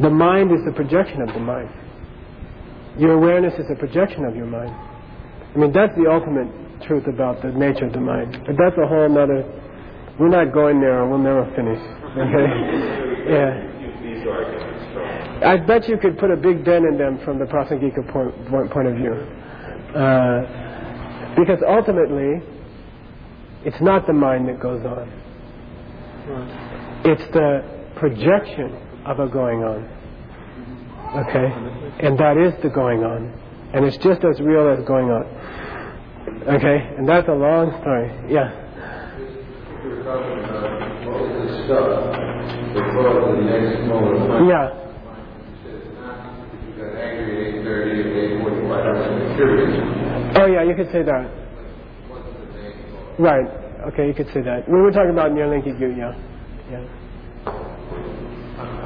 The 0.00 0.08
mind 0.10 0.50
is 0.52 0.64
the 0.64 0.72
projection 0.72 1.20
of 1.20 1.28
the 1.28 1.40
mind. 1.40 1.68
Your 2.98 3.12
awareness 3.12 3.54
is 3.58 3.66
a 3.70 3.76
projection 3.76 4.24
of 4.24 4.34
your 4.34 4.46
mind. 4.46 4.72
I 5.54 5.58
mean, 5.58 5.72
that's 5.72 5.92
the 5.96 6.08
ultimate 6.08 6.48
truth 6.86 7.06
about 7.06 7.42
the 7.42 7.52
nature 7.52 7.86
of 7.86 7.92
the 7.92 8.00
mind. 8.00 8.32
But 8.46 8.56
that's 8.56 8.76
a 8.82 8.86
whole 8.86 9.08
nother. 9.08 9.44
We're 10.18 10.28
not 10.28 10.52
going 10.54 10.80
there, 10.80 11.00
or 11.00 11.08
we'll 11.08 11.18
never 11.18 11.44
finish. 11.54 11.80
Okay? 12.16 12.48
yeah. 13.28 13.60
these 14.00 14.26
arguments 14.26 14.92
from 14.94 15.20
I 15.44 15.56
bet 15.56 15.88
you 15.88 15.98
could 15.98 16.18
put 16.18 16.30
a 16.30 16.36
big 16.36 16.64
dent 16.64 16.84
in 16.86 16.96
them 16.96 17.20
from 17.24 17.38
the 17.38 17.44
Prasangika 17.44 18.10
point, 18.12 18.32
point, 18.48 18.70
point 18.70 18.88
of 18.88 18.96
view. 18.96 19.12
Uh, 19.92 21.36
because 21.36 21.60
ultimately, 21.66 22.40
it's 23.64 23.80
not 23.80 24.06
the 24.06 24.12
mind 24.12 24.48
that 24.48 24.60
goes 24.60 24.84
on. 24.84 25.08
It's 27.04 27.24
the 27.32 27.64
projection 27.96 28.76
a 29.18 29.28
going 29.28 29.64
on. 29.64 29.84
Okay? 31.26 31.52
And 32.06 32.18
that 32.18 32.36
is 32.36 32.54
the 32.62 32.68
going 32.70 33.02
on. 33.02 33.32
And 33.74 33.84
it's 33.84 33.96
just 33.98 34.24
as 34.24 34.40
real 34.40 34.68
as 34.68 34.84
going 34.86 35.10
on. 35.10 35.24
Okay? 36.46 36.94
And 36.96 37.08
that's 37.08 37.28
a 37.28 37.32
long 37.34 37.72
story. 37.80 38.10
Yeah. 38.30 38.52
Yeah. 44.46 44.70
You 46.66 46.74
got 46.76 46.94
angry 46.96 47.58
at 47.58 47.64
8.30 47.64 48.00
and 48.00 48.10
8.45, 48.46 49.36
curious. 49.36 50.36
Oh 50.38 50.46
yeah, 50.46 50.62
you 50.62 50.74
could 50.74 50.90
say 50.92 51.02
that. 51.02 51.30
Right. 53.18 53.46
Okay, 53.88 54.06
you 54.06 54.14
could 54.14 54.28
say 54.32 54.42
that. 54.42 54.68
We 54.68 54.80
were 54.80 54.92
talking 54.92 55.10
about 55.10 55.32
Nirlinki 55.32 55.78
Gu, 55.78 55.94
yeah. 55.96 56.14
Yeah. 56.70 56.84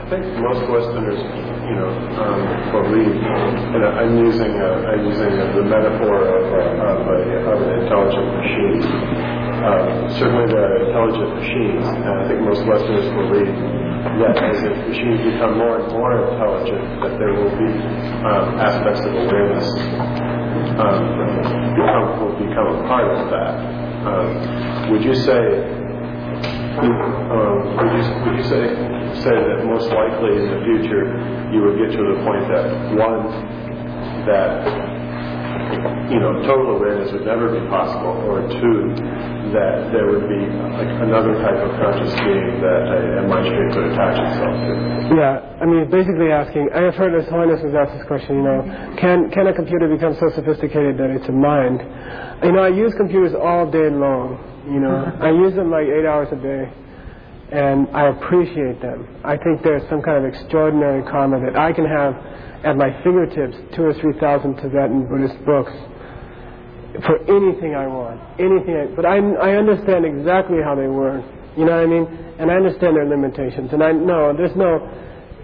I 0.04 0.10
think 0.10 0.36
most 0.36 0.60
Westerners, 0.68 1.16
you 1.64 1.76
know, 1.80 1.88
um, 2.20 2.44
believe, 2.76 3.16
and 3.72 3.80
I'm 3.88 4.20
using 4.20 4.52
uh, 4.52 4.92
I'm 4.92 5.00
using 5.00 5.32
the 5.32 5.64
metaphor 5.64 6.28
of, 6.28 6.44
uh, 6.44 6.92
of, 6.92 7.08
a, 7.08 7.18
of 7.48 7.58
an 7.64 7.72
intelligent 7.80 8.28
machine. 8.36 8.84
Uh, 9.64 10.12
certainly, 10.20 10.44
there 10.52 10.60
are 10.60 10.76
intelligent 10.84 11.32
machines, 11.40 11.88
and 11.88 12.04
I 12.20 12.28
think 12.28 12.44
most 12.44 12.68
Westerners 12.68 13.08
believe 13.16 13.56
that 14.20 14.36
as 14.44 14.60
the 14.60 14.76
machines 14.92 15.24
become 15.24 15.56
more 15.56 15.80
and 15.80 15.88
more 15.88 16.12
intelligent, 16.20 16.84
that 17.00 17.16
there 17.16 17.32
will 17.32 17.56
be 17.56 17.72
um, 18.28 18.60
aspects 18.60 19.00
of 19.08 19.12
awareness 19.24 19.64
um, 20.84 21.00
become 21.80 22.04
will 22.20 22.36
become 22.44 22.68
a 22.76 22.78
part 22.92 23.08
of 23.08 23.32
that. 23.32 23.56
Um, 24.04 24.92
would 24.92 25.02
you 25.02 25.14
say 25.16 25.64
um, 26.76 27.76
would 27.76 27.92
you, 27.94 28.04
would 28.24 28.36
you 28.36 28.44
say, 28.50 28.93
say 29.22 29.36
that 29.36 29.64
most 29.66 29.88
likely 29.92 30.34
in 30.38 30.46
the 30.50 30.60
future 30.64 31.04
you 31.52 31.62
would 31.62 31.78
get 31.78 31.94
to 31.94 32.02
the 32.02 32.16
point 32.26 32.44
that 32.50 32.66
one, 32.98 33.22
that 34.26 34.64
you 36.10 36.18
know 36.18 36.42
total 36.42 36.76
awareness 36.76 37.12
would 37.12 37.26
never 37.26 37.48
be 37.52 37.62
possible, 37.68 38.16
or 38.26 38.42
two, 38.48 38.94
that 39.54 39.92
there 39.94 40.10
would 40.10 40.26
be 40.26 40.42
like 40.74 40.90
another 41.04 41.38
type 41.38 41.58
of 41.62 41.70
conscious 41.78 42.10
being 42.26 42.58
that 42.58 42.80
a, 42.90 43.22
a 43.22 43.28
mind 43.28 43.46
stream 43.46 43.70
could 43.70 43.86
attach 43.94 44.18
itself 44.18 44.56
to? 44.66 44.72
Yeah, 45.14 45.62
I 45.62 45.64
mean, 45.64 45.86
basically 45.90 46.34
asking, 46.34 46.70
I 46.74 46.82
have 46.82 46.94
heard 46.98 47.14
His 47.14 47.30
Holiness 47.30 47.62
has 47.62 47.74
asked 47.74 47.94
this 47.94 48.06
question, 48.10 48.42
you 48.42 48.44
know, 48.44 48.60
can, 48.98 49.30
can 49.30 49.46
a 49.46 49.54
computer 49.54 49.86
become 49.86 50.18
so 50.18 50.30
sophisticated 50.34 50.98
that 50.98 51.10
it's 51.14 51.28
a 51.28 51.32
mind? 51.32 51.78
You 52.42 52.52
know, 52.52 52.66
I 52.66 52.74
use 52.74 52.92
computers 52.98 53.34
all 53.34 53.70
day 53.70 53.90
long, 53.90 54.42
you 54.66 54.80
know, 54.80 55.06
I 55.22 55.30
use 55.30 55.54
them 55.54 55.70
like 55.70 55.86
eight 55.86 56.06
hours 56.06 56.28
a 56.32 56.38
day, 56.40 56.66
and 57.54 57.86
I 57.94 58.10
appreciate 58.10 58.82
them. 58.82 59.06
I 59.22 59.36
think 59.38 59.62
there's 59.62 59.88
some 59.88 60.02
kind 60.02 60.26
of 60.26 60.26
extraordinary 60.26 61.06
karma 61.06 61.38
that 61.38 61.54
I 61.54 61.72
can 61.72 61.86
have 61.86 62.18
at 62.66 62.76
my 62.76 62.90
fingertips 63.04 63.54
two 63.76 63.84
or 63.86 63.94
three 63.94 64.18
thousand 64.18 64.56
Tibetan 64.56 65.06
Buddhist 65.06 65.38
books 65.46 65.70
for 67.06 67.22
anything 67.30 67.78
I 67.78 67.86
want, 67.86 68.18
anything. 68.42 68.74
I, 68.74 68.86
but 68.94 69.06
I, 69.06 69.18
I 69.18 69.54
understand 69.54 70.04
exactly 70.04 70.58
how 70.66 70.74
they 70.74 70.90
work. 70.90 71.22
You 71.56 71.64
know 71.64 71.78
what 71.78 71.86
I 71.86 71.86
mean? 71.86 72.06
And 72.42 72.50
I 72.50 72.54
understand 72.58 72.96
their 72.96 73.06
limitations. 73.06 73.70
And 73.72 73.82
I 73.82 73.92
know 73.92 74.34
there's 74.34 74.56
no. 74.56 74.82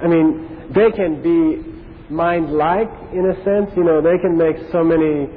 I 0.02 0.08
mean, 0.10 0.66
they 0.74 0.90
can 0.90 1.22
be 1.22 1.62
mind-like 2.10 2.90
in 3.14 3.30
a 3.30 3.34
sense. 3.46 3.70
You 3.78 3.84
know, 3.86 4.02
they 4.02 4.18
can 4.18 4.34
make 4.34 4.58
so 4.72 4.82
many 4.82 5.30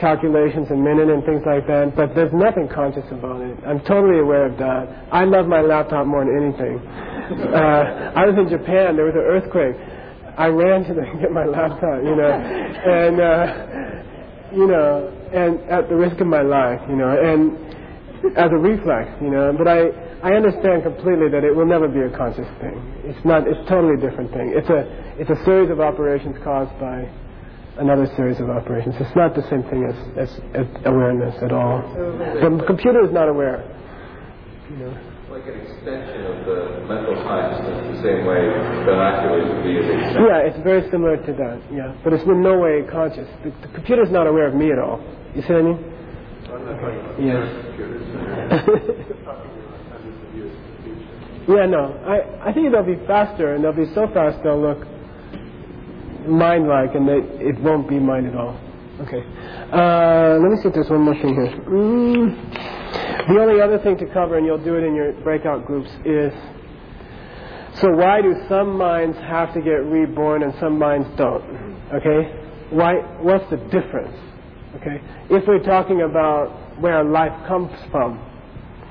calculations 0.00 0.68
a 0.70 0.76
minute 0.76 1.08
and 1.08 1.24
things 1.24 1.42
like 1.46 1.66
that. 1.66 1.94
But 1.96 2.14
there's 2.14 2.32
nothing 2.32 2.68
conscious 2.68 3.06
about 3.10 3.40
it. 3.42 3.58
I'm 3.66 3.80
totally 3.84 4.18
aware 4.20 4.46
of 4.46 4.58
that. 4.58 5.08
I 5.12 5.24
love 5.24 5.46
my 5.46 5.60
laptop 5.60 6.06
more 6.06 6.24
than 6.24 6.36
anything. 6.36 6.80
Uh, 7.24 8.12
I 8.14 8.26
was 8.26 8.36
in 8.36 8.50
Japan. 8.52 8.96
There 8.96 9.06
was 9.06 9.16
an 9.16 9.24
earthquake. 9.24 9.80
I 10.36 10.48
ran 10.48 10.84
to 10.84 10.92
the, 10.92 11.08
get 11.22 11.32
my 11.32 11.46
laptop. 11.46 12.04
You 12.04 12.16
know, 12.16 12.28
and. 12.28 13.16
Uh, 13.16 13.74
you 14.54 14.66
know, 14.66 15.10
and 15.34 15.58
at 15.68 15.88
the 15.88 15.96
risk 15.96 16.20
of 16.20 16.26
my 16.26 16.42
life, 16.42 16.80
you 16.88 16.96
know, 16.96 17.10
and 17.10 17.58
as 18.38 18.50
a 18.54 18.56
reflex, 18.56 19.10
you 19.20 19.30
know. 19.30 19.52
But 19.56 19.66
I, 19.68 19.90
I 20.22 20.32
understand 20.38 20.82
completely 20.82 21.28
that 21.28 21.42
it 21.44 21.54
will 21.54 21.66
never 21.66 21.88
be 21.88 22.00
a 22.00 22.10
conscious 22.16 22.48
thing. 22.62 22.78
It's 23.04 23.24
not. 23.26 23.46
It's 23.46 23.58
a 23.58 23.68
totally 23.68 23.98
different 24.00 24.30
thing. 24.32 24.54
It's 24.54 24.70
a, 24.70 24.86
it's 25.18 25.30
a 25.30 25.44
series 25.44 25.70
of 25.70 25.80
operations 25.80 26.38
caused 26.42 26.72
by 26.78 27.10
another 27.78 28.06
series 28.16 28.40
of 28.40 28.50
operations. 28.50 28.94
It's 29.00 29.16
not 29.16 29.34
the 29.34 29.42
same 29.50 29.62
thing 29.64 29.84
as, 29.84 29.96
as, 30.16 30.40
as 30.54 30.66
awareness 30.84 31.34
at 31.42 31.52
all. 31.52 31.82
The 31.94 32.64
computer 32.66 33.04
is 33.04 33.12
not 33.12 33.28
aware. 33.28 33.62
You 34.70 34.76
know. 34.76 34.94
Like 35.30 35.46
an 35.50 35.60
extension 35.60 36.26
of 36.30 36.46
the 36.46 36.86
mental 36.86 37.14
consciousness, 37.26 37.98
the 37.98 38.02
same 38.06 38.22
way 38.24 38.46
binoculars 38.86 39.50
would 39.50 39.64
be 39.64 39.78
an 39.78 39.90
extension. 39.90 40.22
Yeah, 40.30 40.46
it's 40.46 40.62
very 40.62 40.88
similar 40.90 41.16
to 41.16 41.32
that. 41.32 41.58
Yeah, 41.72 41.94
but 42.04 42.12
it's 42.12 42.22
in 42.22 42.40
no 42.42 42.58
way 42.58 42.84
conscious. 42.86 43.26
The, 43.42 43.50
the 43.66 43.72
computer's 43.74 44.10
not 44.10 44.26
aware 44.28 44.46
of 44.46 44.54
me 44.54 44.70
at 44.70 44.78
all. 44.78 45.02
You 45.34 45.42
see 45.42 45.52
what 45.52 45.58
I 45.58 45.74
mean? 45.74 45.80
Yes. 47.18 47.50
Yeah, 51.46 51.66
no. 51.66 51.92
I, 52.06 52.48
I 52.48 52.52
think 52.54 52.72
they'll 52.72 52.82
be 52.82 52.96
faster, 53.06 53.54
and 53.54 53.62
they'll 53.62 53.72
be 53.72 53.92
so 53.94 54.08
fast 54.14 54.42
they'll 54.42 54.60
look 54.60 54.86
mind-like, 56.28 56.94
and 56.94 57.08
they, 57.08 57.20
it 57.44 57.60
won't 57.60 57.88
be 57.88 57.98
mind 57.98 58.26
at 58.26 58.36
all. 58.36 58.58
Okay. 59.00 59.22
Uh, 59.72 60.38
let 60.40 60.50
me 60.50 60.56
see 60.62 60.68
if 60.68 60.74
there's 60.74 60.90
one 60.90 61.02
more 61.02 61.14
thing 61.14 61.34
here. 61.34 61.50
Mm. 61.66 63.28
The 63.28 63.40
only 63.40 63.60
other 63.60 63.78
thing 63.78 63.98
to 63.98 64.06
cover, 64.12 64.36
and 64.38 64.46
you'll 64.46 64.62
do 64.62 64.76
it 64.76 64.84
in 64.84 64.94
your 64.94 65.12
breakout 65.24 65.66
groups, 65.66 65.90
is 66.04 66.32
so 67.80 67.90
why 67.90 68.22
do 68.22 68.34
some 68.48 68.78
minds 68.78 69.18
have 69.18 69.52
to 69.54 69.60
get 69.60 69.82
reborn 69.90 70.44
and 70.44 70.54
some 70.60 70.78
minds 70.78 71.08
don't? 71.16 71.42
Okay? 71.92 72.30
Why? 72.70 72.94
What's 73.20 73.50
the 73.50 73.56
difference? 73.56 74.14
Okay? 74.76 75.02
If 75.30 75.46
we're 75.48 75.62
talking 75.62 76.02
about 76.02 76.78
where 76.80 77.02
life 77.02 77.34
comes 77.48 77.72
from, 77.90 78.20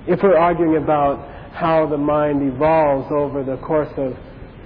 if 0.05 0.21
we're 0.21 0.37
arguing 0.37 0.83
about 0.83 1.53
how 1.53 1.87
the 1.87 1.97
mind 1.97 2.41
evolves 2.41 3.09
over 3.11 3.43
the 3.43 3.57
course 3.57 3.91
of 3.95 4.17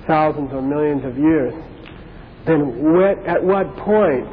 thousands 0.08 0.52
or 0.52 0.62
millions 0.62 1.06
of 1.06 1.16
years, 1.18 1.54
then 2.48 3.26
at 3.28 3.44
what 3.44 3.76
point 3.78 4.26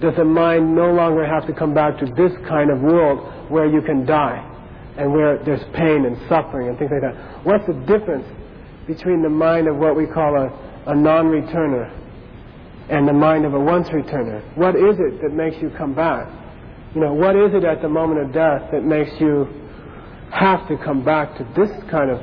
does 0.00 0.14
the 0.16 0.24
mind 0.24 0.74
no 0.74 0.92
longer 0.92 1.26
have 1.26 1.46
to 1.46 1.52
come 1.52 1.74
back 1.74 1.98
to 1.98 2.06
this 2.06 2.32
kind 2.48 2.70
of 2.70 2.80
world 2.80 3.50
where 3.50 3.66
you 3.66 3.80
can 3.82 4.04
die 4.04 4.52
and 4.96 5.12
where 5.12 5.42
there's 5.44 5.62
pain 5.74 6.04
and 6.04 6.16
suffering 6.28 6.68
and 6.68 6.78
things 6.78 6.90
like 6.92 7.02
that? 7.02 7.44
What's 7.44 7.66
the 7.66 7.74
difference 7.86 8.26
between 8.86 9.22
the 9.22 9.28
mind 9.28 9.68
of 9.68 9.76
what 9.76 9.96
we 9.96 10.06
call 10.06 10.36
a, 10.36 10.90
a 10.90 10.94
non-returner 10.94 11.90
and 12.88 13.08
the 13.08 13.12
mind 13.12 13.44
of 13.44 13.54
a 13.54 13.60
once-returner? 13.60 14.56
What 14.56 14.76
is 14.76 14.96
it 14.98 15.22
that 15.22 15.32
makes 15.32 15.56
you 15.60 15.70
come 15.76 15.94
back? 15.94 16.28
You 16.94 17.00
know, 17.00 17.14
what 17.14 17.36
is 17.36 17.52
it 17.54 17.64
at 17.64 17.82
the 17.82 17.88
moment 17.88 18.20
of 18.20 18.32
death 18.32 18.70
that 18.72 18.84
makes 18.84 19.10
you 19.20 19.48
have 20.30 20.66
to 20.68 20.76
come 20.78 21.04
back 21.04 21.36
to 21.38 21.44
this 21.56 21.70
kind 21.90 22.10
of 22.10 22.22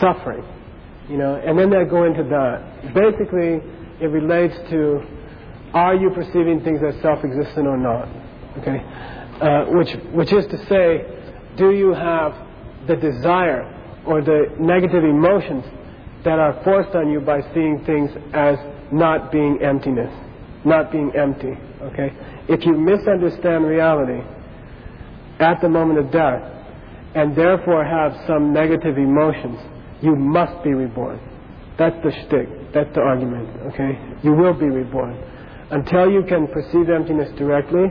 suffering? 0.00 0.44
You 1.08 1.18
know, 1.18 1.34
and 1.34 1.58
then 1.58 1.70
they 1.70 1.84
go 1.84 2.04
into 2.04 2.22
that. 2.24 2.94
Basically, 2.94 3.60
it 4.00 4.06
relates 4.06 4.54
to 4.70 5.02
are 5.74 5.96
you 5.96 6.10
perceiving 6.10 6.62
things 6.62 6.80
as 6.86 7.00
self-existent 7.02 7.66
or 7.66 7.76
not? 7.76 8.08
Okay, 8.58 8.78
uh, 9.42 9.64
which 9.74 9.90
which 10.12 10.32
is 10.32 10.46
to 10.46 10.58
say, 10.68 11.02
do 11.56 11.72
you 11.72 11.92
have 11.92 12.32
the 12.86 12.94
desire 12.94 13.66
or 14.06 14.22
the 14.22 14.54
negative 14.60 15.02
emotions 15.02 15.64
that 16.24 16.38
are 16.38 16.62
forced 16.62 16.94
on 16.94 17.10
you 17.10 17.20
by 17.20 17.40
seeing 17.52 17.82
things 17.84 18.10
as 18.32 18.56
not 18.92 19.32
being 19.32 19.58
emptiness, 19.62 20.12
not 20.64 20.92
being 20.92 21.10
empty? 21.16 21.58
Okay, 21.82 22.12
if 22.48 22.64
you 22.64 22.74
misunderstand 22.78 23.66
reality 23.66 24.22
at 25.40 25.60
the 25.60 25.68
moment 25.68 25.98
of 25.98 26.12
death 26.12 26.42
and 27.16 27.36
therefore 27.36 27.84
have 27.84 28.12
some 28.28 28.52
negative 28.52 28.96
emotions, 28.96 29.58
you 30.02 30.14
must 30.14 30.62
be 30.62 30.72
reborn. 30.72 31.18
That's 31.78 31.96
the 32.04 32.10
shtick. 32.10 32.63
That's 32.74 32.92
the 32.94 33.00
argument. 33.00 33.48
Okay, 33.72 33.98
you 34.22 34.32
will 34.32 34.52
be 34.52 34.66
reborn 34.66 35.16
until 35.70 36.10
you 36.10 36.22
can 36.28 36.46
perceive 36.48 36.90
emptiness 36.90 37.30
directly, 37.38 37.86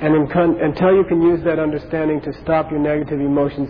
and 0.00 0.30
con- 0.30 0.60
until 0.60 0.94
you 0.94 1.04
can 1.04 1.20
use 1.20 1.42
that 1.44 1.58
understanding 1.58 2.20
to 2.20 2.32
stop 2.42 2.70
your 2.70 2.80
negative 2.80 3.20
emotions 3.20 3.68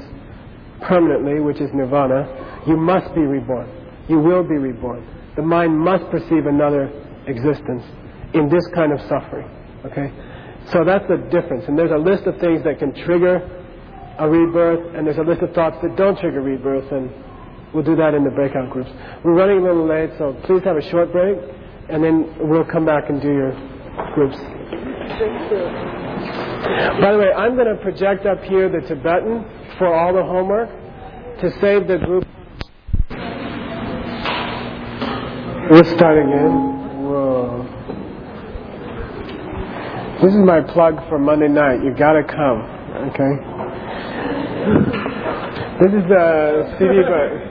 permanently, 0.82 1.40
which 1.40 1.60
is 1.60 1.70
nirvana. 1.72 2.62
You 2.66 2.76
must 2.76 3.14
be 3.14 3.22
reborn. 3.22 3.70
You 4.08 4.18
will 4.18 4.42
be 4.42 4.56
reborn. 4.56 5.06
The 5.36 5.42
mind 5.42 5.78
must 5.78 6.10
perceive 6.10 6.46
another 6.46 6.90
existence 7.26 7.84
in 8.34 8.48
this 8.48 8.66
kind 8.74 8.92
of 8.92 9.00
suffering. 9.08 9.48
Okay, 9.86 10.12
so 10.72 10.84
that's 10.84 11.06
the 11.08 11.16
difference. 11.30 11.64
And 11.68 11.78
there's 11.78 11.92
a 11.92 11.98
list 12.02 12.26
of 12.26 12.38
things 12.40 12.64
that 12.64 12.78
can 12.78 12.92
trigger 13.06 13.40
a 14.18 14.28
rebirth, 14.28 14.94
and 14.96 15.06
there's 15.06 15.18
a 15.18 15.22
list 15.22 15.42
of 15.42 15.54
thoughts 15.54 15.76
that 15.82 15.96
don't 15.96 16.18
trigger 16.18 16.42
rebirth, 16.42 16.90
and 16.90 17.10
we'll 17.74 17.84
do 17.84 17.96
that 17.96 18.14
in 18.14 18.24
the 18.24 18.30
breakout 18.30 18.70
groups. 18.70 18.90
We're 19.24 19.34
running 19.34 19.58
a 19.58 19.62
little 19.62 19.86
late, 19.86 20.10
so 20.18 20.34
please 20.44 20.62
have 20.64 20.76
a 20.76 20.82
short 20.90 21.12
break, 21.12 21.38
and 21.88 22.02
then 22.02 22.48
we'll 22.48 22.64
come 22.64 22.84
back 22.84 23.08
and 23.08 23.20
do 23.20 23.28
your 23.28 23.52
groups. 24.14 24.38
By 27.00 27.12
the 27.12 27.18
way, 27.18 27.32
I'm 27.32 27.54
going 27.54 27.74
to 27.74 27.80
project 27.82 28.26
up 28.26 28.42
here 28.44 28.68
the 28.68 28.80
Tibetan 28.86 29.44
for 29.78 29.92
all 29.94 30.12
the 30.12 30.22
homework 30.22 30.68
to 31.40 31.50
save 31.60 31.86
the 31.86 31.98
group. 31.98 32.24
We'll 35.70 35.84
start 35.84 36.18
again. 36.18 37.04
Whoa. 37.04 37.66
This 40.22 40.32
is 40.32 40.40
my 40.44 40.60
plug 40.62 40.96
for 41.08 41.18
Monday 41.18 41.48
night. 41.48 41.82
You 41.84 41.94
gotta 41.94 42.24
come, 42.24 42.62
okay? 43.08 43.36
This 45.80 45.92
is 45.92 46.08
the 46.08 46.74
CD, 46.78 47.02
but 47.06 47.47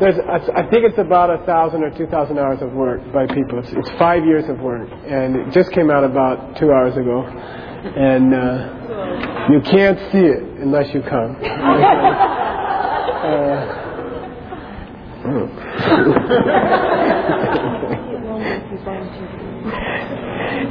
there's, 0.00 0.18
I 0.18 0.62
think 0.70 0.84
it's 0.88 0.98
about 0.98 1.28
a 1.28 1.44
thousand 1.44 1.84
or 1.84 1.90
two 1.96 2.06
thousand 2.06 2.38
hours 2.38 2.62
of 2.62 2.72
work 2.72 3.02
by 3.12 3.26
people. 3.26 3.58
It's, 3.58 3.70
it's, 3.70 3.90
five 3.98 4.24
years 4.24 4.48
of 4.48 4.58
work, 4.60 4.88
and 4.90 5.36
it 5.36 5.50
just 5.52 5.70
came 5.72 5.90
out 5.90 6.04
about 6.04 6.56
two 6.56 6.72
hours 6.72 6.96
ago, 6.96 7.26
and 7.26 8.34
uh, 8.34 9.50
you 9.52 9.60
can't 9.60 9.98
see 10.10 10.24
it 10.24 10.42
unless 10.60 10.94
you 10.94 11.02
come. 11.02 11.36
uh, 11.40 11.40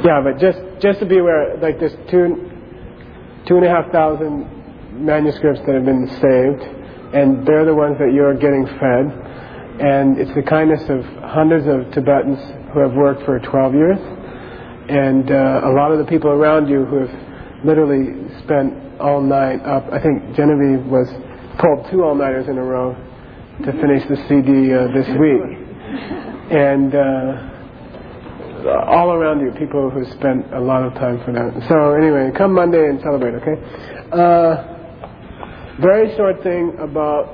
yeah, 0.04 0.20
but 0.24 0.38
just 0.40 0.58
just 0.82 0.98
to 0.98 1.06
be 1.06 1.18
aware, 1.18 1.56
like 1.58 1.78
there's 1.78 1.94
two 2.10 2.50
two 3.46 3.56
and 3.56 3.64
a 3.64 3.68
half 3.68 3.92
thousand 3.92 4.48
manuscripts 5.04 5.60
that 5.66 5.76
have 5.76 5.84
been 5.84 6.08
saved, 6.18 6.79
and 7.12 7.46
they're 7.46 7.64
the 7.64 7.74
ones 7.74 7.98
that 7.98 8.12
you're 8.12 8.34
getting 8.34 8.66
fed. 8.78 9.06
And 9.80 10.18
it's 10.18 10.32
the 10.34 10.42
kindness 10.42 10.82
of 10.88 11.04
hundreds 11.24 11.66
of 11.66 11.92
Tibetans 11.94 12.38
who 12.72 12.80
have 12.80 12.92
worked 12.92 13.24
for 13.24 13.38
12 13.38 13.74
years, 13.74 13.98
and 14.88 15.30
uh, 15.30 15.62
a 15.64 15.72
lot 15.72 15.90
of 15.90 15.98
the 15.98 16.04
people 16.04 16.30
around 16.30 16.68
you 16.68 16.84
who 16.84 17.06
have 17.06 17.64
literally 17.64 18.28
spent 18.44 19.00
all 19.00 19.22
night 19.22 19.64
up. 19.64 19.90
I 19.90 19.98
think 20.02 20.36
Genevieve 20.36 20.84
was 20.86 21.08
pulled 21.58 21.90
two 21.90 22.04
all-nighters 22.04 22.48
in 22.48 22.58
a 22.58 22.62
row 22.62 22.94
to 23.64 23.72
finish 23.72 24.06
the 24.08 24.16
CD 24.28 24.72
uh, 24.74 24.88
this 24.92 25.08
week, 25.18 25.42
and. 26.50 26.94
Uh, 26.94 27.46
all 28.68 29.12
around 29.12 29.40
you, 29.40 29.50
people 29.52 29.88
who 29.88 30.04
spent 30.12 30.52
a 30.52 30.60
lot 30.60 30.82
of 30.82 30.92
time 30.94 31.18
for 31.24 31.32
that. 31.32 31.66
So 31.68 31.94
anyway, 31.94 32.30
come 32.36 32.52
Monday 32.52 32.88
and 32.88 33.00
celebrate, 33.00 33.34
okay? 33.36 33.56
Very 35.80 36.14
short 36.14 36.42
thing 36.42 36.76
about, 36.78 37.32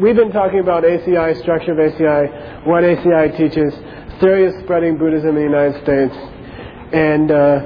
we've 0.00 0.14
been 0.14 0.30
talking 0.30 0.60
about 0.60 0.84
ACI, 0.84 1.36
structure 1.42 1.72
of 1.72 1.78
ACI, 1.78 2.64
what 2.64 2.84
ACI 2.84 3.36
teaches, 3.36 3.74
theory 4.20 4.46
of 4.46 4.54
spreading 4.62 4.96
Buddhism 4.96 5.30
in 5.30 5.34
the 5.34 5.42
United 5.42 5.82
States, 5.82 6.14
and 6.94 7.30
uh, 7.32 7.58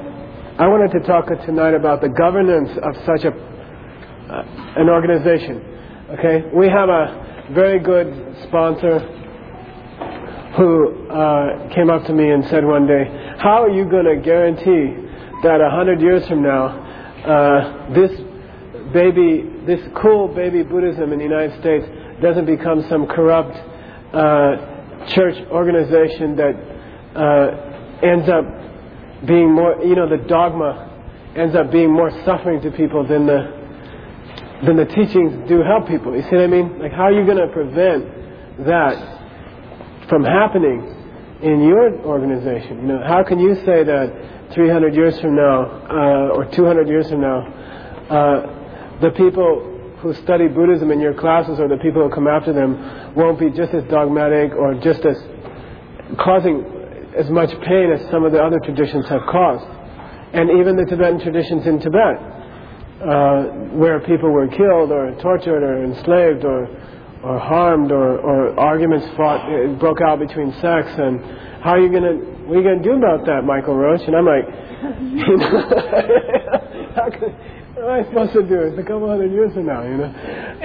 I 0.57 0.67
wanted 0.67 0.97
to 0.99 1.05
talk 1.05 1.27
tonight 1.45 1.75
about 1.75 2.01
the 2.01 2.09
governance 2.09 2.71
of 2.81 2.95
such 3.05 3.25
a 3.25 3.31
uh, 3.31 4.81
an 4.81 4.89
organization. 4.89 5.61
Okay, 6.17 6.49
we 6.51 6.67
have 6.67 6.89
a 6.89 7.47
very 7.53 7.79
good 7.79 8.37
sponsor 8.47 8.99
who 10.57 11.09
uh, 11.09 11.69
came 11.75 11.91
up 11.91 12.05
to 12.07 12.13
me 12.13 12.31
and 12.31 12.43
said 12.45 12.65
one 12.65 12.87
day, 12.87 13.05
How 13.37 13.61
are 13.61 13.69
you 13.69 13.85
going 13.85 14.05
to 14.05 14.15
guarantee 14.15 14.97
that 15.43 15.61
a 15.61 15.69
hundred 15.69 16.01
years 16.01 16.27
from 16.27 16.41
now, 16.41 16.73
uh, 17.21 17.93
this 17.93 18.11
baby, 18.91 19.56
this 19.67 19.81
cool 20.01 20.27
baby 20.27 20.63
Buddhism 20.63 21.11
in 21.11 21.19
the 21.19 21.25
United 21.25 21.59
States 21.59 21.85
doesn't 22.21 22.45
become 22.45 22.83
some 22.89 23.05
corrupt 23.05 23.55
uh, 24.15 25.05
church 25.13 25.35
organization 25.51 26.35
that 26.37 26.55
uh, 27.13 28.01
ends 28.01 28.27
up 28.29 28.45
being 29.27 29.53
more, 29.53 29.83
you 29.83 29.95
know, 29.95 30.09
the 30.09 30.23
dogma 30.27 30.85
ends 31.35 31.55
up 31.55 31.71
being 31.71 31.91
more 31.91 32.09
suffering 32.25 32.61
to 32.61 32.71
people 32.71 33.05
than 33.05 33.25
the 33.27 33.57
than 34.65 34.75
the 34.75 34.85
teachings 34.85 35.47
do 35.47 35.61
help 35.61 35.87
people. 35.87 36.15
You 36.15 36.23
see 36.23 36.35
what 36.35 36.45
I 36.45 36.47
mean? 36.47 36.79
Like, 36.79 36.91
how 36.91 37.03
are 37.03 37.11
you 37.11 37.25
going 37.25 37.37
to 37.37 37.53
prevent 37.53 38.65
that 38.65 39.17
from 40.09 40.23
happening 40.23 40.97
in 41.41 41.61
your 41.61 41.99
organization. 42.01 42.81
You 42.81 42.87
know, 42.87 43.03
how 43.05 43.23
can 43.23 43.39
you 43.39 43.55
say 43.55 43.83
that 43.83 44.49
300 44.53 44.95
years 44.95 45.19
from 45.19 45.35
now 45.35 45.65
uh, 45.89 46.35
or 46.35 46.45
200 46.45 46.87
years 46.87 47.09
from 47.09 47.21
now, 47.21 47.39
uh, 48.09 48.56
the 49.01 49.11
people 49.11 49.95
who 49.99 50.13
study 50.13 50.47
Buddhism 50.47 50.91
in 50.91 50.99
your 50.99 51.13
classes 51.13 51.59
or 51.59 51.67
the 51.67 51.77
people 51.77 52.07
who 52.07 52.13
come 52.13 52.27
after 52.27 52.53
them 52.53 53.15
won't 53.15 53.39
be 53.39 53.49
just 53.49 53.73
as 53.73 53.83
dogmatic 53.85 54.53
or 54.53 54.75
just 54.75 55.05
as 55.05 55.17
causing 56.19 56.63
as 57.17 57.29
much 57.29 57.49
pain 57.61 57.91
as 57.91 58.09
some 58.11 58.23
of 58.23 58.31
the 58.31 58.41
other 58.41 58.59
traditions 58.59 59.07
have 59.09 59.21
caused. 59.29 59.65
And 60.33 60.51
even 60.59 60.75
the 60.75 60.85
Tibetan 60.85 61.19
traditions 61.19 61.65
in 61.65 61.79
Tibet, 61.79 62.17
uh, 63.01 63.43
where 63.73 63.99
people 64.01 64.29
were 64.31 64.47
killed 64.47 64.91
or 64.91 65.15
tortured 65.21 65.63
or 65.63 65.83
enslaved 65.83 66.45
or 66.45 66.67
or 67.23 67.39
harmed 67.39 67.91
or, 67.91 68.19
or 68.19 68.59
arguments 68.59 69.05
fought 69.17 69.41
uh, 69.51 69.67
broke 69.79 69.97
out 70.01 70.19
between 70.19 70.51
sects 70.61 70.93
and 70.97 71.19
how 71.63 71.71
are 71.71 71.79
you 71.79 71.91
gonna 71.91 72.13
what 72.45 72.57
are 72.57 72.61
you 72.61 72.63
gonna 72.63 72.83
do 72.83 72.93
about 72.93 73.25
that, 73.25 73.43
Michael 73.43 73.75
Roach? 73.75 74.01
And 74.07 74.15
I'm 74.15 74.25
like, 74.25 74.45
you 75.01 75.37
know, 75.37 75.69
what 77.77 77.99
am 77.99 78.05
I 78.05 78.09
supposed 78.09 78.33
to 78.33 78.41
do? 78.41 78.59
It's 78.61 78.79
a 78.79 78.83
couple 78.83 79.07
hundred 79.07 79.31
years 79.31 79.53
from 79.53 79.67
now, 79.67 79.83
you 79.83 79.97
know. 79.97 80.09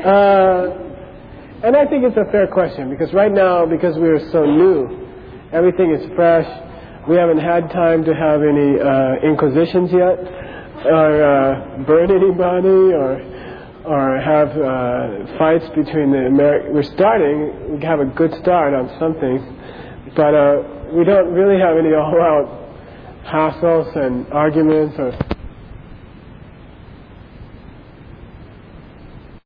Uh, 0.00 1.66
and 1.66 1.76
I 1.76 1.84
think 1.86 2.04
it's 2.04 2.16
a 2.16 2.30
fair 2.32 2.46
question 2.46 2.88
because 2.88 3.12
right 3.12 3.30
now, 3.30 3.66
because 3.66 3.96
we 3.98 4.08
are 4.08 4.20
so 4.32 4.44
new, 4.44 5.06
everything 5.52 5.92
is 5.92 6.08
fresh. 6.16 6.48
We 7.08 7.16
haven't 7.16 7.38
had 7.38 7.70
time 7.70 8.04
to 8.04 8.14
have 8.14 8.40
any 8.40 8.80
uh, 8.80 9.28
inquisitions 9.28 9.92
yet, 9.92 10.16
or 10.88 11.22
uh, 11.22 11.84
burn 11.84 12.10
anybody, 12.10 12.96
or 12.96 13.20
or 13.84 14.18
have 14.18 14.48
uh, 14.56 15.38
fights 15.38 15.66
between 15.74 16.12
the 16.12 16.26
American. 16.26 16.72
We're 16.72 16.82
starting. 16.94 17.76
We 17.76 17.84
have 17.84 18.00
a 18.00 18.06
good 18.06 18.32
start 18.40 18.72
on 18.72 18.88
something, 18.98 19.36
but 20.16 20.32
uh, 20.32 20.62
we 20.94 21.04
don't 21.04 21.34
really 21.34 21.60
have 21.60 21.76
any 21.76 21.92
all-out 21.92 22.48
hassles 23.26 23.96
and 23.96 24.26
arguments 24.32 24.96
or 24.98 25.12